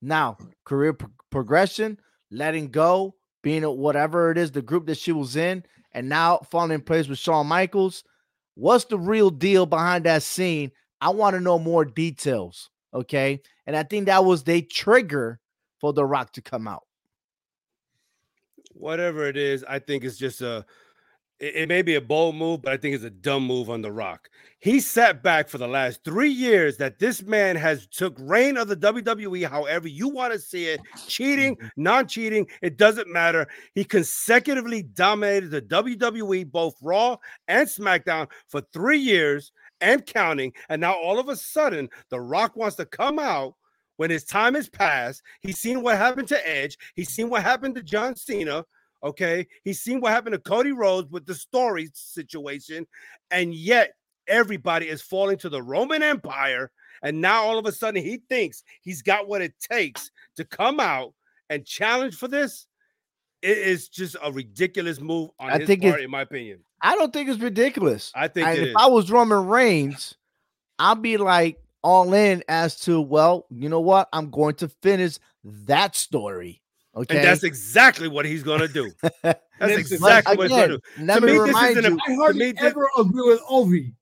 Now, 0.00 0.36
career 0.64 0.92
pro- 0.92 1.10
progression, 1.30 1.98
letting 2.30 2.68
go, 2.68 3.14
being 3.42 3.62
whatever 3.62 4.30
it 4.30 4.38
is, 4.38 4.50
the 4.50 4.62
group 4.62 4.86
that 4.86 4.98
she 4.98 5.12
was 5.12 5.36
in, 5.36 5.64
and 5.92 6.08
now 6.08 6.38
falling 6.50 6.72
in 6.72 6.80
place 6.80 7.08
with 7.08 7.18
Shawn 7.18 7.46
Michaels. 7.46 8.04
What's 8.54 8.84
the 8.86 8.98
real 8.98 9.30
deal 9.30 9.66
behind 9.66 10.04
that 10.04 10.22
scene? 10.22 10.72
I 11.00 11.10
want 11.10 11.34
to 11.34 11.40
know 11.40 11.58
more 11.58 11.84
details. 11.84 12.70
Okay. 12.94 13.40
And 13.66 13.76
I 13.76 13.82
think 13.82 14.06
that 14.06 14.24
was 14.24 14.44
the 14.44 14.62
trigger 14.62 15.40
for 15.80 15.92
The 15.92 16.04
Rock 16.04 16.32
to 16.34 16.42
come 16.42 16.68
out. 16.68 16.84
Whatever 18.72 19.26
it 19.26 19.36
is, 19.36 19.64
I 19.68 19.78
think 19.78 20.04
it's 20.04 20.16
just 20.16 20.40
a 20.40 20.64
it, 21.42 21.56
it, 21.56 21.68
may 21.68 21.82
be 21.82 21.96
a 21.96 22.00
bold 22.00 22.36
move, 22.36 22.62
but 22.62 22.72
I 22.72 22.76
think 22.76 22.94
it's 22.94 23.04
a 23.04 23.10
dumb 23.10 23.44
move 23.44 23.68
on 23.68 23.82
The 23.82 23.90
Rock. 23.90 24.30
He 24.60 24.78
sat 24.78 25.24
back 25.24 25.48
for 25.48 25.58
the 25.58 25.66
last 25.66 26.04
three 26.04 26.30
years 26.30 26.76
that 26.76 27.00
this 27.00 27.20
man 27.22 27.56
has 27.56 27.88
took 27.88 28.14
reign 28.20 28.56
of 28.56 28.68
the 28.68 28.76
WWE, 28.76 29.48
however 29.48 29.88
you 29.88 30.08
want 30.08 30.32
to 30.32 30.38
see 30.38 30.66
it, 30.66 30.80
cheating, 31.08 31.56
mm-hmm. 31.56 31.66
non-cheating, 31.76 32.46
it 32.62 32.76
doesn't 32.76 33.08
matter. 33.08 33.48
He 33.74 33.82
consecutively 33.84 34.84
dominated 34.84 35.50
the 35.50 35.62
WWE, 35.62 36.48
both 36.50 36.76
Raw 36.80 37.16
and 37.48 37.66
SmackDown, 37.66 38.28
for 38.46 38.62
three 38.72 39.00
years 39.00 39.50
and 39.80 40.06
counting. 40.06 40.52
And 40.68 40.80
now 40.80 40.94
all 40.94 41.18
of 41.18 41.28
a 41.28 41.34
sudden, 41.34 41.88
The 42.10 42.20
Rock 42.20 42.54
wants 42.54 42.76
to 42.76 42.86
come 42.86 43.18
out 43.18 43.56
when 43.96 44.10
his 44.10 44.24
time 44.24 44.54
has 44.54 44.68
passed. 44.68 45.22
He's 45.40 45.58
seen 45.58 45.82
what 45.82 45.98
happened 45.98 46.28
to 46.28 46.48
Edge. 46.48 46.78
He's 46.94 47.10
seen 47.10 47.28
what 47.28 47.42
happened 47.42 47.74
to 47.74 47.82
John 47.82 48.14
Cena. 48.14 48.64
Okay. 49.02 49.46
He's 49.64 49.80
seen 49.80 50.00
what 50.00 50.12
happened 50.12 50.34
to 50.34 50.38
Cody 50.38 50.72
Rhodes 50.72 51.10
with 51.10 51.26
the 51.26 51.34
story 51.34 51.90
situation. 51.92 52.86
And 53.30 53.54
yet 53.54 53.94
everybody 54.28 54.88
is 54.88 55.02
falling 55.02 55.38
to 55.38 55.48
the 55.48 55.62
Roman 55.62 56.02
Empire. 56.02 56.70
And 57.02 57.20
now 57.20 57.42
all 57.42 57.58
of 57.58 57.66
a 57.66 57.72
sudden 57.72 58.02
he 58.02 58.22
thinks 58.28 58.62
he's 58.80 59.02
got 59.02 59.28
what 59.28 59.42
it 59.42 59.54
takes 59.60 60.10
to 60.36 60.44
come 60.44 60.78
out 60.78 61.14
and 61.50 61.66
challenge 61.66 62.14
for 62.16 62.28
this. 62.28 62.66
It 63.42 63.58
is 63.58 63.88
just 63.88 64.16
a 64.22 64.30
ridiculous 64.30 65.00
move 65.00 65.30
on 65.40 65.50
I 65.50 65.58
his 65.58 65.66
think 65.66 65.82
part, 65.82 66.00
in 66.00 66.10
my 66.10 66.22
opinion. 66.22 66.60
I 66.80 66.94
don't 66.94 67.12
think 67.12 67.28
it's 67.28 67.40
ridiculous. 67.40 68.12
I 68.14 68.28
think 68.28 68.46
if 68.46 68.68
is. 68.68 68.74
I 68.78 68.86
was 68.86 69.10
Roman 69.10 69.48
Reigns, 69.48 70.14
I'd 70.78 71.02
be 71.02 71.16
like 71.16 71.60
all 71.82 72.14
in 72.14 72.44
as 72.48 72.78
to, 72.82 73.00
well, 73.00 73.46
you 73.50 73.68
know 73.68 73.80
what? 73.80 74.08
I'm 74.12 74.30
going 74.30 74.54
to 74.56 74.68
finish 74.68 75.18
that 75.42 75.96
story. 75.96 76.61
Okay. 76.94 77.16
And 77.16 77.24
that's 77.24 77.42
exactly 77.42 78.08
what 78.08 78.26
he's 78.26 78.42
going 78.42 78.60
to 78.60 78.68
do. 78.68 78.92
That's 79.58 79.78
exactly 79.78 80.36
what 80.36 80.50
he's 80.50 80.58
going 80.58 80.70
to 80.70 80.76
do. 80.76 81.06
To 81.06 81.20
me, 81.20 81.38
this 81.38 81.76
is 81.76 81.84
an, 81.84 81.98
I 82.06 82.14
hardly 82.14 82.52
me, 82.52 82.58
ever 82.58 82.88
agree 82.98 83.28
with 83.30 83.40
Ovi. 83.42 83.94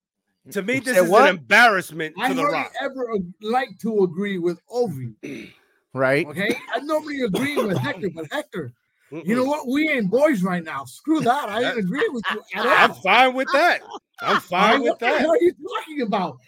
To 0.53 0.62
me, 0.62 0.80
this 0.80 0.97
is 0.97 1.09
what? 1.09 1.28
an 1.28 1.36
embarrassment 1.36 2.16
to 2.16 2.22
I 2.22 2.32
the 2.32 2.45
Rock. 2.45 2.72
ever 2.80 3.07
like 3.43 3.68
to 3.82 4.03
agree 4.03 4.38
with 4.38 4.61
Ovi. 4.68 5.14
Right. 5.93 6.24
Okay. 6.24 6.55
I 6.72 6.78
normally 6.80 7.22
agree 7.22 7.57
with 7.57 7.76
Hector, 7.76 8.11
but 8.14 8.26
Hector, 8.30 8.72
you 9.11 9.34
know 9.34 9.43
what? 9.43 9.66
We 9.66 9.91
ain't 9.91 10.09
boys 10.09 10.41
right 10.41 10.62
now. 10.62 10.84
Screw 10.84 11.18
that. 11.20 11.49
I 11.49 11.59
didn't 11.61 11.80
agree 11.80 12.09
with 12.12 12.22
you 12.32 12.43
at 12.55 12.64
all. 12.64 12.72
I'm 12.72 12.95
fine 13.03 13.34
with 13.34 13.49
that. 13.53 13.80
I'm 14.20 14.41
fine 14.41 14.82
with 14.82 15.01
that. 15.01 15.26
What 15.26 15.41
are 15.41 15.43
you 15.43 15.53
talking 15.53 16.03
about? 16.03 16.38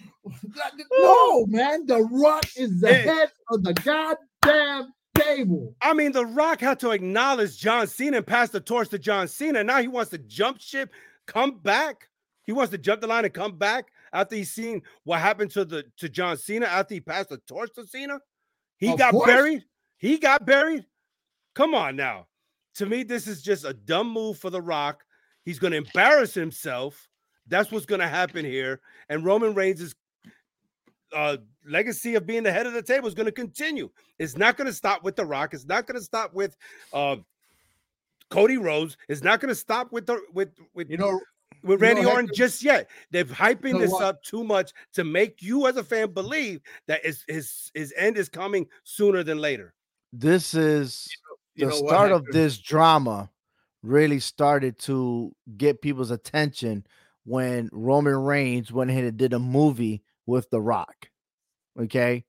No, 1.00 1.46
man. 1.46 1.86
The 1.86 2.02
Rock 2.04 2.46
is 2.56 2.80
the 2.80 2.94
head 2.94 3.32
of 3.50 3.64
the 3.64 3.74
goddamn 3.74 4.92
table. 5.14 5.74
I 5.80 5.92
mean, 5.94 6.12
The 6.12 6.26
Rock 6.26 6.60
had 6.60 6.80
to 6.80 6.90
acknowledge 6.90 7.58
John 7.58 7.86
Cena 7.86 8.18
and 8.18 8.26
pass 8.26 8.50
the 8.50 8.60
torch 8.60 8.88
to 8.90 8.98
John 8.98 9.28
Cena. 9.28 9.64
Now 9.64 9.80
he 9.80 9.88
wants 9.88 10.10
to 10.10 10.18
jump 10.18 10.60
ship, 10.60 10.90
come 11.26 11.58
back. 11.58 12.08
He 12.44 12.52
wants 12.52 12.72
to 12.72 12.78
jump 12.78 13.00
the 13.00 13.06
line 13.06 13.24
and 13.24 13.32
come 13.32 13.56
back 13.56 13.92
after 14.12 14.34
he's 14.34 14.50
seen 14.50 14.82
what 15.04 15.20
happened 15.20 15.50
to 15.52 15.64
the 15.64 15.84
to 15.98 16.08
John 16.08 16.36
Cena 16.36 16.66
after 16.66 16.94
he 16.94 17.00
passed 17.00 17.28
the 17.28 17.38
torch 17.38 17.70
to 17.74 17.86
Cena. 17.86 18.18
He 18.78 18.88
of 18.88 18.98
got 18.98 19.12
course. 19.12 19.26
buried. 19.26 19.64
He 19.98 20.18
got 20.18 20.44
buried. 20.44 20.84
Come 21.54 21.74
on 21.74 21.94
now. 21.96 22.26
To 22.76 22.86
me, 22.86 23.02
this 23.02 23.28
is 23.28 23.42
just 23.42 23.64
a 23.64 23.74
dumb 23.74 24.10
move 24.10 24.38
for 24.38 24.50
The 24.50 24.60
Rock. 24.60 25.04
He's 25.44 25.58
going 25.58 25.72
to 25.72 25.76
embarrass 25.76 26.34
himself. 26.34 27.08
That's 27.46 27.70
what's 27.70 27.86
going 27.86 28.00
to 28.00 28.08
happen 28.08 28.44
here. 28.44 28.80
And 29.08 29.24
Roman 29.24 29.54
Reigns' 29.54 29.94
uh, 31.14 31.36
legacy 31.66 32.14
of 32.14 32.26
being 32.26 32.42
the 32.42 32.52
head 32.52 32.66
of 32.66 32.72
the 32.72 32.82
table 32.82 33.08
is 33.08 33.14
going 33.14 33.26
to 33.26 33.32
continue. 33.32 33.90
It's 34.18 34.36
not 34.36 34.56
going 34.56 34.66
to 34.66 34.72
stop 34.72 35.02
with 35.04 35.16
The 35.16 35.24
Rock. 35.24 35.54
It's 35.54 35.66
not 35.66 35.86
going 35.86 35.98
to 35.98 36.04
stop 36.04 36.34
with 36.34 36.56
uh, 36.92 37.16
Cody 38.30 38.56
Rhodes. 38.56 38.96
It's 39.08 39.22
not 39.22 39.40
going 39.40 39.50
to 39.50 39.54
stop 39.54 39.92
with 39.92 40.06
the 40.06 40.20
with 40.32 40.50
with 40.74 40.90
you 40.90 40.96
know 40.96 41.20
with 41.62 41.80
Randy 41.80 42.04
Orton 42.04 42.30
just 42.34 42.62
yet. 42.62 42.90
They're 43.10 43.24
hyping 43.24 43.78
this 43.78 43.90
what? 43.90 44.02
up 44.02 44.22
too 44.22 44.44
much 44.44 44.72
to 44.94 45.04
make 45.04 45.42
you 45.42 45.66
as 45.66 45.76
a 45.76 45.84
fan 45.84 46.12
believe 46.12 46.60
that 46.86 47.04
his 47.04 47.24
his, 47.28 47.70
his 47.74 47.94
end 47.96 48.16
is 48.16 48.28
coming 48.28 48.66
sooner 48.84 49.22
than 49.22 49.38
later. 49.38 49.74
This 50.12 50.54
is 50.54 51.08
you 51.54 51.66
know, 51.66 51.70
the 51.70 51.76
start 51.76 52.10
what, 52.10 52.20
of 52.20 52.26
this 52.26 52.58
drama 52.58 53.30
really 53.82 54.20
started 54.20 54.78
to 54.78 55.34
get 55.56 55.82
people's 55.82 56.10
attention 56.10 56.86
when 57.24 57.68
Roman 57.72 58.16
Reigns 58.16 58.72
went 58.72 58.90
ahead 58.90 59.04
and 59.04 59.16
did 59.16 59.32
a 59.32 59.38
movie 59.38 60.02
with 60.26 60.48
The 60.50 60.60
Rock. 60.60 61.08
Okay. 61.80 62.24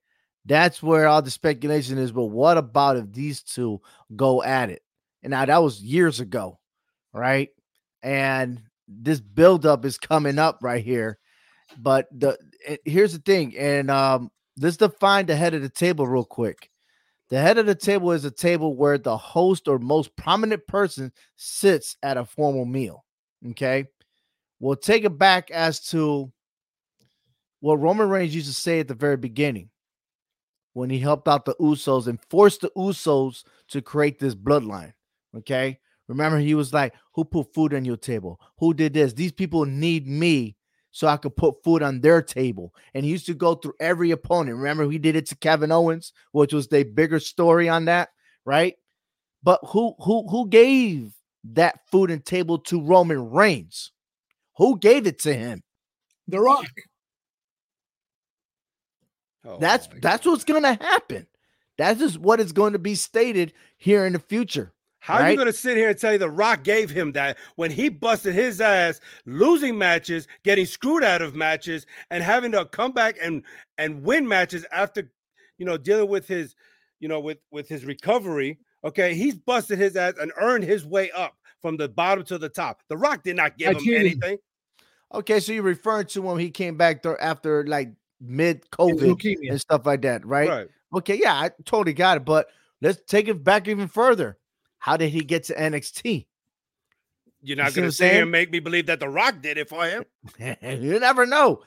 That's 0.45 0.83
where 0.83 1.07
all 1.07 1.21
the 1.21 1.31
speculation 1.31 1.97
is. 1.97 2.11
But 2.11 2.25
what 2.25 2.57
about 2.57 2.97
if 2.97 3.11
these 3.11 3.43
two 3.43 3.81
go 4.15 4.43
at 4.43 4.69
it? 4.69 4.81
And 5.21 5.31
now 5.31 5.45
that 5.45 5.63
was 5.63 5.81
years 5.81 6.19
ago, 6.19 6.59
right? 7.13 7.49
And 8.01 8.61
this 8.87 9.21
buildup 9.21 9.85
is 9.85 9.97
coming 9.97 10.37
up 10.37 10.59
right 10.61 10.83
here. 10.83 11.17
But 11.77 12.07
the 12.11 12.37
here's 12.85 13.13
the 13.13 13.19
thing, 13.19 13.57
and 13.57 13.89
um, 13.89 14.29
let's 14.59 14.77
define 14.77 15.25
the 15.25 15.35
head 15.35 15.53
of 15.53 15.61
the 15.61 15.69
table 15.69 16.05
real 16.05 16.25
quick. 16.25 16.69
The 17.29 17.39
head 17.39 17.57
of 17.57 17.65
the 17.65 17.73
table 17.73 18.11
is 18.11 18.25
a 18.25 18.31
table 18.31 18.75
where 18.75 18.97
the 18.97 19.17
host 19.17 19.67
or 19.67 19.79
most 19.79 20.15
prominent 20.15 20.67
person 20.67 21.11
sits 21.35 21.97
at 22.03 22.17
a 22.17 22.25
formal 22.25 22.65
meal. 22.65 23.05
Okay. 23.51 23.85
We'll 24.59 24.75
take 24.75 25.03
it 25.03 25.17
back 25.17 25.49
as 25.51 25.79
to 25.87 26.31
what 27.63 27.79
Roman 27.79 28.09
Reigns 28.09 28.35
used 28.35 28.47
to 28.47 28.53
say 28.53 28.81
at 28.81 28.89
the 28.89 28.93
very 28.93 29.15
beginning 29.15 29.69
when 30.73 30.89
he 30.89 30.99
helped 30.99 31.29
out 31.29 31.45
the 31.45 31.55
Usos 31.61 32.07
and 32.07 32.19
forced 32.29 32.59
the 32.59 32.69
Usos 32.75 33.45
to 33.69 33.81
create 33.81 34.19
this 34.19 34.35
bloodline. 34.35 34.91
Okay. 35.37 35.79
Remember, 36.09 36.39
he 36.39 36.55
was 36.55 36.73
like, 36.73 36.93
Who 37.13 37.23
put 37.23 37.53
food 37.53 37.73
on 37.73 37.85
your 37.85 37.95
table? 37.95 38.37
Who 38.57 38.73
did 38.73 38.93
this? 38.93 39.13
These 39.13 39.31
people 39.31 39.63
need 39.63 40.05
me 40.05 40.57
so 40.91 41.07
I 41.07 41.15
could 41.15 41.37
put 41.37 41.63
food 41.63 41.81
on 41.81 42.01
their 42.01 42.21
table. 42.21 42.75
And 42.93 43.05
he 43.05 43.11
used 43.11 43.27
to 43.27 43.33
go 43.33 43.55
through 43.55 43.75
every 43.79 44.11
opponent. 44.11 44.57
Remember, 44.57 44.91
he 44.91 44.97
did 44.97 45.15
it 45.15 45.27
to 45.27 45.37
Kevin 45.37 45.71
Owens, 45.71 46.11
which 46.33 46.51
was 46.51 46.67
the 46.67 46.83
bigger 46.83 47.21
story 47.21 47.69
on 47.69 47.85
that, 47.85 48.09
right? 48.43 48.75
But 49.41 49.61
who 49.67 49.95
who 49.99 50.27
who 50.27 50.49
gave 50.49 51.13
that 51.45 51.79
food 51.89 52.11
and 52.11 52.25
table 52.25 52.57
to 52.57 52.81
Roman 52.81 53.29
Reigns? 53.29 53.93
Who 54.57 54.77
gave 54.77 55.07
it 55.07 55.19
to 55.19 55.33
him? 55.33 55.63
The 56.27 56.41
Rock. 56.41 56.65
Oh 59.45 59.57
that's 59.59 59.87
that's 60.01 60.25
what's 60.25 60.43
gonna 60.43 60.75
happen. 60.75 61.27
That 61.77 61.99
is 61.99 62.17
what 62.17 62.39
is 62.39 62.51
going 62.51 62.73
to 62.73 62.79
be 62.79 62.95
stated 62.95 63.53
here 63.77 64.05
in 64.05 64.13
the 64.13 64.19
future. 64.19 64.73
How 64.99 65.15
right? 65.15 65.25
are 65.25 65.31
you 65.31 65.35
going 65.35 65.47
to 65.47 65.53
sit 65.53 65.75
here 65.75 65.89
and 65.89 65.97
tell 65.97 66.13
you 66.13 66.17
The 66.17 66.29
Rock 66.29 66.63
gave 66.63 66.89
him 66.89 67.11
that 67.11 67.37
when 67.57 67.71
he 67.71 67.89
busted 67.89 68.33
his 68.33 68.61
ass, 68.61 69.01
losing 69.25 69.77
matches, 69.77 70.29
getting 70.45 70.65
screwed 70.65 71.03
out 71.03 71.21
of 71.21 71.35
matches, 71.35 71.85
and 72.09 72.23
having 72.23 72.53
to 72.53 72.63
come 72.65 72.93
back 72.93 73.17
and 73.21 73.43
and 73.77 74.01
win 74.03 74.25
matches 74.25 74.65
after, 74.71 75.11
you 75.57 75.65
know, 75.65 75.77
dealing 75.77 76.07
with 76.07 76.25
his, 76.25 76.55
you 77.01 77.09
know, 77.09 77.19
with 77.19 77.39
with 77.51 77.67
his 77.67 77.83
recovery? 77.83 78.59
Okay, 78.85 79.13
he's 79.13 79.35
busted 79.35 79.77
his 79.77 79.97
ass 79.97 80.13
and 80.21 80.31
earned 80.37 80.63
his 80.63 80.85
way 80.85 81.11
up 81.11 81.35
from 81.61 81.75
the 81.75 81.89
bottom 81.89 82.23
to 82.25 82.37
the 82.37 82.49
top. 82.49 82.81
The 82.87 82.95
Rock 82.95 83.23
did 83.23 83.35
not 83.35 83.57
give 83.57 83.75
him 83.81 83.93
anything. 83.93 84.37
Okay, 85.13 85.41
so 85.41 85.51
you're 85.51 85.63
referring 85.63 86.05
to 86.07 86.21
when 86.21 86.39
he 86.39 86.49
came 86.49 86.77
back 86.77 87.03
there 87.03 87.21
after 87.21 87.65
like 87.67 87.91
mid 88.23 88.69
COVID 88.71 89.49
and 89.49 89.59
stuff 89.59 89.85
like 89.85 90.01
that, 90.03 90.25
right? 90.25 90.49
right? 90.49 90.67
Okay, 90.95 91.19
yeah, 91.21 91.33
I 91.33 91.51
totally 91.65 91.93
got 91.93 92.17
it. 92.17 92.25
But 92.25 92.47
let's 92.81 93.01
take 93.07 93.27
it 93.27 93.43
back 93.43 93.67
even 93.67 93.87
further. 93.87 94.37
How 94.79 94.97
did 94.97 95.09
he 95.09 95.21
get 95.21 95.45
to 95.45 95.55
NXT? 95.55 96.25
You're 97.41 97.57
not 97.57 97.71
you 97.71 97.75
going 97.75 97.89
to 97.89 97.95
say 97.95 98.21
and 98.21 98.31
make 98.31 98.51
me 98.51 98.59
believe 98.59 98.85
that 98.85 98.99
The 98.99 99.09
Rock 99.09 99.41
did 99.41 99.57
it 99.57 99.67
for 99.67 99.85
him. 99.85 100.05
you 100.61 100.99
never 100.99 101.25
know. 101.25 101.61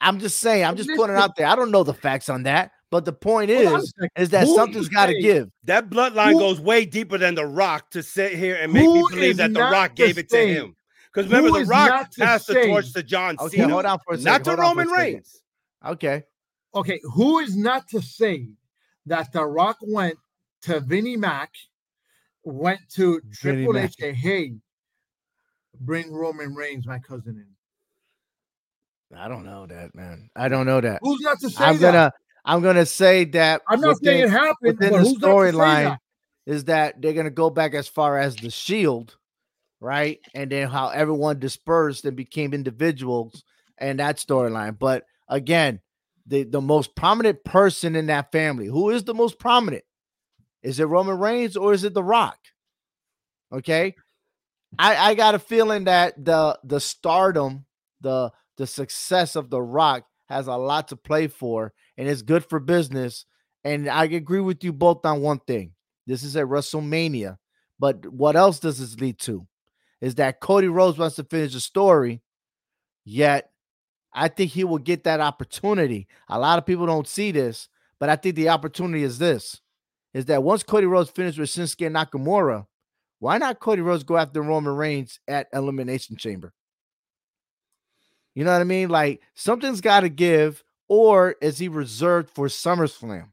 I'm 0.00 0.18
just 0.18 0.38
saying. 0.38 0.64
I'm 0.64 0.76
just 0.76 0.90
putting 0.96 1.16
it 1.16 1.18
out 1.18 1.36
there. 1.36 1.46
I 1.46 1.54
don't 1.54 1.70
know 1.70 1.84
the 1.84 1.94
facts 1.94 2.28
on 2.28 2.42
that, 2.42 2.72
but 2.90 3.04
the 3.04 3.12
point 3.12 3.50
is, 3.50 3.94
is 4.16 4.30
that 4.30 4.48
something's 4.48 4.88
got 4.88 5.06
to 5.06 5.18
give. 5.18 5.48
That 5.64 5.88
bloodline 5.88 6.32
Who? 6.32 6.40
goes 6.40 6.60
way 6.60 6.84
deeper 6.84 7.18
than 7.18 7.34
The 7.34 7.46
Rock 7.46 7.90
to 7.92 8.02
sit 8.02 8.34
here 8.34 8.56
and 8.56 8.72
make 8.72 8.88
me 8.88 9.04
believe 9.10 9.36
that 9.36 9.54
The 9.54 9.60
Rock 9.60 9.94
gave 9.94 10.18
it 10.18 10.28
to 10.30 10.46
him. 10.46 10.76
Because 11.12 11.30
remember, 11.30 11.60
The 11.60 11.66
Rock 11.66 12.10
passed 12.18 12.46
the 12.46 12.54
torch 12.66 12.92
to 12.94 13.02
John 13.02 13.36
okay, 13.38 13.58
Cena, 13.58 13.72
hold 13.72 13.84
on 13.84 13.98
for 14.04 14.14
a 14.14 14.18
second. 14.18 14.24
not 14.24 14.44
to 14.44 14.60
Roman 14.60 14.88
Reigns. 14.88 15.41
Okay. 15.84 16.24
Okay. 16.74 17.00
Who 17.14 17.38
is 17.38 17.56
not 17.56 17.88
to 17.88 18.00
say 18.00 18.48
that 19.06 19.32
The 19.32 19.44
Rock 19.44 19.78
went 19.82 20.16
to 20.62 20.80
Vinnie 20.80 21.16
Mac 21.16 21.50
went 22.44 22.80
to 22.94 23.20
Triple 23.32 23.78
H 23.78 23.94
hey, 23.98 24.54
bring 25.80 26.12
Roman 26.12 26.54
Reigns, 26.54 26.86
my 26.86 26.98
cousin, 26.98 27.36
in. 27.36 27.46
I 29.16 29.28
don't 29.28 29.44
know 29.44 29.66
that, 29.66 29.94
man. 29.94 30.30
I 30.34 30.48
don't 30.48 30.66
know 30.66 30.80
that. 30.80 31.00
Who's 31.02 31.20
not 31.20 31.38
to 31.40 31.50
say 31.50 31.64
I'm 31.64 31.78
that? 31.78 31.80
gonna 31.80 32.12
I'm 32.44 32.62
gonna 32.62 32.86
say 32.86 33.24
that 33.26 33.62
I'm 33.68 33.80
not 33.80 34.00
within, 34.00 34.04
saying 34.04 34.24
it 34.24 34.30
happened 34.30 34.78
within 34.78 34.92
the 34.92 35.18
storyline 35.18 35.98
is 36.46 36.64
that 36.64 37.00
they're 37.00 37.12
gonna 37.12 37.30
go 37.30 37.50
back 37.50 37.74
as 37.74 37.88
far 37.88 38.18
as 38.18 38.36
the 38.36 38.50
shield, 38.50 39.16
right? 39.80 40.18
And 40.34 40.50
then 40.50 40.68
how 40.68 40.88
everyone 40.88 41.38
dispersed 41.38 42.04
and 42.04 42.16
became 42.16 42.54
individuals 42.54 43.44
and 43.78 44.00
that 44.00 44.16
storyline. 44.16 44.78
But 44.78 45.04
again, 45.32 45.80
the, 46.26 46.44
the 46.44 46.60
most 46.60 46.94
prominent 46.94 47.42
person 47.44 47.96
in 47.96 48.06
that 48.06 48.30
family, 48.30 48.66
who 48.66 48.90
is 48.90 49.04
the 49.04 49.14
most 49.14 49.38
prominent? 49.38 49.84
Is 50.62 50.78
it 50.78 50.84
Roman 50.84 51.18
Reigns 51.18 51.56
or 51.56 51.72
is 51.72 51.82
it 51.82 51.94
The 51.94 52.04
Rock? 52.04 52.38
Okay. 53.52 53.94
I, 54.78 55.10
I 55.10 55.14
got 55.14 55.34
a 55.34 55.38
feeling 55.38 55.84
that 55.84 56.24
the 56.24 56.58
the 56.64 56.80
stardom, 56.80 57.66
the 58.00 58.30
the 58.56 58.66
success 58.66 59.36
of 59.36 59.50
The 59.50 59.60
Rock 59.60 60.04
has 60.28 60.46
a 60.46 60.56
lot 60.56 60.88
to 60.88 60.96
play 60.96 61.26
for 61.26 61.72
and 61.96 62.08
it's 62.08 62.22
good 62.22 62.44
for 62.48 62.60
business. 62.60 63.26
And 63.64 63.88
I 63.88 64.04
agree 64.04 64.40
with 64.40 64.64
you 64.64 64.72
both 64.72 65.04
on 65.04 65.20
one 65.20 65.40
thing. 65.40 65.72
This 66.06 66.22
is 66.22 66.36
a 66.36 66.42
WrestleMania. 66.42 67.36
But 67.78 68.06
what 68.06 68.36
else 68.36 68.60
does 68.60 68.78
this 68.78 68.98
lead 69.00 69.18
to? 69.20 69.46
Is 70.00 70.16
that 70.16 70.40
Cody 70.40 70.68
Rhodes 70.68 70.98
wants 70.98 71.16
to 71.16 71.24
finish 71.24 71.52
the 71.52 71.60
story, 71.60 72.22
yet 73.04 73.51
I 74.12 74.28
think 74.28 74.50
he 74.50 74.64
will 74.64 74.78
get 74.78 75.04
that 75.04 75.20
opportunity. 75.20 76.06
A 76.28 76.38
lot 76.38 76.58
of 76.58 76.66
people 76.66 76.86
don't 76.86 77.08
see 77.08 77.30
this, 77.32 77.68
but 77.98 78.08
I 78.08 78.16
think 78.16 78.36
the 78.36 78.50
opportunity 78.50 79.04
is 79.04 79.18
this 79.18 79.60
is 80.12 80.26
that 80.26 80.42
once 80.42 80.62
Cody 80.62 80.86
Rhodes 80.86 81.10
finished 81.10 81.38
with 81.38 81.48
Shinsuke 81.48 81.86
and 81.86 81.96
Nakamura, 81.96 82.66
why 83.18 83.38
not 83.38 83.60
Cody 83.60 83.80
Rhodes 83.80 84.04
go 84.04 84.16
after 84.16 84.42
Roman 84.42 84.74
Reigns 84.76 85.20
at 85.26 85.48
Elimination 85.52 86.16
Chamber? 86.16 86.52
You 88.34 88.44
know 88.44 88.52
what 88.52 88.60
I 88.60 88.64
mean? 88.64 88.88
Like 88.88 89.22
something's 89.34 89.80
got 89.80 90.00
to 90.00 90.08
give, 90.08 90.62
or 90.88 91.36
is 91.40 91.58
he 91.58 91.68
reserved 91.68 92.30
for 92.30 92.48
SummerSlam? 92.48 93.28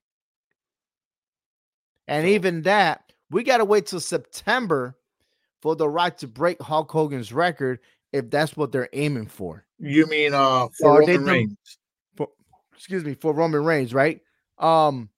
And 2.07 2.27
even 2.27 2.63
that, 2.63 3.13
we 3.29 3.43
got 3.43 3.57
to 3.57 3.65
wait 3.65 3.85
till 3.87 3.99
September 3.99 4.95
for 5.61 5.75
the 5.75 5.87
right 5.87 6.17
to 6.19 6.27
break 6.27 6.61
Hulk 6.61 6.91
Hogan's 6.91 7.33
record 7.33 7.79
if 8.13 8.29
that's 8.29 8.55
what 8.57 8.71
they're 8.71 8.89
aiming 8.93 9.27
for. 9.27 9.65
You 9.79 10.05
mean 10.07 10.33
uh 10.33 10.67
for 10.79 10.99
Roman 10.99 11.23
Reigns? 11.25 11.57
For, 12.15 12.27
excuse 12.75 13.03
me, 13.03 13.13
for 13.13 13.33
Roman 13.33 13.63
Reigns, 13.63 13.93
right? 13.93 14.19
Um, 14.57 15.09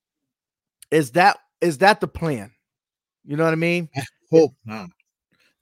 is 0.92 1.12
that 1.12 1.38
is 1.62 1.80
that 1.80 2.00
the 2.02 2.08
plan? 2.08 2.52
You 3.26 3.38
know 3.38 3.44
what 3.44 3.54
I 3.54 3.58
mean? 3.58 3.90
I 3.96 4.04
hope 4.32 4.54
not. 4.66 4.90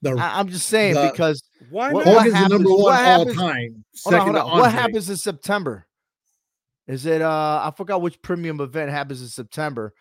The, 0.02 0.12
I, 0.12 0.40
am 0.40 0.48
just 0.48 0.66
saying 0.68 0.94
the, 0.94 1.10
because 1.12 1.42
Why 1.68 1.92
What- 1.92 2.06
not? 2.06 2.14
Hogan's 2.16 2.34
happens- 2.34 2.52
number 2.52 2.70
what 2.70 2.78
one 2.82 2.92
all 2.94 3.02
happens- 3.02 3.36
time. 3.36 3.84
Hold 4.04 4.14
on, 4.14 4.20
hold 4.22 4.36
on. 4.36 4.58
What 4.60 4.72
happens 4.72 5.10
in 5.10 5.16
September? 5.16 5.86
Is 6.86 7.06
it 7.06 7.22
uh 7.22 7.60
I 7.62 7.72
forgot 7.76 8.02
which 8.02 8.20
premium 8.22 8.60
event 8.60 8.90
happens 8.90 9.20
in 9.22 9.28
September, 9.28 9.92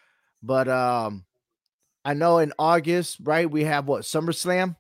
but 0.41 0.67
um 0.67 1.25
I 2.05 2.13
know 2.13 2.39
in 2.39 2.53
August, 2.57 3.17
right? 3.23 3.49
We 3.49 3.65
have 3.65 3.87
what 3.87 4.03
SummerSlam 4.03 4.75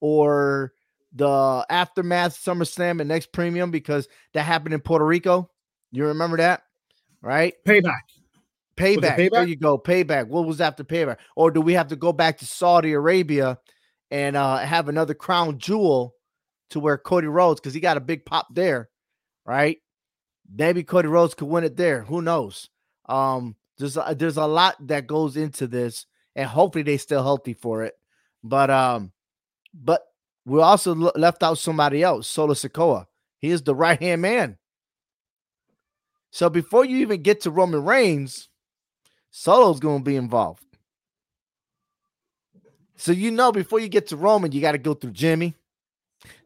or 0.00 0.72
the 1.12 1.64
aftermath 1.70 2.36
SummerSlam 2.36 3.00
and 3.00 3.08
next 3.08 3.32
premium 3.32 3.70
because 3.70 4.08
that 4.34 4.42
happened 4.42 4.74
in 4.74 4.80
Puerto 4.80 5.04
Rico. 5.06 5.50
You 5.90 6.06
remember 6.06 6.36
that, 6.38 6.62
right? 7.22 7.54
Payback. 7.66 8.00
Payback. 8.76 9.30
There 9.30 9.46
you 9.46 9.56
go. 9.56 9.78
Payback. 9.78 10.28
What 10.28 10.46
was 10.46 10.60
after 10.60 10.84
payback? 10.84 11.16
Or 11.34 11.50
do 11.50 11.60
we 11.60 11.72
have 11.74 11.88
to 11.88 11.96
go 11.96 12.12
back 12.12 12.38
to 12.38 12.46
Saudi 12.46 12.92
Arabia 12.92 13.58
and 14.10 14.36
uh 14.36 14.58
have 14.58 14.88
another 14.88 15.14
crown 15.14 15.58
jewel 15.58 16.14
to 16.70 16.80
where 16.80 16.98
Cody 16.98 17.26
Rhodes, 17.26 17.60
because 17.60 17.74
he 17.74 17.80
got 17.80 17.96
a 17.96 18.00
big 18.00 18.24
pop 18.24 18.46
there, 18.54 18.88
right? 19.44 19.78
Maybe 20.54 20.82
Cody 20.84 21.08
Rhodes 21.08 21.34
could 21.34 21.48
win 21.48 21.64
it 21.64 21.76
there. 21.76 22.02
Who 22.02 22.22
knows? 22.22 22.68
Um, 23.08 23.56
there's 23.78 23.96
a, 23.96 24.14
there's 24.16 24.36
a 24.36 24.46
lot 24.46 24.76
that 24.86 25.06
goes 25.06 25.36
into 25.36 25.66
this, 25.66 26.06
and 26.36 26.48
hopefully 26.48 26.82
they 26.82 26.98
still 26.98 27.22
healthy 27.22 27.54
for 27.54 27.84
it. 27.84 27.94
But 28.42 28.70
um, 28.70 29.12
but 29.74 30.02
we 30.48 30.60
also 30.60 30.94
le- 30.94 31.12
left 31.16 31.42
out 31.42 31.58
somebody 31.58 32.02
else, 32.02 32.26
Solo 32.26 32.54
Sikoa. 32.54 33.06
He 33.38 33.50
is 33.50 33.62
the 33.62 33.74
right 33.74 34.00
hand 34.00 34.22
man. 34.22 34.58
So 36.30 36.50
before 36.50 36.84
you 36.84 36.98
even 36.98 37.22
get 37.22 37.42
to 37.42 37.50
Roman 37.50 37.84
Reigns, 37.84 38.48
Solo's 39.30 39.80
going 39.80 39.98
to 40.00 40.04
be 40.04 40.16
involved. 40.16 40.64
So 42.96 43.12
you 43.12 43.30
know 43.30 43.52
before 43.52 43.78
you 43.80 43.88
get 43.88 44.08
to 44.08 44.16
Roman, 44.16 44.52
you 44.52 44.60
got 44.60 44.72
to 44.72 44.78
go 44.78 44.94
through 44.94 45.12
Jimmy, 45.12 45.54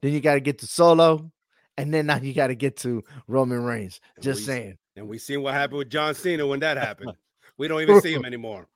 then 0.02 0.12
you 0.12 0.20
got 0.20 0.34
to 0.34 0.40
get 0.40 0.58
to 0.58 0.66
Solo, 0.66 1.30
and 1.78 1.92
then 1.94 2.06
now 2.06 2.18
you 2.18 2.34
got 2.34 2.48
to 2.48 2.54
get 2.54 2.76
to 2.78 3.02
Roman 3.26 3.64
Reigns. 3.64 4.00
Just 4.20 4.40
We- 4.40 4.46
saying. 4.46 4.78
And 4.94 5.08
we 5.08 5.16
seen 5.16 5.40
what 5.42 5.54
happened 5.54 5.78
with 5.78 5.88
John 5.88 6.14
Cena 6.14 6.46
when 6.46 6.60
that 6.60 6.76
happened. 6.76 7.12
We 7.58 7.68
don't 7.68 7.82
even 7.82 8.00
see 8.00 8.12
him 8.12 8.24
anymore. 8.26 8.66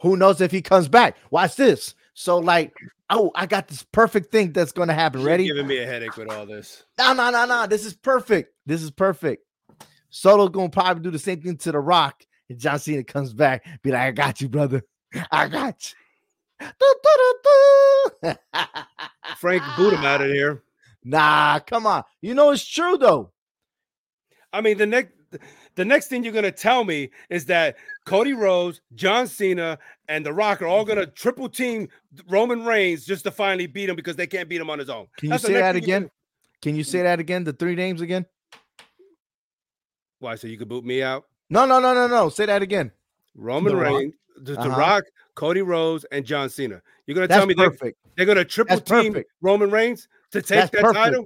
Who 0.00 0.16
knows 0.16 0.40
if 0.40 0.50
he 0.52 0.62
comes 0.62 0.88
back? 0.88 1.16
Watch 1.30 1.56
this. 1.56 1.94
So 2.18 2.38
like, 2.38 2.72
oh, 3.10 3.30
I 3.34 3.44
got 3.44 3.68
this 3.68 3.84
perfect 3.92 4.32
thing 4.32 4.52
that's 4.52 4.72
going 4.72 4.88
to 4.88 4.94
happen. 4.94 5.20
You're 5.20 5.28
Ready? 5.28 5.44
Giving 5.44 5.66
me 5.66 5.76
a 5.78 5.86
headache 5.86 6.16
with 6.16 6.32
all 6.32 6.46
this. 6.46 6.82
No, 6.98 7.12
no, 7.12 7.30
no, 7.30 7.44
no. 7.44 7.66
This 7.66 7.84
is 7.84 7.94
perfect. 7.94 8.54
This 8.64 8.82
is 8.82 8.90
perfect. 8.90 9.44
Solo's 10.08 10.48
gonna 10.48 10.70
probably 10.70 11.02
do 11.02 11.10
the 11.10 11.18
same 11.18 11.42
thing 11.42 11.58
to 11.58 11.72
The 11.72 11.78
Rock, 11.78 12.24
and 12.48 12.58
John 12.58 12.78
Cena 12.78 13.04
comes 13.04 13.34
back, 13.34 13.66
be 13.82 13.90
like, 13.90 14.00
"I 14.00 14.10
got 14.12 14.40
you, 14.40 14.48
brother. 14.48 14.82
I 15.30 15.48
got 15.48 15.92
you." 15.92 15.96
Frank, 19.36 19.62
boot 19.76 19.92
him 19.92 20.04
out 20.04 20.22
of 20.22 20.28
here. 20.28 20.62
Nah, 21.04 21.58
come 21.58 21.86
on. 21.86 22.02
You 22.22 22.32
know 22.32 22.50
it's 22.50 22.66
true 22.66 22.96
though. 22.96 23.32
I 24.54 24.62
mean, 24.62 24.78
the 24.78 24.86
next 24.86 25.12
the 25.76 25.84
next 25.84 26.08
thing 26.08 26.24
you're 26.24 26.32
gonna 26.32 26.50
tell 26.50 26.84
me 26.84 27.10
is 27.30 27.46
that 27.46 27.76
Cody 28.04 28.32
Rhodes, 28.32 28.80
John 28.94 29.26
Cena, 29.28 29.78
and 30.08 30.26
The 30.26 30.32
Rock 30.32 30.62
are 30.62 30.66
all 30.66 30.84
gonna 30.84 31.06
triple 31.06 31.48
team 31.48 31.88
Roman 32.28 32.64
Reigns 32.64 33.04
just 33.04 33.24
to 33.24 33.30
finally 33.30 33.66
beat 33.66 33.88
him 33.88 33.96
because 33.96 34.16
they 34.16 34.26
can't 34.26 34.48
beat 34.48 34.60
him 34.60 34.70
on 34.70 34.78
his 34.78 34.90
own. 34.90 35.06
Can 35.18 35.28
you 35.28 35.30
That's 35.30 35.44
say 35.44 35.52
that 35.54 35.76
again? 35.76 36.10
Can 36.62 36.74
you 36.74 36.82
say 36.82 37.02
that 37.02 37.20
again? 37.20 37.44
The 37.44 37.52
three 37.52 37.74
names 37.74 38.00
again? 38.00 38.26
Why? 40.18 40.34
So 40.34 40.46
you 40.46 40.56
could 40.56 40.68
boot 40.68 40.84
me 40.84 41.02
out? 41.02 41.24
No, 41.50 41.66
no, 41.66 41.78
no, 41.78 41.94
no, 41.94 42.06
no. 42.08 42.28
Say 42.28 42.46
that 42.46 42.62
again. 42.62 42.90
Roman 43.34 43.74
The 43.74 43.80
Reigns, 43.80 44.14
The, 44.36 44.54
The 44.54 44.60
Uh-huh. 44.60 44.78
Rock, 44.78 45.04
Cody 45.34 45.60
Rhodes, 45.62 46.04
and 46.10 46.24
John 46.24 46.48
Cena. 46.48 46.80
You're 47.06 47.14
gonna 47.14 47.28
That's 47.28 47.38
tell 47.38 47.46
me 47.46 47.54
they're, 47.54 47.92
they're 48.16 48.26
gonna 48.26 48.44
triple 48.44 48.78
That's 48.78 48.90
team 48.90 49.12
perfect. 49.12 49.30
Roman 49.42 49.70
Reigns 49.70 50.08
to 50.32 50.40
take 50.40 50.58
That's 50.58 50.70
that 50.70 50.80
perfect. 50.80 51.04
title? 51.04 51.24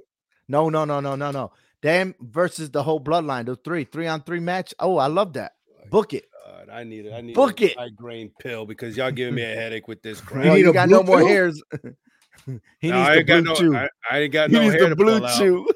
No, 0.49 0.69
no, 0.69 0.83
no, 0.83 0.99
no, 0.99 1.15
no, 1.15 1.31
no. 1.31 1.51
Them 1.81 2.13
versus 2.19 2.69
the 2.71 2.83
whole 2.83 2.99
bloodline. 2.99 3.45
The 3.45 3.55
three, 3.55 3.83
three 3.85 4.07
on 4.07 4.21
three 4.23 4.39
match. 4.39 4.73
Oh, 4.79 4.97
I 4.97 5.07
love 5.07 5.33
that. 5.33 5.53
Book 5.89 6.13
it. 6.13 6.25
God, 6.45 6.69
I 6.71 6.83
need 6.83 7.05
it. 7.07 7.13
I 7.13 7.21
need 7.21 7.33
Book 7.35 7.59
a 7.61 7.71
it. 7.71 7.77
migraine 7.77 8.31
pill 8.39 8.65
because 8.65 8.95
y'all 8.95 9.11
giving 9.11 9.35
me 9.35 9.41
a 9.43 9.55
headache 9.55 9.87
with 9.87 10.01
this 10.01 10.19
You 10.21 10.25
crap. 10.25 10.45
Well, 10.45 10.53
need 10.55 10.59
you 10.61 10.69
a 10.69 10.73
got 10.73 10.87
blue 10.89 10.97
no 10.97 11.03
more 11.03 11.19
chew? 11.21 11.27
hairs. 11.27 11.61
he 12.79 12.89
No, 12.89 12.97
needs 12.97 13.09
I 13.09 13.13
the 13.13 13.17
ain't 13.19 13.27
got 13.27 13.43
blue 13.43 13.53
no. 13.53 13.55
chew. 13.55 13.75
I, 13.75 13.89
I 14.11 14.19
ain't 14.19 14.33
got 14.33 14.49
he 14.49 14.55
no 14.55 14.61
needs 14.61 14.73
hair 14.75 14.83
the 14.83 14.89
to 14.89 14.95
blue 14.95 15.19
pull 15.19 15.27
out. 15.27 15.37
chew. 15.37 15.67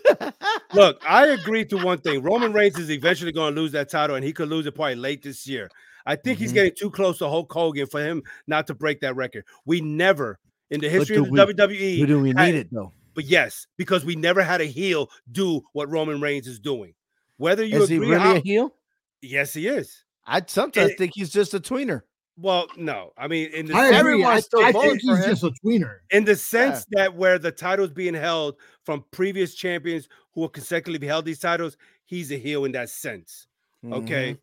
Look, 0.74 1.02
I 1.08 1.28
agree 1.28 1.66
to 1.66 1.78
one 1.78 2.00
thing. 2.00 2.22
Roman 2.22 2.54
Reigns 2.54 2.78
is 2.78 2.90
eventually 2.92 3.32
going 3.32 3.56
to 3.56 3.62
lose 3.62 3.72
that 3.74 3.90
title, 3.90 4.16
and 4.16 4.24
he 4.26 4.34
could 4.34 4.50
lose 4.50 4.66
it 4.66 4.74
probably 4.74 4.96
late 4.96 5.22
this 5.24 5.48
year. 5.48 5.70
I 6.06 6.16
think 6.16 6.38
he's 6.38 6.52
Mhm. 6.52 6.56
getting 6.56 6.74
too 6.78 6.92
close 6.92 7.18
to 7.20 7.28
Hulk 7.30 7.52
Hogan 7.52 7.88
for 7.88 8.00
him 8.04 8.22
not 8.48 8.68
to 8.68 8.74
break 8.76 9.00
that 9.02 9.16
record. 9.16 9.44
We 9.66 9.82
never, 9.82 10.40
in 10.70 10.80
the 10.82 10.90
history 10.90 11.16
do 11.18 11.24
of 11.24 11.30
we- 11.30 11.38
the 11.40 11.46
WWE, 11.48 12.00
But 12.02 12.08
do 12.08 12.20
we 12.22 12.30
had- 12.30 12.38
need 12.38 12.56
it 12.56 12.68
though? 12.72 12.94
But 13.16 13.26
yes, 13.26 13.66
because 13.78 14.06
we 14.06 14.16
never 14.16 14.44
had 14.44 14.62
a 14.62 14.66
heel 14.66 15.10
do 15.32 15.62
what 15.74 15.90
Roman 15.90 16.22
Reigns 16.22 16.48
is 16.48 16.60
doing. 16.60 16.94
Whether 17.38 17.64
you 17.64 17.82
Is 17.84 17.90
he 17.90 17.96
agree, 17.96 18.10
really 18.10 18.22
how- 18.22 18.36
a 18.36 18.40
heel? 18.40 18.76
yes, 19.22 19.54
he 19.54 19.68
is. 19.68 20.04
I 20.28 20.42
sometimes 20.48 20.92
It- 20.92 20.98
think 20.98 21.14
he's 21.16 21.32
just 21.32 21.54
a 21.54 21.60
tweener. 21.60 22.02
Well, 22.38 22.68
no, 22.76 23.14
I 23.18 23.28
mean, 23.30 23.50
in 23.54 23.66
the 23.68 23.74
I 23.76 23.86
agree. 23.88 23.98
Everyone's 23.98 24.28
I, 24.28 24.40
still 24.42 24.66
I 24.66 24.72
think 24.74 25.00
he's 25.02 25.10
him. 25.20 25.24
just 25.32 25.44
a 25.44 25.52
tweener. 25.64 26.00
in 26.12 26.26
the 26.26 26.36
sense 26.36 26.86
that 26.92 27.16
where 27.16 27.40
the 27.40 27.52
title's 27.52 27.92
being 27.92 28.14
held 28.14 28.56
from 28.84 29.06
previous 29.12 29.56
champions 29.56 30.10
who 30.34 30.42
have 30.42 30.52
consecutively 30.52 31.08
held 31.08 31.24
these 31.24 31.40
titles, 31.40 31.78
he's 32.06 32.32
a 32.34 32.38
heel 32.38 32.66
in 32.66 32.74
that 32.74 32.90
sense. 32.90 33.48
okay 33.92 34.34
Mhm. 34.34 34.40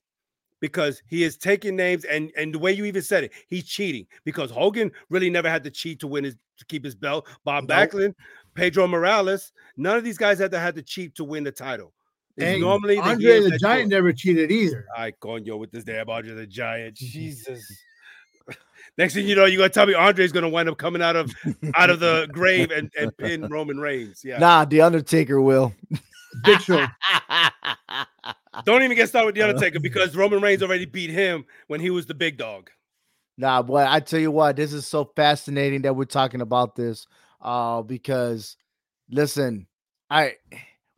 because 0.60 1.02
he 1.08 1.24
is 1.24 1.36
taking 1.36 1.74
names 1.74 2.04
and 2.04 2.30
and 2.36 2.54
the 2.54 2.58
way 2.60 2.72
you 2.72 2.84
even 2.84 3.02
said 3.02 3.24
it 3.24 3.32
he's 3.48 3.64
cheating 3.64 4.06
because 4.24 4.52
hogan 4.52 4.92
really 5.10 5.28
never 5.28 5.50
had 5.50 5.64
to 5.64 5.70
cheat 5.70 5.98
to 5.98 6.06
win 6.06 6.22
his 6.22 6.36
to 6.58 6.64
keep 6.66 6.84
his 6.84 6.94
belt 6.94 7.26
bob 7.44 7.64
Nope. 7.64 7.70
backlund 7.90 8.14
pedro 8.54 8.86
morales 8.86 9.52
none 9.76 9.96
of 9.96 10.04
these 10.04 10.18
guys 10.18 10.38
had 10.38 10.50
to 10.50 10.58
had 10.58 10.74
to 10.74 10.82
cheat 10.82 11.14
to 11.14 11.24
win 11.24 11.44
the 11.44 11.52
title 11.52 11.92
it's 12.36 12.46
Hey, 12.46 12.60
normally 12.60 12.96
the 12.96 13.02
Andre 13.02 13.40
heels 13.40 13.50
the 13.50 13.58
Giant 13.58 13.92
it. 13.92 13.94
never 13.94 14.12
cheated 14.12 14.50
either. 14.50 14.86
I 14.96 15.10
conyo 15.10 15.58
with 15.58 15.70
this 15.70 15.84
damn 15.84 16.08
Andre 16.08 16.34
the 16.34 16.46
Giant. 16.46 16.96
Jesus. 16.96 17.62
Next 18.98 19.14
thing 19.14 19.26
you 19.26 19.34
know, 19.34 19.44
you're 19.44 19.58
gonna 19.58 19.68
tell 19.68 19.86
me 19.86 19.94
Andre's 19.94 20.32
gonna 20.32 20.48
wind 20.48 20.68
up 20.68 20.78
coming 20.78 21.02
out 21.02 21.16
of 21.16 21.32
out 21.74 21.90
of 21.90 22.00
the 22.00 22.28
grave 22.32 22.70
and, 22.70 22.90
and 22.98 23.16
pin 23.18 23.46
Roman 23.48 23.78
Reigns. 23.78 24.22
Yeah. 24.24 24.38
Nah, 24.38 24.64
the 24.64 24.80
Undertaker 24.80 25.40
will. 25.40 25.74
Big 26.44 26.60
Show. 26.62 26.86
Don't 28.64 28.82
even 28.82 28.96
get 28.96 29.08
started 29.08 29.26
with 29.26 29.34
the 29.34 29.42
uh-huh. 29.42 29.50
Undertaker 29.50 29.80
because 29.80 30.16
Roman 30.16 30.40
Reigns 30.40 30.62
already 30.62 30.86
beat 30.86 31.10
him 31.10 31.44
when 31.66 31.80
he 31.80 31.90
was 31.90 32.06
the 32.06 32.14
big 32.14 32.38
dog. 32.38 32.70
Nah, 33.36 33.62
boy, 33.62 33.84
I 33.86 34.00
tell 34.00 34.20
you 34.20 34.30
what, 34.30 34.56
this 34.56 34.72
is 34.72 34.86
so 34.86 35.10
fascinating 35.16 35.82
that 35.82 35.96
we're 35.96 36.04
talking 36.04 36.42
about 36.42 36.76
this. 36.76 37.06
Uh, 37.42 37.82
because 37.82 38.56
listen, 39.10 39.66
I 40.08 40.36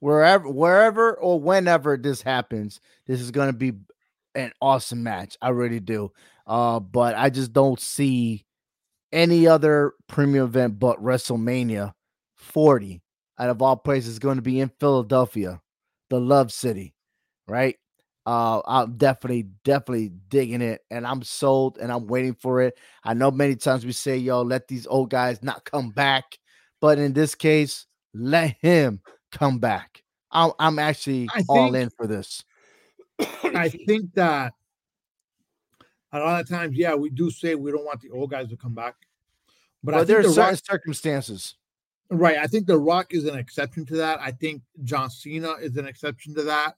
wherever 0.00 0.48
wherever 0.48 1.14
or 1.14 1.40
whenever 1.40 1.96
this 1.96 2.22
happens, 2.22 2.80
this 3.06 3.20
is 3.20 3.30
gonna 3.30 3.52
be 3.52 3.72
an 4.34 4.52
awesome 4.60 5.02
match. 5.02 5.36
I 5.40 5.50
really 5.50 5.80
do. 5.80 6.12
Uh, 6.46 6.80
but 6.80 7.14
I 7.16 7.30
just 7.30 7.52
don't 7.52 7.80
see 7.80 8.44
any 9.12 9.46
other 9.46 9.92
premium 10.08 10.44
event 10.44 10.78
but 10.78 11.02
WrestleMania 11.02 11.92
40 12.36 13.00
out 13.38 13.50
of 13.50 13.62
all 13.62 13.76
places 13.76 14.18
going 14.18 14.36
to 14.36 14.42
be 14.42 14.60
in 14.60 14.70
Philadelphia, 14.80 15.60
the 16.10 16.20
Love 16.20 16.52
City, 16.52 16.94
right? 17.48 17.76
Uh, 18.26 18.62
I'm 18.66 18.96
definitely, 18.96 19.48
definitely 19.64 20.12
digging 20.28 20.62
it, 20.62 20.80
and 20.90 21.06
I'm 21.06 21.22
sold, 21.22 21.78
and 21.78 21.92
I'm 21.92 22.06
waiting 22.06 22.34
for 22.34 22.62
it. 22.62 22.78
I 23.02 23.12
know 23.12 23.30
many 23.30 23.54
times 23.54 23.84
we 23.84 23.92
say, 23.92 24.16
"Yo, 24.16 24.42
let 24.42 24.66
these 24.66 24.86
old 24.86 25.10
guys 25.10 25.42
not 25.42 25.64
come 25.64 25.90
back," 25.90 26.38
but 26.80 26.98
in 26.98 27.12
this 27.12 27.34
case, 27.34 27.86
let 28.14 28.56
him 28.60 29.00
come 29.30 29.58
back. 29.58 30.02
I'm, 30.30 30.52
I'm 30.58 30.78
actually 30.78 31.28
I 31.34 31.44
all 31.48 31.74
in 31.74 31.90
for 31.90 32.06
this. 32.06 32.42
I 33.18 33.68
think 33.68 34.14
that 34.14 34.54
a 36.12 36.18
lot 36.18 36.40
of 36.40 36.48
times, 36.48 36.76
yeah, 36.76 36.94
we 36.94 37.10
do 37.10 37.30
say 37.30 37.54
we 37.54 37.70
don't 37.70 37.84
want 37.84 38.00
the 38.00 38.10
old 38.10 38.30
guys 38.30 38.48
to 38.48 38.56
come 38.56 38.74
back. 38.74 38.94
But 39.82 39.94
I 39.94 40.04
there 40.04 40.22
think 40.22 40.26
are 40.26 40.28
the 40.28 40.34
certain 40.34 40.50
Rock, 40.50 40.60
circumstances. 40.64 41.56
right. 42.10 42.38
I 42.38 42.46
think 42.46 42.66
the 42.66 42.78
Rock 42.78 43.12
is 43.12 43.26
an 43.26 43.36
exception 43.38 43.84
to 43.86 43.96
that. 43.96 44.18
I 44.20 44.30
think 44.30 44.62
John 44.82 45.10
Cena 45.10 45.52
is 45.60 45.76
an 45.76 45.86
exception 45.86 46.34
to 46.36 46.42
that. 46.44 46.76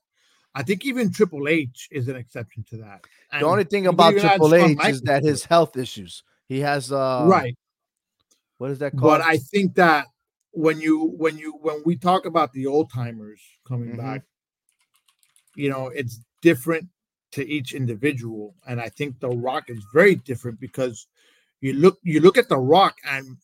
I 0.57 0.63
think 0.63 0.87
even 0.87 1.13
Triple 1.13 1.49
H 1.49 1.87
is 1.93 2.09
an 2.09 2.17
exception 2.17 2.65
to 2.71 2.79
that. 2.79 3.05
The 3.31 3.45
only 3.45 3.65
thing 3.65 3.87
about 3.87 4.17
Triple 4.17 4.55
H 4.55 4.79
is 4.87 5.03
that 5.03 5.23
his 5.23 5.45
health 5.45 5.77
issues. 5.77 6.23
He 6.49 6.61
has 6.61 6.91
uh, 6.91 7.27
right. 7.29 7.55
What 8.57 8.71
is 8.71 8.79
that 8.79 8.97
called? 8.97 9.19
But 9.19 9.21
I 9.21 9.37
think 9.37 9.75
that 9.75 10.07
when 10.53 10.81
you 10.81 11.15
when 11.19 11.37
you 11.37 11.59
when 11.61 11.83
we 11.85 11.97
talk 11.97 12.25
about 12.25 12.55
the 12.55 12.67
old 12.67 12.91
timers 12.91 13.43
coming 13.69 13.91
Mhm. 13.91 13.99
back, 13.99 14.23
you 15.55 15.69
know, 15.69 15.89
it's 15.89 16.21
different 16.41 16.89
to 17.33 17.47
each 17.47 17.75
individual, 17.75 18.55
and 18.67 18.81
I 18.81 18.89
think 18.89 19.21
The 19.21 19.29
Rock 19.29 19.69
is 19.69 19.85
very 19.93 20.15
different 20.15 20.59
because 20.59 21.07
you 21.61 21.75
look 21.75 21.99
you 22.03 22.21
look 22.21 22.39
at 22.39 22.49
The 22.49 22.57
Rock 22.57 22.97
and 23.05 23.37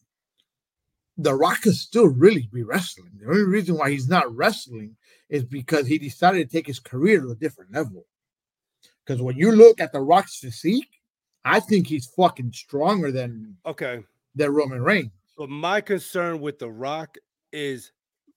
The 1.18 1.34
Rock 1.34 1.66
is 1.66 1.82
still 1.82 2.06
really 2.08 2.48
be 2.50 2.62
wrestling. 2.62 3.10
The 3.20 3.28
only 3.28 3.44
reason 3.44 3.76
why 3.76 3.90
he's 3.90 4.08
not 4.08 4.34
wrestling 4.34 4.96
is 5.32 5.44
because 5.44 5.86
he 5.86 5.98
decided 5.98 6.48
to 6.48 6.56
take 6.56 6.66
his 6.66 6.78
career 6.78 7.20
to 7.22 7.30
a 7.30 7.34
different 7.34 7.72
level. 7.72 8.04
Because 9.04 9.22
when 9.22 9.36
you 9.36 9.50
look 9.50 9.80
at 9.80 9.90
The 9.90 10.00
Rock's 10.00 10.36
physique, 10.38 11.00
I 11.44 11.58
think 11.58 11.86
he's 11.86 12.06
fucking 12.06 12.52
stronger 12.52 13.10
than 13.10 13.56
Okay. 13.66 14.04
than 14.34 14.52
Roman 14.52 14.82
Reigns. 14.82 15.10
But 15.36 15.48
my 15.48 15.80
concern 15.80 16.40
with 16.40 16.58
The 16.58 16.70
Rock 16.70 17.16
is 17.50 17.92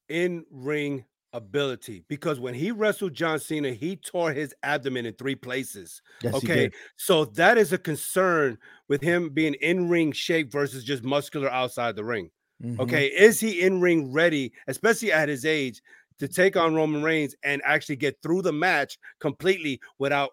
in 0.08 0.46
ring 0.50 1.04
ability 1.34 2.06
because 2.08 2.40
when 2.40 2.54
he 2.54 2.72
wrestled 2.72 3.14
John 3.14 3.40
Cena, 3.40 3.72
he 3.74 3.98
tore 3.98 4.32
his 4.32 4.56
abdomen 4.64 5.06
in 5.06 5.14
three 5.16 5.36
places. 5.36 6.02
Yes, 6.24 6.34
okay, 6.36 6.72
so 6.96 7.26
that 7.26 7.58
is 7.58 7.74
a 7.74 7.78
concern 7.78 8.58
with 8.88 9.02
him 9.02 9.30
being 9.30 9.56
in 9.56 9.90
ring 9.90 10.14
shape 10.14 10.50
versus 10.50 10.86
just 10.86 11.04
muscular 11.04 11.50
outside 11.50 11.98
the 11.98 12.06
ring. 12.06 12.32
Mhm. 12.64 12.80
Okay, 12.80 13.08
is 13.08 13.42
he 13.42 13.62
in 13.62 13.82
ring 13.82 14.14
ready, 14.14 14.54
especially 14.68 15.12
at 15.12 15.28
his 15.28 15.46
age, 15.46 15.82
to 16.20 16.28
take 16.28 16.56
on 16.56 16.76
Roman 16.76 17.04
Reigns 17.04 17.36
and 17.44 17.62
actually 17.66 17.98
get 17.98 18.18
through 18.22 18.42
the 18.42 18.54
match 18.54 18.98
completely 19.20 19.80
without 20.00 20.32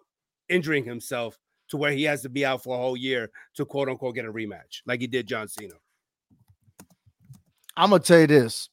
injuring 0.49 0.83
himself 0.83 1.37
to 1.69 1.77
where 1.77 1.91
he 1.91 2.03
has 2.03 2.21
to 2.21 2.29
be 2.29 2.45
out 2.45 2.63
for 2.63 2.75
a 2.75 2.79
whole 2.79 2.97
year 2.97 3.31
to 3.55 3.65
quote 3.65 3.89
unquote 3.89 4.15
get 4.15 4.25
a 4.25 4.31
rematch 4.31 4.81
like 4.85 5.01
he 5.01 5.07
did 5.07 5.27
John 5.27 5.47
Cena? 5.47 5.73
I'm 7.75 7.89
gonna 7.89 8.03
tell 8.03 8.19
you 8.19 8.27
this: 8.27 8.69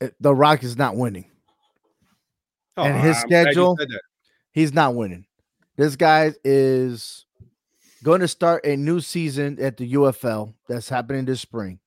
eh, 0.00 0.10
The 0.20 0.34
Rock 0.34 0.62
is 0.62 0.76
not 0.76 0.96
winning. 0.96 1.30
And 2.76 3.00
his 3.00 3.16
Oh, 3.16 3.20
I'm 3.20 3.28
schedule, 3.28 3.78
he's 4.52 4.72
not 4.72 4.94
winning. 4.94 5.26
This 5.76 5.96
guy 5.96 6.32
is 6.44 7.26
going 8.02 8.20
to 8.20 8.28
start 8.28 8.64
a 8.64 8.76
new 8.76 9.00
season 9.00 9.58
at 9.60 9.76
the 9.76 9.94
UFL 9.94 10.54
that's 10.68 10.88
happening 10.88 11.24
this 11.24 11.40
spring. 11.40 11.80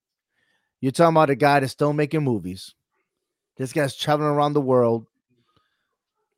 You're 0.82 0.92
talking 0.92 1.16
about 1.16 1.30
a 1.30 1.36
guy 1.36 1.60
that's 1.60 1.74
still 1.74 1.94
making 1.94 2.24
movies. 2.24 2.74
This 3.58 3.74
guy's 3.74 3.96
traveling 3.96 4.30
around 4.30 4.54
the 4.54 4.62
world. 4.62 5.08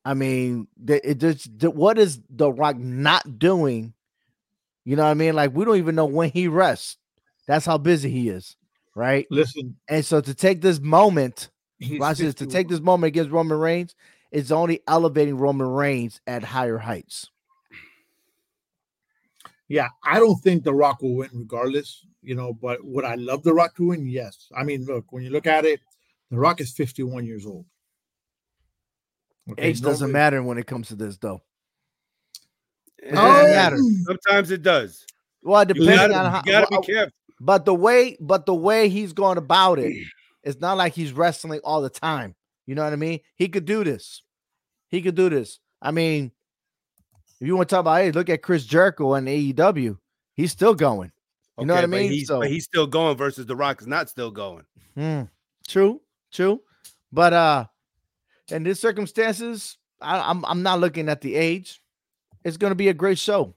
I 0.05 0.13
mean, 0.13 0.67
it 0.87 1.19
just 1.19 1.49
what 1.61 1.97
is 1.97 2.21
The 2.29 2.51
Rock 2.51 2.77
not 2.77 3.37
doing? 3.37 3.93
You 4.85 4.95
know 4.95 5.03
what 5.03 5.11
I 5.11 5.15
mean? 5.15 5.35
Like 5.35 5.53
we 5.53 5.65
don't 5.65 5.77
even 5.77 5.95
know 5.95 6.05
when 6.05 6.31
he 6.31 6.47
rests. 6.47 6.97
That's 7.47 7.65
how 7.65 7.77
busy 7.77 8.09
he 8.09 8.29
is, 8.29 8.55
right? 8.95 9.27
Listen, 9.29 9.75
And 9.87 10.05
so 10.05 10.21
to 10.21 10.33
take 10.33 10.61
this 10.61 10.79
moment 10.79 11.49
Watch 11.81 12.17
this. 12.17 12.35
To 12.35 12.45
take 12.45 12.67
this 12.67 12.81
moment 12.81 13.07
against 13.09 13.31
Roman 13.31 13.57
Reigns 13.57 13.95
is 14.31 14.51
only 14.51 14.81
elevating 14.87 15.37
Roman 15.37 15.67
Reigns 15.67 16.19
at 16.27 16.43
higher 16.43 16.77
heights. 16.77 17.29
Yeah, 19.67 19.87
I 20.03 20.19
don't 20.19 20.41
think 20.41 20.63
The 20.63 20.73
Rock 20.73 21.01
will 21.01 21.15
win 21.15 21.29
regardless, 21.33 22.05
you 22.21 22.35
know, 22.35 22.53
but 22.53 22.83
would 22.83 23.05
I 23.05 23.15
love 23.15 23.43
The 23.43 23.53
Rock 23.53 23.75
to 23.77 23.89
win? 23.89 24.07
Yes. 24.07 24.47
I 24.57 24.63
mean, 24.63 24.85
look, 24.85 25.05
when 25.11 25.23
you 25.23 25.29
look 25.29 25.47
at 25.47 25.63
it, 25.63 25.79
The 26.31 26.37
Rock 26.37 26.61
is 26.61 26.71
51 26.73 27.25
years 27.25 27.45
old. 27.45 27.65
Okay, 29.51 29.63
Age 29.63 29.81
doesn't 29.81 30.11
matter 30.11 30.43
when 30.43 30.57
it 30.57 30.67
comes 30.67 30.89
to 30.89 30.95
this, 30.95 31.17
though. 31.17 31.41
It 33.01 33.11
doesn't 33.13 33.51
matter. 33.51 33.77
Sometimes 34.05 34.51
it 34.51 34.61
does. 34.61 35.05
Well, 35.41 35.61
You 35.61 35.73
depending 35.73 35.95
gotta, 35.95 36.13
on 36.15 36.23
you 36.25 36.29
how. 36.29 36.41
gotta 36.43 36.67
well, 36.69 36.81
be 36.81 36.87
careful. 36.93 37.13
but 37.39 37.65
the 37.65 37.73
way, 37.73 38.17
but 38.19 38.45
the 38.45 38.53
way 38.53 38.89
he's 38.89 39.13
going 39.13 39.37
about 39.37 39.79
it, 39.79 39.93
it's 40.43 40.59
not 40.59 40.77
like 40.77 40.93
he's 40.93 41.13
wrestling 41.13 41.61
all 41.63 41.81
the 41.81 41.89
time. 41.89 42.35
You 42.67 42.75
know 42.75 42.83
what 42.83 42.93
I 42.93 42.97
mean? 42.97 43.21
He 43.35 43.47
could 43.47 43.65
do 43.65 43.83
this. 43.83 44.21
He 44.89 45.01
could 45.01 45.15
do 45.15 45.29
this. 45.29 45.59
I 45.81 45.91
mean, 45.91 46.31
if 47.41 47.47
you 47.47 47.55
want 47.55 47.69
to 47.69 47.73
talk 47.75 47.81
about, 47.81 48.01
hey, 48.01 48.11
look 48.11 48.29
at 48.29 48.41
Chris 48.43 48.65
Jericho 48.65 49.13
and 49.15 49.27
AEW. 49.27 49.97
He's 50.35 50.51
still 50.51 50.75
going. 50.75 51.11
You 51.57 51.65
know 51.65 51.73
what 51.75 51.83
I 51.83 51.87
mean? 51.87 52.11
He's, 52.11 52.27
So- 52.27 52.39
but 52.39 52.49
he's 52.49 52.65
still 52.65 52.85
going 52.87 53.17
versus 53.17 53.45
The 53.45 53.55
Rock 53.55 53.81
is 53.81 53.87
not 53.87 54.09
still 54.09 54.31
going. 54.31 54.63
Hmm. 54.95 55.23
True, 55.67 56.01
true. 56.31 56.61
But 57.11 57.33
uh 57.33 57.65
in 58.51 58.63
these 58.63 58.79
circumstances, 58.79 59.77
I, 60.01 60.19
I'm 60.19 60.43
I'm 60.45 60.63
not 60.63 60.79
looking 60.79 61.09
at 61.09 61.21
the 61.21 61.35
age. 61.35 61.81
It's 62.43 62.57
gonna 62.57 62.75
be 62.75 62.89
a 62.89 62.93
great 62.93 63.19
show. 63.19 63.55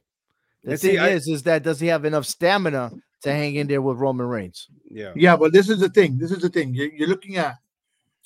The 0.65 0.73
And 0.73 0.81
thing 0.81 0.91
see, 0.93 0.99
I- 0.99 1.09
is, 1.11 1.27
is 1.29 1.43
that 1.45 1.63
does 1.63 1.81
he 1.81 1.87
have 1.89 2.05
enough 2.05 2.27
stamina 2.27 2.93
to 3.23 3.33
hang 3.33 3.55
in 3.57 3.67
there 3.69 3.83
with 3.83 3.99
Roman 3.99 4.27
Reigns? 4.27 4.69
Yeah. 4.91 5.13
Yeah, 5.17 5.37
but 5.37 5.53
this 5.53 5.69
is 5.69 5.81
the 5.81 5.89
thing. 5.89 6.19
This 6.19 6.31
is 6.33 6.39
the 6.41 6.49
thing. 6.49 6.75
You're, 6.75 6.93
you're 6.93 7.09
looking 7.09 7.37
at 7.37 7.57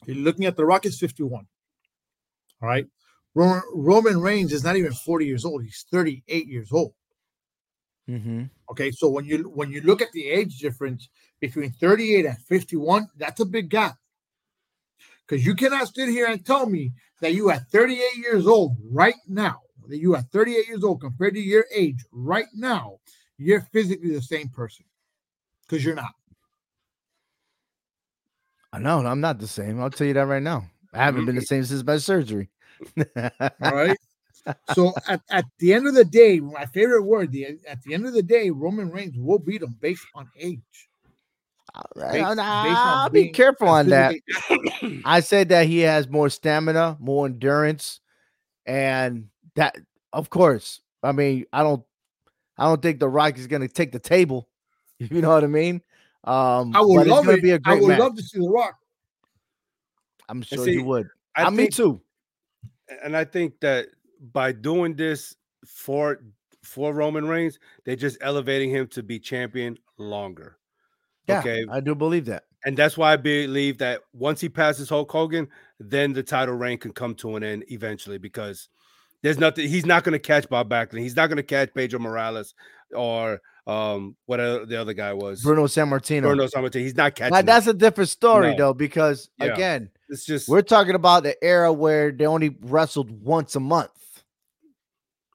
you're 0.06 0.16
looking 0.16 0.44
at 0.46 0.56
the 0.56 0.64
Rock 0.64 0.84
is 0.86 0.98
51. 0.98 1.46
All 2.62 2.68
right. 2.68 2.86
Roman, 3.34 3.62
Roman 3.74 4.20
Reigns 4.20 4.52
is 4.52 4.64
not 4.64 4.76
even 4.76 4.92
40 4.92 5.26
years 5.26 5.44
old. 5.44 5.62
He's 5.62 5.84
38 5.90 6.46
years 6.46 6.72
old. 6.72 6.94
Mm-hmm. 8.08 8.44
Okay. 8.70 8.90
So 8.90 9.08
when 9.08 9.24
you 9.24 9.50
when 9.54 9.70
you 9.70 9.80
look 9.82 10.00
at 10.00 10.12
the 10.12 10.26
age 10.28 10.58
difference 10.58 11.08
between 11.40 11.70
38 11.72 12.26
and 12.26 12.38
51, 12.38 13.08
that's 13.16 13.40
a 13.40 13.44
big 13.44 13.68
gap. 13.68 13.96
Because 15.26 15.44
you 15.44 15.54
cannot 15.54 15.92
sit 15.94 16.08
here 16.08 16.26
and 16.26 16.44
tell 16.44 16.66
me 16.66 16.92
that 17.20 17.34
you 17.34 17.50
are 17.50 17.58
38 17.58 18.16
years 18.16 18.46
old 18.46 18.76
right 18.90 19.16
now, 19.26 19.60
that 19.88 19.98
you 19.98 20.14
are 20.14 20.22
38 20.22 20.68
years 20.68 20.84
old 20.84 21.00
compared 21.00 21.34
to 21.34 21.40
your 21.40 21.64
age 21.74 22.04
right 22.12 22.46
now, 22.54 22.98
you're 23.38 23.62
physically 23.72 24.14
the 24.14 24.22
same 24.22 24.48
person. 24.48 24.84
Because 25.62 25.84
you're 25.84 25.96
not. 25.96 26.12
I 28.72 28.78
know 28.78 29.04
I'm 29.04 29.20
not 29.20 29.38
the 29.38 29.48
same. 29.48 29.80
I'll 29.80 29.90
tell 29.90 30.06
you 30.06 30.12
that 30.14 30.26
right 30.26 30.42
now. 30.42 30.66
I 30.92 30.98
haven't 30.98 31.26
been 31.26 31.34
the 31.34 31.40
mm-hmm. 31.40 31.46
same 31.46 31.64
since 31.64 31.84
my 31.84 31.96
surgery. 31.98 32.48
All 33.16 33.50
right. 33.60 33.96
so 34.74 34.92
at, 35.08 35.20
at 35.30 35.44
the 35.58 35.72
end 35.72 35.86
of 35.86 35.94
the 35.94 36.04
day, 36.04 36.40
my 36.40 36.66
favorite 36.66 37.02
word, 37.02 37.32
the, 37.32 37.58
at 37.68 37.82
the 37.82 37.94
end 37.94 38.06
of 38.06 38.12
the 38.12 38.22
day, 38.22 38.50
Roman 38.50 38.90
Reigns 38.90 39.16
will 39.16 39.38
beat 39.38 39.62
him 39.62 39.76
based 39.80 40.06
on 40.14 40.28
age. 40.38 40.60
Based- 41.94 42.12
based 42.12 42.38
I'll 42.38 43.08
be 43.10 43.22
being 43.22 43.34
careful 43.34 43.68
on 43.68 43.88
that. 43.88 44.14
I 45.04 45.20
said 45.20 45.48
that 45.50 45.66
he 45.66 45.80
has 45.80 46.08
more 46.08 46.28
stamina, 46.28 46.96
more 47.00 47.26
endurance, 47.26 48.00
and 48.66 49.28
that, 49.54 49.76
of 50.12 50.30
course. 50.30 50.80
I 51.02 51.12
mean, 51.12 51.44
I 51.52 51.62
don't, 51.62 51.82
I 52.58 52.64
don't 52.64 52.80
think 52.82 52.98
the 53.00 53.08
Rock 53.08 53.38
is 53.38 53.46
going 53.46 53.62
to 53.62 53.68
take 53.68 53.92
the 53.92 53.98
table. 53.98 54.48
You 54.98 55.20
know 55.20 55.28
what 55.28 55.44
I 55.44 55.48
mean? 55.48 55.82
Um, 56.24 56.74
I 56.74 56.80
would 56.80 57.06
love 57.06 57.28
it. 57.28 57.36
to 57.36 57.42
be 57.42 57.50
a 57.50 57.56
I 57.56 57.58
great 57.58 57.80
would 57.82 57.88
match. 57.88 57.98
love 58.00 58.16
to 58.16 58.22
see 58.22 58.38
The 58.40 58.48
Rock. 58.48 58.76
I'm 60.30 60.40
sure 60.40 60.64
see, 60.64 60.72
you 60.72 60.84
would. 60.84 61.08
I 61.36 61.44
I, 61.44 61.50
me 61.50 61.68
too. 61.68 62.00
and 63.04 63.14
I 63.14 63.24
think 63.24 63.60
that 63.60 63.88
by 64.32 64.52
doing 64.52 64.96
this 64.96 65.36
for 65.66 66.20
for 66.62 66.94
Roman 66.94 67.26
Reigns, 67.28 67.58
they're 67.84 67.94
just 67.94 68.16
elevating 68.22 68.70
him 68.70 68.86
to 68.88 69.02
be 69.02 69.18
champion 69.18 69.76
longer. 69.98 70.56
Yeah, 71.26 71.40
Okay. 71.40 71.64
I 71.70 71.80
do 71.80 71.94
believe 71.94 72.26
that. 72.26 72.44
And 72.64 72.76
that's 72.76 72.96
why 72.96 73.12
I 73.12 73.16
believe 73.16 73.78
that 73.78 74.02
once 74.12 74.40
he 74.40 74.48
passes 74.48 74.88
Hulk 74.88 75.10
Hogan, 75.10 75.48
then 75.78 76.12
the 76.12 76.22
title 76.22 76.54
reign 76.54 76.78
can 76.78 76.92
come 76.92 77.14
to 77.16 77.36
an 77.36 77.44
end 77.44 77.64
eventually 77.68 78.18
because 78.18 78.68
there's 79.22 79.38
nothing 79.38 79.68
he's 79.68 79.86
not 79.86 80.04
going 80.04 80.14
to 80.14 80.18
catch 80.18 80.48
Bob 80.48 80.68
Backlund. 80.68 81.00
He's 81.00 81.16
not 81.16 81.28
going 81.28 81.36
to 81.36 81.42
catch 81.42 81.72
Pedro 81.74 81.98
Morales 82.00 82.54
or 82.94 83.40
um 83.66 84.16
whatever 84.26 84.64
the 84.64 84.80
other 84.80 84.94
guy 84.94 85.12
was. 85.12 85.42
Bruno 85.42 85.66
Sammartino. 85.66 86.22
Bruno 86.22 86.46
Sammartino. 86.46 86.80
He's 86.80 86.96
not 86.96 87.14
catching. 87.14 87.34
Now, 87.34 87.42
that's 87.42 87.66
a 87.66 87.74
different 87.74 88.10
story 88.10 88.52
No. 88.52 88.56
though, 88.56 88.74
because 88.74 89.28
Yeah. 89.38 89.54
again, 89.54 89.90
It's 90.08 90.24
just 90.24 90.48
we're 90.48 90.62
talking 90.62 90.94
about 90.94 91.22
the 91.24 91.42
era 91.42 91.72
where 91.72 92.12
they 92.12 92.26
only 92.26 92.56
wrestled 92.62 93.10
once 93.10 93.56
a 93.56 93.60
month. 93.60 93.90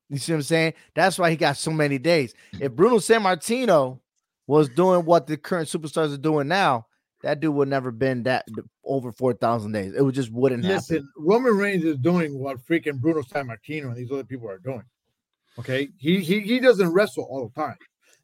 You 0.10 0.18
see 0.18 0.34
what 0.34 0.38
I'm 0.38 0.44
saying? 0.44 0.74
That's 0.96 1.18
why 1.18 1.30
he 1.30 1.38
got 1.38 1.56
so 1.58 1.72
many 1.72 1.98
days. 1.98 2.34
If 2.60 2.74
Bruno 2.74 2.98
Sammartino 2.98 4.00
was 4.48 4.70
doing 4.70 5.06
what 5.06 5.28
the 5.28 5.38
current 5.38 5.68
superstars 5.70 6.14
are 6.14 6.18
doing 6.18 6.48
now, 6.48 6.88
that 7.24 7.40
dude 7.40 7.54
would 7.56 7.68
never 7.68 7.92
been 7.92 8.24
that 8.24 8.46
over 8.84 9.12
four 9.12 9.34
thousand 9.34 9.72
days. 9.72 9.94
It 9.94 10.04
would 10.04 10.16
just 10.16 10.32
wouldn't 10.32 10.64
happen. 10.66 10.78
Listen, 10.78 11.10
Roman 11.18 11.56
Reigns 11.58 11.84
is 11.84 11.98
doing 11.98 12.38
what 12.40 12.58
freaking 12.66 13.00
Bruno 13.00 13.22
Sammartino 13.22 13.86
and 13.88 13.96
these 13.96 14.12
other 14.12 14.24
people 14.24 14.50
are 14.50 14.58
doing. 14.60 14.84
Okay. 15.60 15.90
He 15.98 16.20
he, 16.22 16.40
he 16.40 16.60
doesn't 16.60 16.90
wrestle 16.92 17.26
all 17.30 17.48
the 17.54 17.62
time. 17.62 17.78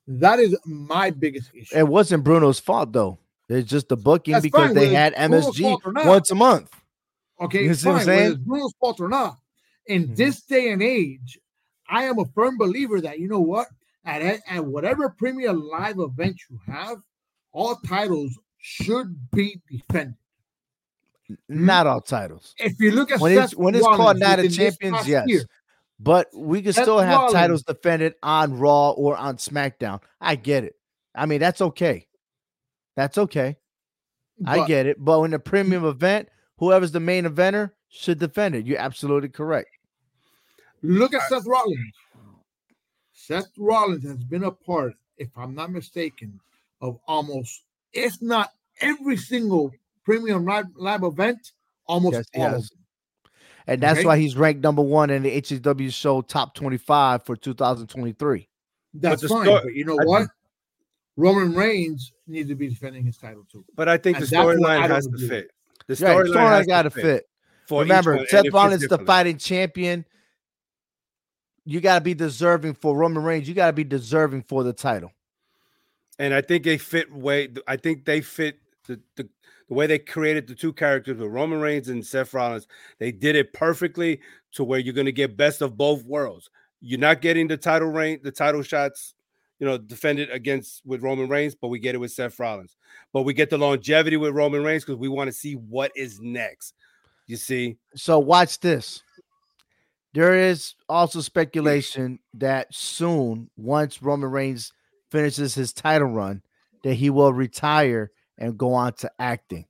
That 0.07 0.39
is 0.39 0.57
my 0.65 1.11
biggest 1.11 1.51
issue. 1.53 1.76
It 1.78 1.88
wasn't 1.88 2.24
Bruno's 2.24 2.59
fault 2.59 2.91
though. 2.93 3.20
It's 3.49 3.70
just 3.70 3.88
the 3.89 3.97
booking 3.97 4.34
That's 4.34 4.43
because 4.43 4.68
fine, 4.68 4.76
they 4.76 4.89
had 4.89 5.13
MSG 5.15 5.61
fault 5.61 5.82
or 5.86 5.93
not. 5.93 6.05
once 6.05 6.32
a 6.32 6.36
month. 6.36 6.70
Okay, 7.39 7.63
You 7.65 7.74
see 7.76 7.88
what 7.89 7.99
I'm 7.99 8.05
saying? 8.05 8.32
it's 8.32 8.39
Bruno's 8.39 8.74
fault 8.80 8.99
or 8.99 9.07
not. 9.09 9.38
In 9.86 10.07
Mhm. 10.09 10.15
this 10.15 10.41
day 10.41 10.72
and 10.72 10.82
age, 10.82 11.39
I 11.89 12.03
am 12.05 12.20
a 12.20 12.26
firm 12.34 12.57
believer 12.57 12.99
that 13.01 13.20
you 13.20 13.28
know 13.28 13.39
what, 13.39 13.68
at 14.08 14.41
at 14.47 14.66
whatever 14.66 15.10
premium 15.10 15.62
live 15.62 15.99
event 15.99 16.38
you 16.49 16.60
have, 16.66 16.97
all 17.51 17.76
titles 17.76 18.38
should 18.58 19.30
be 19.32 19.62
defended. 19.70 20.16
Hmm? 21.28 21.36
Not 21.49 21.88
all 21.88 22.01
titles. 22.01 22.55
If 22.58 22.80
you 22.80 22.91
look 22.91 23.12
at 23.12 23.20
When 23.20 23.38
it's 23.38 23.51
Seth 23.51 23.60
when 23.60 23.76
it's 23.76 23.86
called 23.86 23.99
Rollins 23.99 24.20
Night 24.22 24.39
of 24.39 24.45
within 24.45 24.47
this 24.47 24.58
Champions, 24.58 25.08
yes. 25.08 25.28
year, 25.28 25.41
But 25.99 26.28
we 26.34 26.62
can 26.62 26.74
Seth 26.74 26.86
still 26.86 26.99
have 26.99 27.18
Rollins. 27.18 27.34
titles 27.34 27.64
defended 27.64 28.16
on 28.24 28.58
Raw 28.58 28.91
or 28.91 29.18
on 29.18 29.38
SmackDown. 29.38 30.01
I 30.22 30.36
get 30.36 30.64
it. 30.64 30.76
I 31.14 31.26
mean, 31.26 31.39
that's 31.39 31.62
okay. 31.62 32.08
That's 32.95 33.18
okay. 33.18 33.58
I 34.45 34.66
get 34.68 34.86
it. 34.86 35.03
But 35.03 35.22
in 35.24 35.34
a 35.34 35.38
hmm? 35.38 35.43
premium 35.43 35.86
event, 35.86 36.30
whoever's 36.58 36.91
the 36.91 36.99
main 36.99 37.26
eventer 37.26 37.72
should 37.89 38.20
defend 38.20 38.55
it. 38.55 38.66
You're 38.66 38.80
absolutely 38.80 39.30
correct. 39.30 39.70
Look 40.84 41.14
at 41.14 41.28
Seth 41.28 41.45
Rollins. 41.45 41.93
Seth 43.28 43.51
Rollins 43.57 44.05
has 44.05 44.23
been 44.23 44.45
a 44.45 44.51
part, 44.51 44.93
if 45.17 45.28
I'm 45.36 45.53
not 45.53 45.69
mistaken, 45.69 46.39
of 46.80 46.97
almost, 47.09 47.63
if 47.91 48.21
not 48.21 48.51
every 48.80 49.17
single 49.17 49.73
premium 50.05 50.45
live, 50.45 50.67
live 50.75 51.03
event, 51.03 51.51
almost 51.88 52.13
Yes, 52.13 52.25
he 52.32 52.39
all 52.39 52.55
of 52.55 52.69
them. 52.69 52.80
And 53.67 53.82
that's 53.82 53.99
Okay. 53.99 54.07
why 54.07 54.17
he's 54.17 54.38
ranked 54.38 54.63
number 54.63 54.82
one 54.82 55.09
in 55.09 55.23
the 55.23 55.41
HSW 55.41 55.89
show 55.89 56.21
top 56.21 56.55
25 56.55 57.25
for 57.25 57.36
2023. 57.36 58.47
That's 58.93 59.21
the 59.23 59.28
fine. 59.28 59.45
sto- 59.45 59.59
but 59.61 59.73
you 59.73 59.84
know 59.84 59.99
I 59.99 60.05
what? 60.05 60.28
Roman 61.17 61.53
Reigns 61.53 62.13
needs 62.28 62.47
to 62.47 62.55
be 62.55 62.69
defending 62.69 63.03
his 63.03 63.17
title 63.17 63.45
too. 63.51 63.65
But 63.75 63.89
I 63.89 63.97
think 63.97 64.15
And 64.17 64.25
the 64.25 64.34
storyline 64.34 64.88
has 64.88 65.05
to 65.07 65.17
fit. 65.17 65.51
The 65.88 65.95
Right, 65.95 66.15
storyline 66.15 66.34
storyline 66.34 66.49
has 66.51 66.67
got 66.67 66.84
to 66.84 66.89
to 66.91 66.95
fit. 66.95 67.25
for 67.65 67.82
Remember, 67.82 68.11
one, 68.11 68.19
and 68.19 68.30
Seth 68.30 68.39
it 68.39 68.43
fits 68.45 68.53
Rollins 68.53 68.82
the 68.84 68.88
differently. 68.88 69.05
fighting 69.05 69.38
champion. 69.38 70.05
You 71.68 71.82
got 71.82 71.95
to 71.95 72.01
be 72.03 72.13
deserving 72.13 72.76
for 72.76 72.95
Roman 72.95 73.24
Reigns. 73.24 73.47
You 73.47 73.53
got 73.53 73.68
to 73.68 73.74
be 73.74 73.84
deserving 73.84 74.43
for 74.43 74.63
the 74.63 74.72
title. 74.74 75.11
and 76.18 76.34
I 76.34 76.41
think 76.41 76.63
they 76.63 76.78
fit 76.78 77.13
way. 77.13 77.49
I 77.68 77.76
think 77.76 78.05
they 78.05 78.22
fit 78.22 78.59
the, 78.88 78.99
the 79.15 79.28
the 79.70 79.74
way 79.74 79.86
they 79.86 79.99
created 79.99 80.47
the 80.47 80.55
two 80.55 80.72
characters 80.72 81.18
with 81.18 81.30
Roman 81.30 81.59
Reigns 81.59 81.89
and 81.89 82.05
Seth 82.05 82.34
Rollins. 82.34 82.68
They 82.99 83.11
did 83.11 83.36
it 83.36 83.51
perfectly 83.51 84.22
to 84.53 84.63
where 84.63 84.80
you're 84.80 84.93
going 84.93 85.05
to 85.07 85.11
get 85.11 85.36
best 85.36 85.61
of 85.61 85.76
both 85.76 86.05
worlds. 86.05 86.49
You're 86.80 86.99
not 87.01 87.20
getting 87.20 87.49
the 87.49 87.57
title 87.57 87.89
reign, 87.89 88.20
the 88.24 88.32
title 88.32 88.61
shots, 88.61 89.13
you 89.59 89.68
know, 89.68 89.78
defended 89.78 90.30
against 90.32 90.86
with 90.86 91.01
Roman 91.03 91.28
Reigns, 91.28 91.53
but 91.53 91.68
we 91.68 91.80
get 91.80 91.95
it 91.95 91.97
with 91.97 92.11
Seth 92.13 92.39
Rollins. 92.39 92.78
But 93.11 93.24
we 93.24 93.34
get 93.34 93.49
the 93.49 93.57
longevity 93.57 94.15
with 94.15 94.34
Roman 94.34 94.63
Reigns 94.63 94.86
because 94.86 94.95
we 94.99 95.09
want 95.09 95.28
to 95.28 95.34
see 95.34 95.55
what 95.55 95.91
is 95.97 96.22
next. 96.22 96.74
You 97.26 97.36
see, 97.36 97.76
So 97.93 98.20
watch 98.20 98.61
this. 98.61 99.03
There 100.18 100.34
is 100.34 100.74
also 100.89 101.22
speculation 101.22 102.18
that 102.34 102.74
soon, 102.74 103.51
once 103.55 104.01
Roman 104.01 104.32
Reigns 104.32 104.74
finishes 105.11 105.53
his 105.53 105.74
title 105.74 106.07
run, 106.07 106.41
that 106.84 106.95
he 106.95 107.11
will 107.11 107.32
retire 107.32 108.09
and 108.36 108.57
go 108.57 108.74
on 108.74 108.93
to 108.93 109.11
acting. 109.20 109.68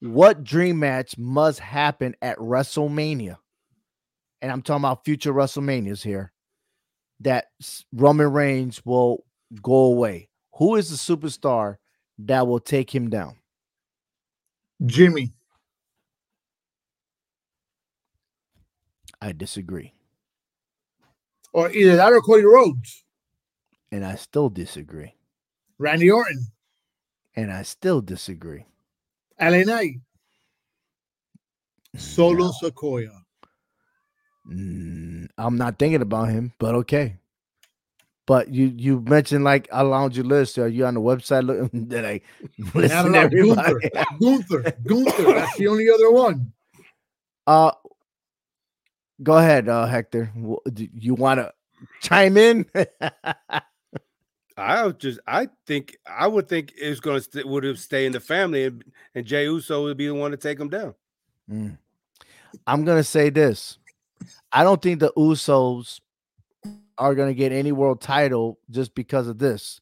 What 0.00 0.44
dream 0.44 0.78
match 0.78 1.18
must 1.18 1.58
happen 1.58 2.16
at 2.22 2.38
WrestleMania? 2.38 3.36
And 4.40 4.50
I'm 4.50 4.62
talking 4.62 4.80
about 4.80 5.04
future 5.04 5.34
WrestleManias 5.34 6.02
here. 6.02 6.32
That 7.20 7.48
Roman 7.92 8.32
Reigns 8.32 8.80
will 8.86 9.26
go 9.60 9.74
away. 9.74 10.30
Who 10.54 10.76
is 10.76 10.88
the 10.88 10.96
superstar 10.96 11.76
that 12.20 12.46
will 12.46 12.60
take 12.60 12.94
him 12.94 13.10
down? 13.10 13.36
Jimmy. 14.86 15.34
I 19.24 19.32
disagree. 19.32 19.94
Or 21.54 21.70
either 21.70 21.96
that 21.96 22.12
or 22.12 22.20
Cody 22.20 22.44
Rhodes. 22.44 23.04
And 23.90 24.04
I 24.04 24.16
still 24.16 24.50
disagree. 24.50 25.14
Randy 25.78 26.10
Orton. 26.10 26.46
And 27.34 27.50
I 27.50 27.62
still 27.62 28.02
disagree. 28.02 28.66
LA 29.40 29.62
Knight. 29.62 29.94
Solo 31.96 32.50
Sikoa. 32.50 33.08
Mm, 34.46 35.28
I'm 35.38 35.56
not 35.56 35.78
thinking 35.78 36.02
about 36.02 36.28
him, 36.28 36.52
but 36.58 36.74
okay. 36.74 37.16
But 38.26 38.48
you 38.48 38.74
you 38.76 39.00
mentioned 39.00 39.44
like 39.44 39.68
I 39.72 39.80
allowed 39.80 40.16
your 40.16 40.26
list. 40.26 40.58
Are 40.58 40.68
you 40.68 40.84
on 40.84 40.94
the 40.94 41.00
website 41.00 41.46
looking 41.46 41.88
that 41.88 42.04
I 42.04 42.20
listen 42.74 43.12
to 43.12 43.18
everybody? 43.20 43.88
Gunther. 44.20 44.20
Gunther. 44.20 44.76
Gunther. 44.86 45.32
That's 45.32 45.56
the 45.56 45.68
only 45.68 45.88
other 45.88 46.10
one. 46.10 46.52
Uh 47.46 47.70
go 49.22 49.38
ahead, 49.38 49.68
uh 49.68 49.86
Hector. 49.86 50.32
Do 50.72 50.88
You 50.94 51.14
want 51.14 51.40
to 51.40 51.52
chime 52.00 52.36
in? 52.36 52.66
I 54.56 54.84
would 54.84 55.00
just 55.00 55.18
I 55.26 55.48
think 55.66 55.96
I 56.06 56.26
would 56.26 56.48
think 56.48 56.72
it's 56.76 57.00
going 57.00 57.18
to 57.18 57.22
st- 57.22 57.46
would 57.46 57.64
have 57.64 57.78
stay 57.78 58.06
in 58.06 58.12
the 58.12 58.20
family, 58.20 58.64
and, 58.64 58.84
and 59.14 59.26
Jey 59.26 59.44
Uso 59.44 59.82
would 59.84 59.96
be 59.96 60.06
the 60.06 60.14
one 60.14 60.30
to 60.30 60.36
take 60.36 60.58
him 60.58 60.68
down. 60.68 60.94
Mm. 61.50 61.78
I'm 62.66 62.84
gonna 62.84 63.04
say 63.04 63.30
this. 63.30 63.78
I 64.52 64.62
don't 64.62 64.80
think 64.80 65.00
the 65.00 65.12
Usos 65.16 66.00
are 66.96 67.14
gonna 67.14 67.34
get 67.34 67.52
any 67.52 67.72
world 67.72 68.00
title 68.00 68.58
just 68.70 68.94
because 68.94 69.26
of 69.26 69.38
this. 69.38 69.80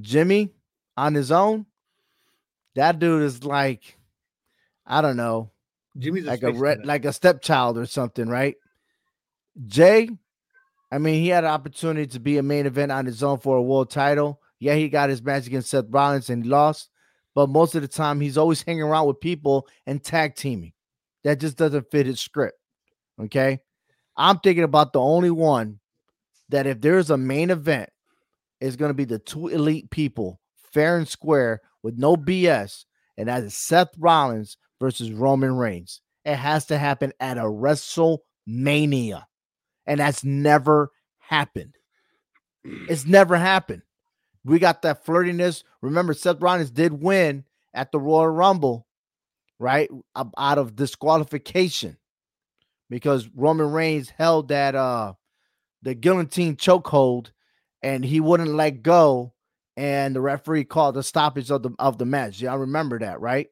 Jimmy 0.00 0.52
on 0.96 1.14
his 1.14 1.32
own, 1.32 1.66
that 2.74 2.98
dude 2.98 3.22
is 3.22 3.42
like, 3.42 3.98
I 4.86 5.00
don't 5.00 5.16
know, 5.16 5.50
Jimmy's 5.98 6.24
like 6.24 6.42
a 6.42 6.48
space 6.48 6.58
red, 6.58 6.86
like 6.86 7.04
a 7.04 7.12
stepchild 7.12 7.78
or 7.78 7.86
something, 7.86 8.28
right? 8.28 8.56
Jey, 9.66 10.08
I 10.90 10.98
mean, 10.98 11.22
he 11.22 11.28
had 11.28 11.44
an 11.44 11.50
opportunity 11.50 12.06
to 12.08 12.20
be 12.20 12.38
a 12.38 12.42
main 12.42 12.66
event 12.66 12.92
on 12.92 13.06
his 13.06 13.22
own 13.22 13.38
for 13.38 13.56
a 13.56 13.62
world 13.62 13.90
title. 13.90 14.40
Yeah, 14.58 14.74
he 14.74 14.88
got 14.88 15.10
his 15.10 15.22
match 15.22 15.46
against 15.46 15.70
Seth 15.70 15.86
Rollins 15.88 16.30
and 16.30 16.44
he 16.44 16.50
lost, 16.50 16.90
but 17.34 17.48
most 17.48 17.74
of 17.74 17.82
the 17.82 17.88
time 17.88 18.20
he's 18.20 18.38
always 18.38 18.62
hanging 18.66 18.82
around 18.82 19.06
with 19.06 19.20
people 19.20 19.68
and 19.86 20.02
tag 20.02 20.34
teaming. 20.34 20.72
That 21.24 21.40
just 21.40 21.56
doesn't 21.56 21.90
fit 21.90 22.06
his 22.06 22.20
script. 22.20 22.58
Okay. 23.20 23.60
I'm 24.16 24.38
thinking 24.38 24.64
about 24.64 24.92
the 24.92 25.00
only 25.00 25.30
one 25.30 25.80
that 26.48 26.66
if 26.66 26.80
there's 26.80 27.10
a 27.10 27.16
main 27.16 27.50
event, 27.50 27.90
is 28.60 28.76
going 28.76 28.90
to 28.90 28.94
be 28.94 29.04
the 29.04 29.18
two 29.18 29.48
elite 29.48 29.90
people, 29.90 30.40
fair 30.72 30.98
and 30.98 31.08
square, 31.08 31.60
with 31.82 31.96
no 31.96 32.16
BS, 32.16 32.84
and 33.16 33.28
that 33.28 33.42
is 33.42 33.56
Seth 33.56 33.90
Rollins 33.98 34.56
versus 34.80 35.12
Roman 35.12 35.56
Reigns. 35.56 36.00
It 36.24 36.36
has 36.36 36.66
to 36.66 36.78
happen 36.78 37.12
at 37.18 37.38
a 37.38 37.42
WrestleMania, 37.42 39.24
and 39.90 39.98
that's 39.98 40.22
never 40.22 40.92
happened. 41.18 41.74
It's 42.62 43.04
never 43.04 43.36
happened. 43.36 43.82
We 44.44 44.60
got 44.60 44.82
that 44.82 45.04
flirtiness. 45.04 45.64
Remember, 45.82 46.14
Seth 46.14 46.40
Rollins 46.40 46.70
did 46.70 47.02
win 47.02 47.44
at 47.74 47.90
the 47.90 47.98
Royal 47.98 48.28
Rumble, 48.28 48.86
right? 49.58 49.90
Out 50.14 50.58
of 50.58 50.76
disqualification 50.76 51.96
because 52.88 53.28
Roman 53.34 53.72
Reigns 53.72 54.10
held 54.10 54.48
that 54.48 54.76
uh 54.76 55.14
the 55.82 55.94
guillotine 55.94 56.54
chokehold 56.54 57.32
and 57.82 58.04
he 58.04 58.20
wouldn't 58.20 58.54
let 58.54 58.84
go 58.84 59.32
and 59.76 60.14
the 60.14 60.20
referee 60.20 60.66
called 60.66 60.94
the 60.94 61.02
stoppage 61.02 61.50
of 61.50 61.64
the 61.64 61.70
of 61.80 61.98
the 61.98 62.06
match. 62.06 62.44
I 62.44 62.54
remember 62.54 63.00
that, 63.00 63.20
right? 63.20 63.48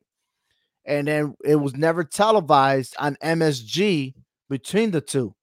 And 0.84 1.08
then 1.08 1.34
it 1.44 1.56
was 1.56 1.74
never 1.74 2.04
televised 2.04 2.94
on 2.96 3.16
MSG 3.16 4.14
between 4.48 4.92
the 4.92 5.00
two. 5.00 5.34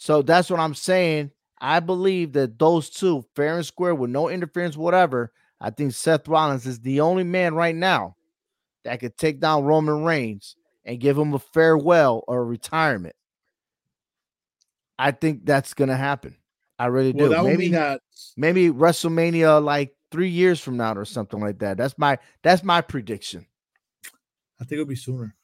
So 0.00 0.22
that's 0.22 0.48
what 0.48 0.60
I'm 0.60 0.74
saying. 0.74 1.30
I 1.60 1.78
believe 1.78 2.32
that 2.32 2.58
those 2.58 2.88
two, 2.88 3.22
fair 3.36 3.56
and 3.56 3.66
square, 3.66 3.94
with 3.94 4.08
no 4.08 4.30
interference, 4.30 4.74
whatever. 4.74 5.30
I 5.60 5.68
think 5.68 5.92
Seth 5.92 6.26
Rollins 6.26 6.66
is 6.66 6.80
the 6.80 7.02
only 7.02 7.22
man 7.22 7.54
right 7.54 7.76
now 7.76 8.16
that 8.82 8.98
could 8.98 9.18
take 9.18 9.40
down 9.40 9.64
Roman 9.64 10.02
Reigns 10.02 10.56
and 10.86 10.98
give 10.98 11.18
him 11.18 11.34
a 11.34 11.38
farewell 11.38 12.24
or 12.26 12.40
a 12.40 12.44
retirement. 12.44 13.14
I 14.98 15.10
think 15.10 15.44
that's 15.44 15.74
gonna 15.74 15.98
happen. 15.98 16.34
I 16.78 16.86
really 16.86 17.12
well, 17.12 17.28
do. 17.28 17.34
that 17.34 17.44
maybe 17.44 17.68
that 17.68 18.00
maybe 18.38 18.70
WrestleMania 18.70 19.62
like 19.62 19.94
three 20.10 20.30
years 20.30 20.60
from 20.60 20.78
now 20.78 20.94
or 20.94 21.04
something 21.04 21.40
like 21.40 21.58
that. 21.58 21.76
That's 21.76 21.98
my 21.98 22.16
that's 22.42 22.64
my 22.64 22.80
prediction. 22.80 23.44
I 24.58 24.64
think 24.64 24.72
it'll 24.72 24.86
be 24.86 24.96
sooner. 24.96 25.36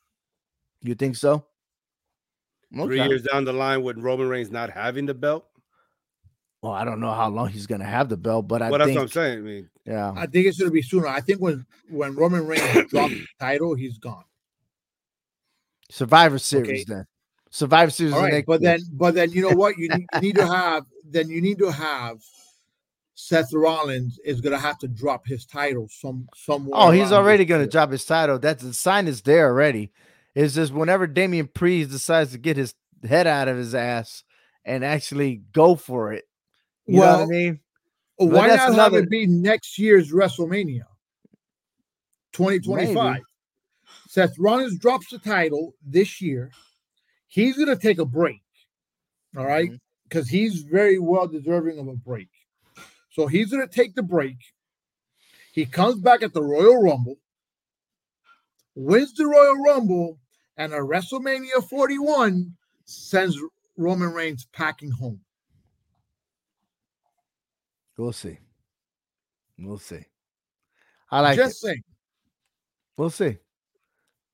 You 0.81 0.95
think 0.95 1.17
so? 1.17 1.45
Three 2.75 3.03
years 3.03 3.23
down 3.23 3.45
the 3.45 3.53
line, 3.53 3.83
with 3.83 3.99
Roman 3.99 4.29
Reigns 4.29 4.51
not 4.51 4.71
having 4.71 5.07
the 5.07 5.15
belt, 5.15 5.47
Well, 6.63 6.73
I 6.73 6.85
don't 6.85 7.01
know 7.01 7.13
how 7.13 7.29
long 7.29 7.49
he's 7.49 7.67
gonna 7.67 7.85
have 7.85 8.09
the 8.09 8.17
belt, 8.17 8.49
but 8.49 8.63
I 8.63 8.71
well, 8.71 8.79
that's 8.79 8.95
what 8.95 9.03
I'm 9.03 9.09
saying. 9.09 9.39
I 9.39 9.43
mean, 9.43 9.71
yeah. 9.87 10.13
I 10.17 10.27
think 10.27 10.47
it's 10.47 10.59
gonna 10.59 10.71
be 10.71 10.83
sooner. 10.83 11.07
I 11.07 11.21
think 11.21 11.41
when 11.41 11.65
when 11.89 12.15
Roman 12.17 12.47
Reigns 12.47 12.63
drops 12.91 13.15
the 13.15 13.27
title, 13.41 13.75
he's 13.75 13.99
gone. 13.99 14.25
Survivor 15.91 16.39
Series 16.39 16.83
Okay. 16.83 16.85
then. 16.95 17.07
Survivor 17.51 17.91
Series. 17.91 18.13
All 18.15 18.19
the 18.19 18.25
right, 18.25 18.33
next 18.35 18.47
but 18.47 18.61
then 18.63 18.81
but 18.93 19.15
then 19.15 19.31
you 19.31 19.43
know 19.43 19.53
what? 19.53 19.79
You 19.79 19.89
need, 19.97 20.07
you 20.15 20.21
need 20.21 20.37
to 20.37 20.47
have 20.47 20.85
then 21.05 21.29
you 21.31 21.41
need 21.41 21.59
to 21.59 21.71
have 21.71 22.21
Seth 23.15 23.53
Rollins 23.55 24.19
is 24.25 24.41
gonna 24.41 24.59
have 24.59 24.79
to 24.81 24.89
drop 24.89 25.27
his 25.27 25.47
title 25.47 25.89
some 25.89 26.29
somewhere. 26.35 26.73
Oh, 26.75 26.91
he's 26.91 27.13
already 27.13 27.45
going 27.45 27.63
to 27.65 27.71
drop 27.71 27.91
his 27.91 28.05
title. 28.05 28.39
That's 28.39 28.63
the 28.63 28.75
sign 28.75 29.07
is 29.09 29.23
there 29.23 29.47
already. 29.49 29.93
It's 30.37 30.55
just 30.55 30.75
whenever 30.75 31.07
Damian 31.07 31.49
Priest 31.49 31.91
decides 31.91 32.33
to 32.33 32.39
get 32.39 32.59
his 32.59 32.75
head 33.03 33.27
out 33.27 33.49
of 33.49 33.57
his 33.57 33.75
ass 33.75 34.23
and 34.67 34.85
actually 34.85 35.37
go 35.53 35.77
for 35.77 36.13
it. 36.13 36.25
You 36.85 36.97
know 36.97 37.01
what 37.01 37.09
I 37.09 37.17
Well, 37.17 37.27
mean? 37.27 37.61
Why 38.17 38.47
not 38.49 38.75
have 38.75 38.93
it 38.93 39.09
be 39.09 39.27
next 39.27 39.79
year's 39.79 40.13
WrestleMania? 40.13 40.85
2025. 42.35 43.13
Maybe. 43.13 43.25
Seth 44.09 44.39
Rollins 44.39 44.79
drops 44.79 45.09
the 45.09 45.19
title 45.19 45.75
this 45.83 46.21
year. 46.21 46.51
He's 47.29 47.57
going 47.57 47.69
to 47.69 47.77
take 47.77 47.99
a 47.99 48.05
break. 48.05 48.43
All 49.39 49.47
right? 49.47 49.71
Mm-hmm. 49.71 49.77
Because 50.05 50.29
he's 50.29 50.61
very 50.61 50.99
well 50.99 51.27
deserving 51.27 51.79
of 51.79 51.89
a 51.89 51.95
break. 51.95 52.29
So 53.11 53.27
he's 53.27 53.51
going 53.51 53.67
to 53.67 53.75
take 53.75 53.95
the 53.95 54.03
break. 54.03 54.37
He 55.53 55.65
comes 55.65 55.99
back 55.99 56.23
at 56.23 56.35
the 56.35 56.43
Royal 56.43 56.83
Rumble, 56.83 57.17
wins 58.75 59.15
the 59.15 59.27
Royal 59.27 59.63
Rumble, 59.63 60.19
and 60.57 60.73
a 60.73 60.79
WrestleMania 60.79 61.69
41 61.69 62.55
sends 62.85 63.39
Roman 63.77 64.13
Reigns 64.13 64.47
packing 64.53 64.91
home. 64.91 65.21
We'll 67.97 68.13
see. 68.13 68.39
We'll 69.59 69.79
see. 69.79 70.05
I 71.11 71.21
like 71.21 71.37
Just 71.37 71.57
it. 71.57 71.67
saying. 71.67 71.85
We'll 72.97 73.11
see. 73.11 73.39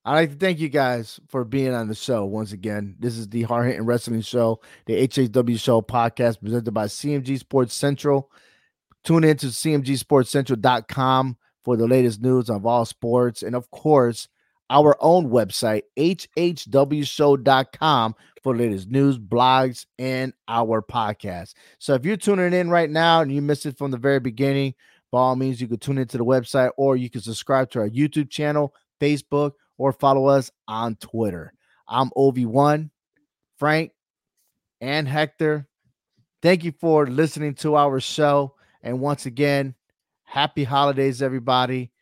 I'd 0.04 0.14
like 0.14 0.30
to 0.30 0.36
thank 0.36 0.58
you 0.58 0.68
guys 0.68 1.20
for 1.28 1.44
being 1.44 1.72
on 1.72 1.86
the 1.86 1.94
show 1.94 2.24
once 2.24 2.50
again. 2.50 2.96
This 2.98 3.16
is 3.16 3.28
the 3.28 3.42
Hard 3.42 3.66
Hitting 3.66 3.86
Wrestling 3.86 4.22
Show, 4.22 4.60
the 4.86 5.06
HHW 5.06 5.60
Show 5.60 5.80
podcast 5.80 6.40
presented 6.40 6.72
by 6.72 6.86
CMG 6.86 7.38
Sports 7.38 7.74
Central. 7.74 8.28
Tune 9.04 9.22
in 9.22 9.36
to 9.36 9.46
cmgsportscentral.com 9.46 11.36
for 11.62 11.76
the 11.76 11.86
latest 11.86 12.20
news 12.20 12.50
of 12.50 12.66
all 12.66 12.84
sports. 12.84 13.44
And 13.44 13.54
of 13.54 13.70
course, 13.70 14.26
our 14.72 14.96
own 15.00 15.28
website, 15.28 15.82
hhwshow.com, 15.98 16.64
for 18.42 18.56
the 18.56 18.62
latest 18.62 18.88
news, 18.88 19.18
blogs, 19.18 19.84
and 19.98 20.32
our 20.48 20.80
podcast. 20.80 21.52
So 21.78 21.92
if 21.94 22.06
you're 22.06 22.16
tuning 22.16 22.54
in 22.54 22.70
right 22.70 22.90
now 22.90 23.20
and 23.20 23.30
you 23.30 23.42
missed 23.42 23.66
it 23.66 23.76
from 23.76 23.90
the 23.90 23.98
very 23.98 24.18
beginning, 24.18 24.74
by 25.12 25.18
all 25.18 25.36
means, 25.36 25.60
you 25.60 25.68
can 25.68 25.78
tune 25.78 25.98
into 25.98 26.16
the 26.16 26.24
website 26.24 26.70
or 26.78 26.96
you 26.96 27.10
can 27.10 27.20
subscribe 27.20 27.70
to 27.72 27.80
our 27.80 27.88
YouTube 27.88 28.30
channel, 28.30 28.74
Facebook, 28.98 29.52
or 29.76 29.92
follow 29.92 30.26
us 30.26 30.50
on 30.66 30.96
Twitter. 30.96 31.52
I'm 31.86 32.08
OV1, 32.16 32.88
Frank, 33.58 33.92
and 34.80 35.06
Hector. 35.06 35.68
Thank 36.40 36.64
you 36.64 36.72
for 36.80 37.06
listening 37.06 37.54
to 37.56 37.76
our 37.76 38.00
show. 38.00 38.54
And 38.82 39.00
once 39.00 39.26
again, 39.26 39.74
happy 40.24 40.64
holidays, 40.64 41.20
everybody. 41.20 41.92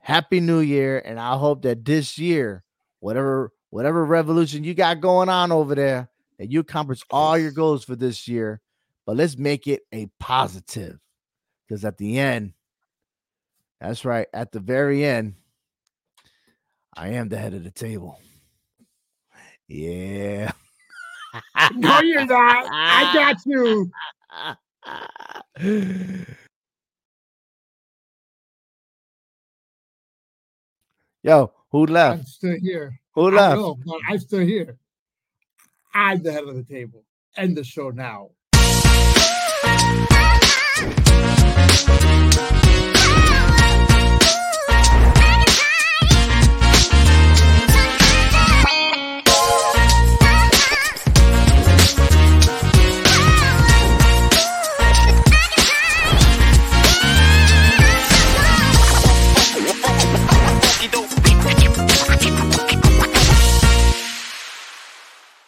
Happy 0.00 0.40
New 0.40 0.60
Year. 0.60 0.98
And 1.04 1.18
I 1.20 1.36
hope 1.36 1.62
that 1.62 1.84
this 1.84 2.18
year, 2.18 2.64
whatever 2.98 3.52
whatever 3.70 4.04
revolution 4.04 4.64
you 4.64 4.74
got 4.74 5.00
going 5.00 5.28
on 5.28 5.52
over 5.52 5.74
there, 5.74 6.10
that 6.38 6.50
you 6.50 6.60
accomplish 6.60 7.02
all 7.10 7.38
your 7.38 7.52
goals 7.52 7.84
for 7.84 7.94
this 7.96 8.26
year. 8.26 8.60
But 9.06 9.16
let's 9.16 9.38
make 9.38 9.66
it 9.66 9.82
a 9.92 10.08
positive. 10.18 10.98
Because 11.66 11.84
at 11.84 11.98
the 11.98 12.18
end, 12.18 12.52
that's 13.80 14.04
right, 14.04 14.26
at 14.34 14.52
the 14.52 14.60
very 14.60 15.04
end, 15.04 15.34
I 16.94 17.10
am 17.10 17.28
the 17.28 17.38
head 17.38 17.54
of 17.54 17.64
the 17.64 17.70
table. 17.70 18.18
Yeah. 19.68 20.50
no, 21.74 22.00
you're 22.00 22.26
not. 22.26 22.66
I 22.70 23.12
got 23.14 23.36
you. 23.46 23.90
Yo, 31.22 31.52
who 31.70 31.84
left? 31.84 32.20
I'm 32.20 32.24
still 32.24 32.56
here. 32.58 32.98
Who 33.14 33.30
left? 33.30 33.56
Know, 33.56 33.78
I'm 34.08 34.18
still 34.18 34.40
here. 34.40 34.78
I'm 35.92 36.22
the 36.22 36.32
head 36.32 36.44
of 36.44 36.54
the 36.54 36.62
table. 36.62 37.04
End 37.36 37.56
the 37.56 37.64
show 37.64 37.90
now. 37.90 38.30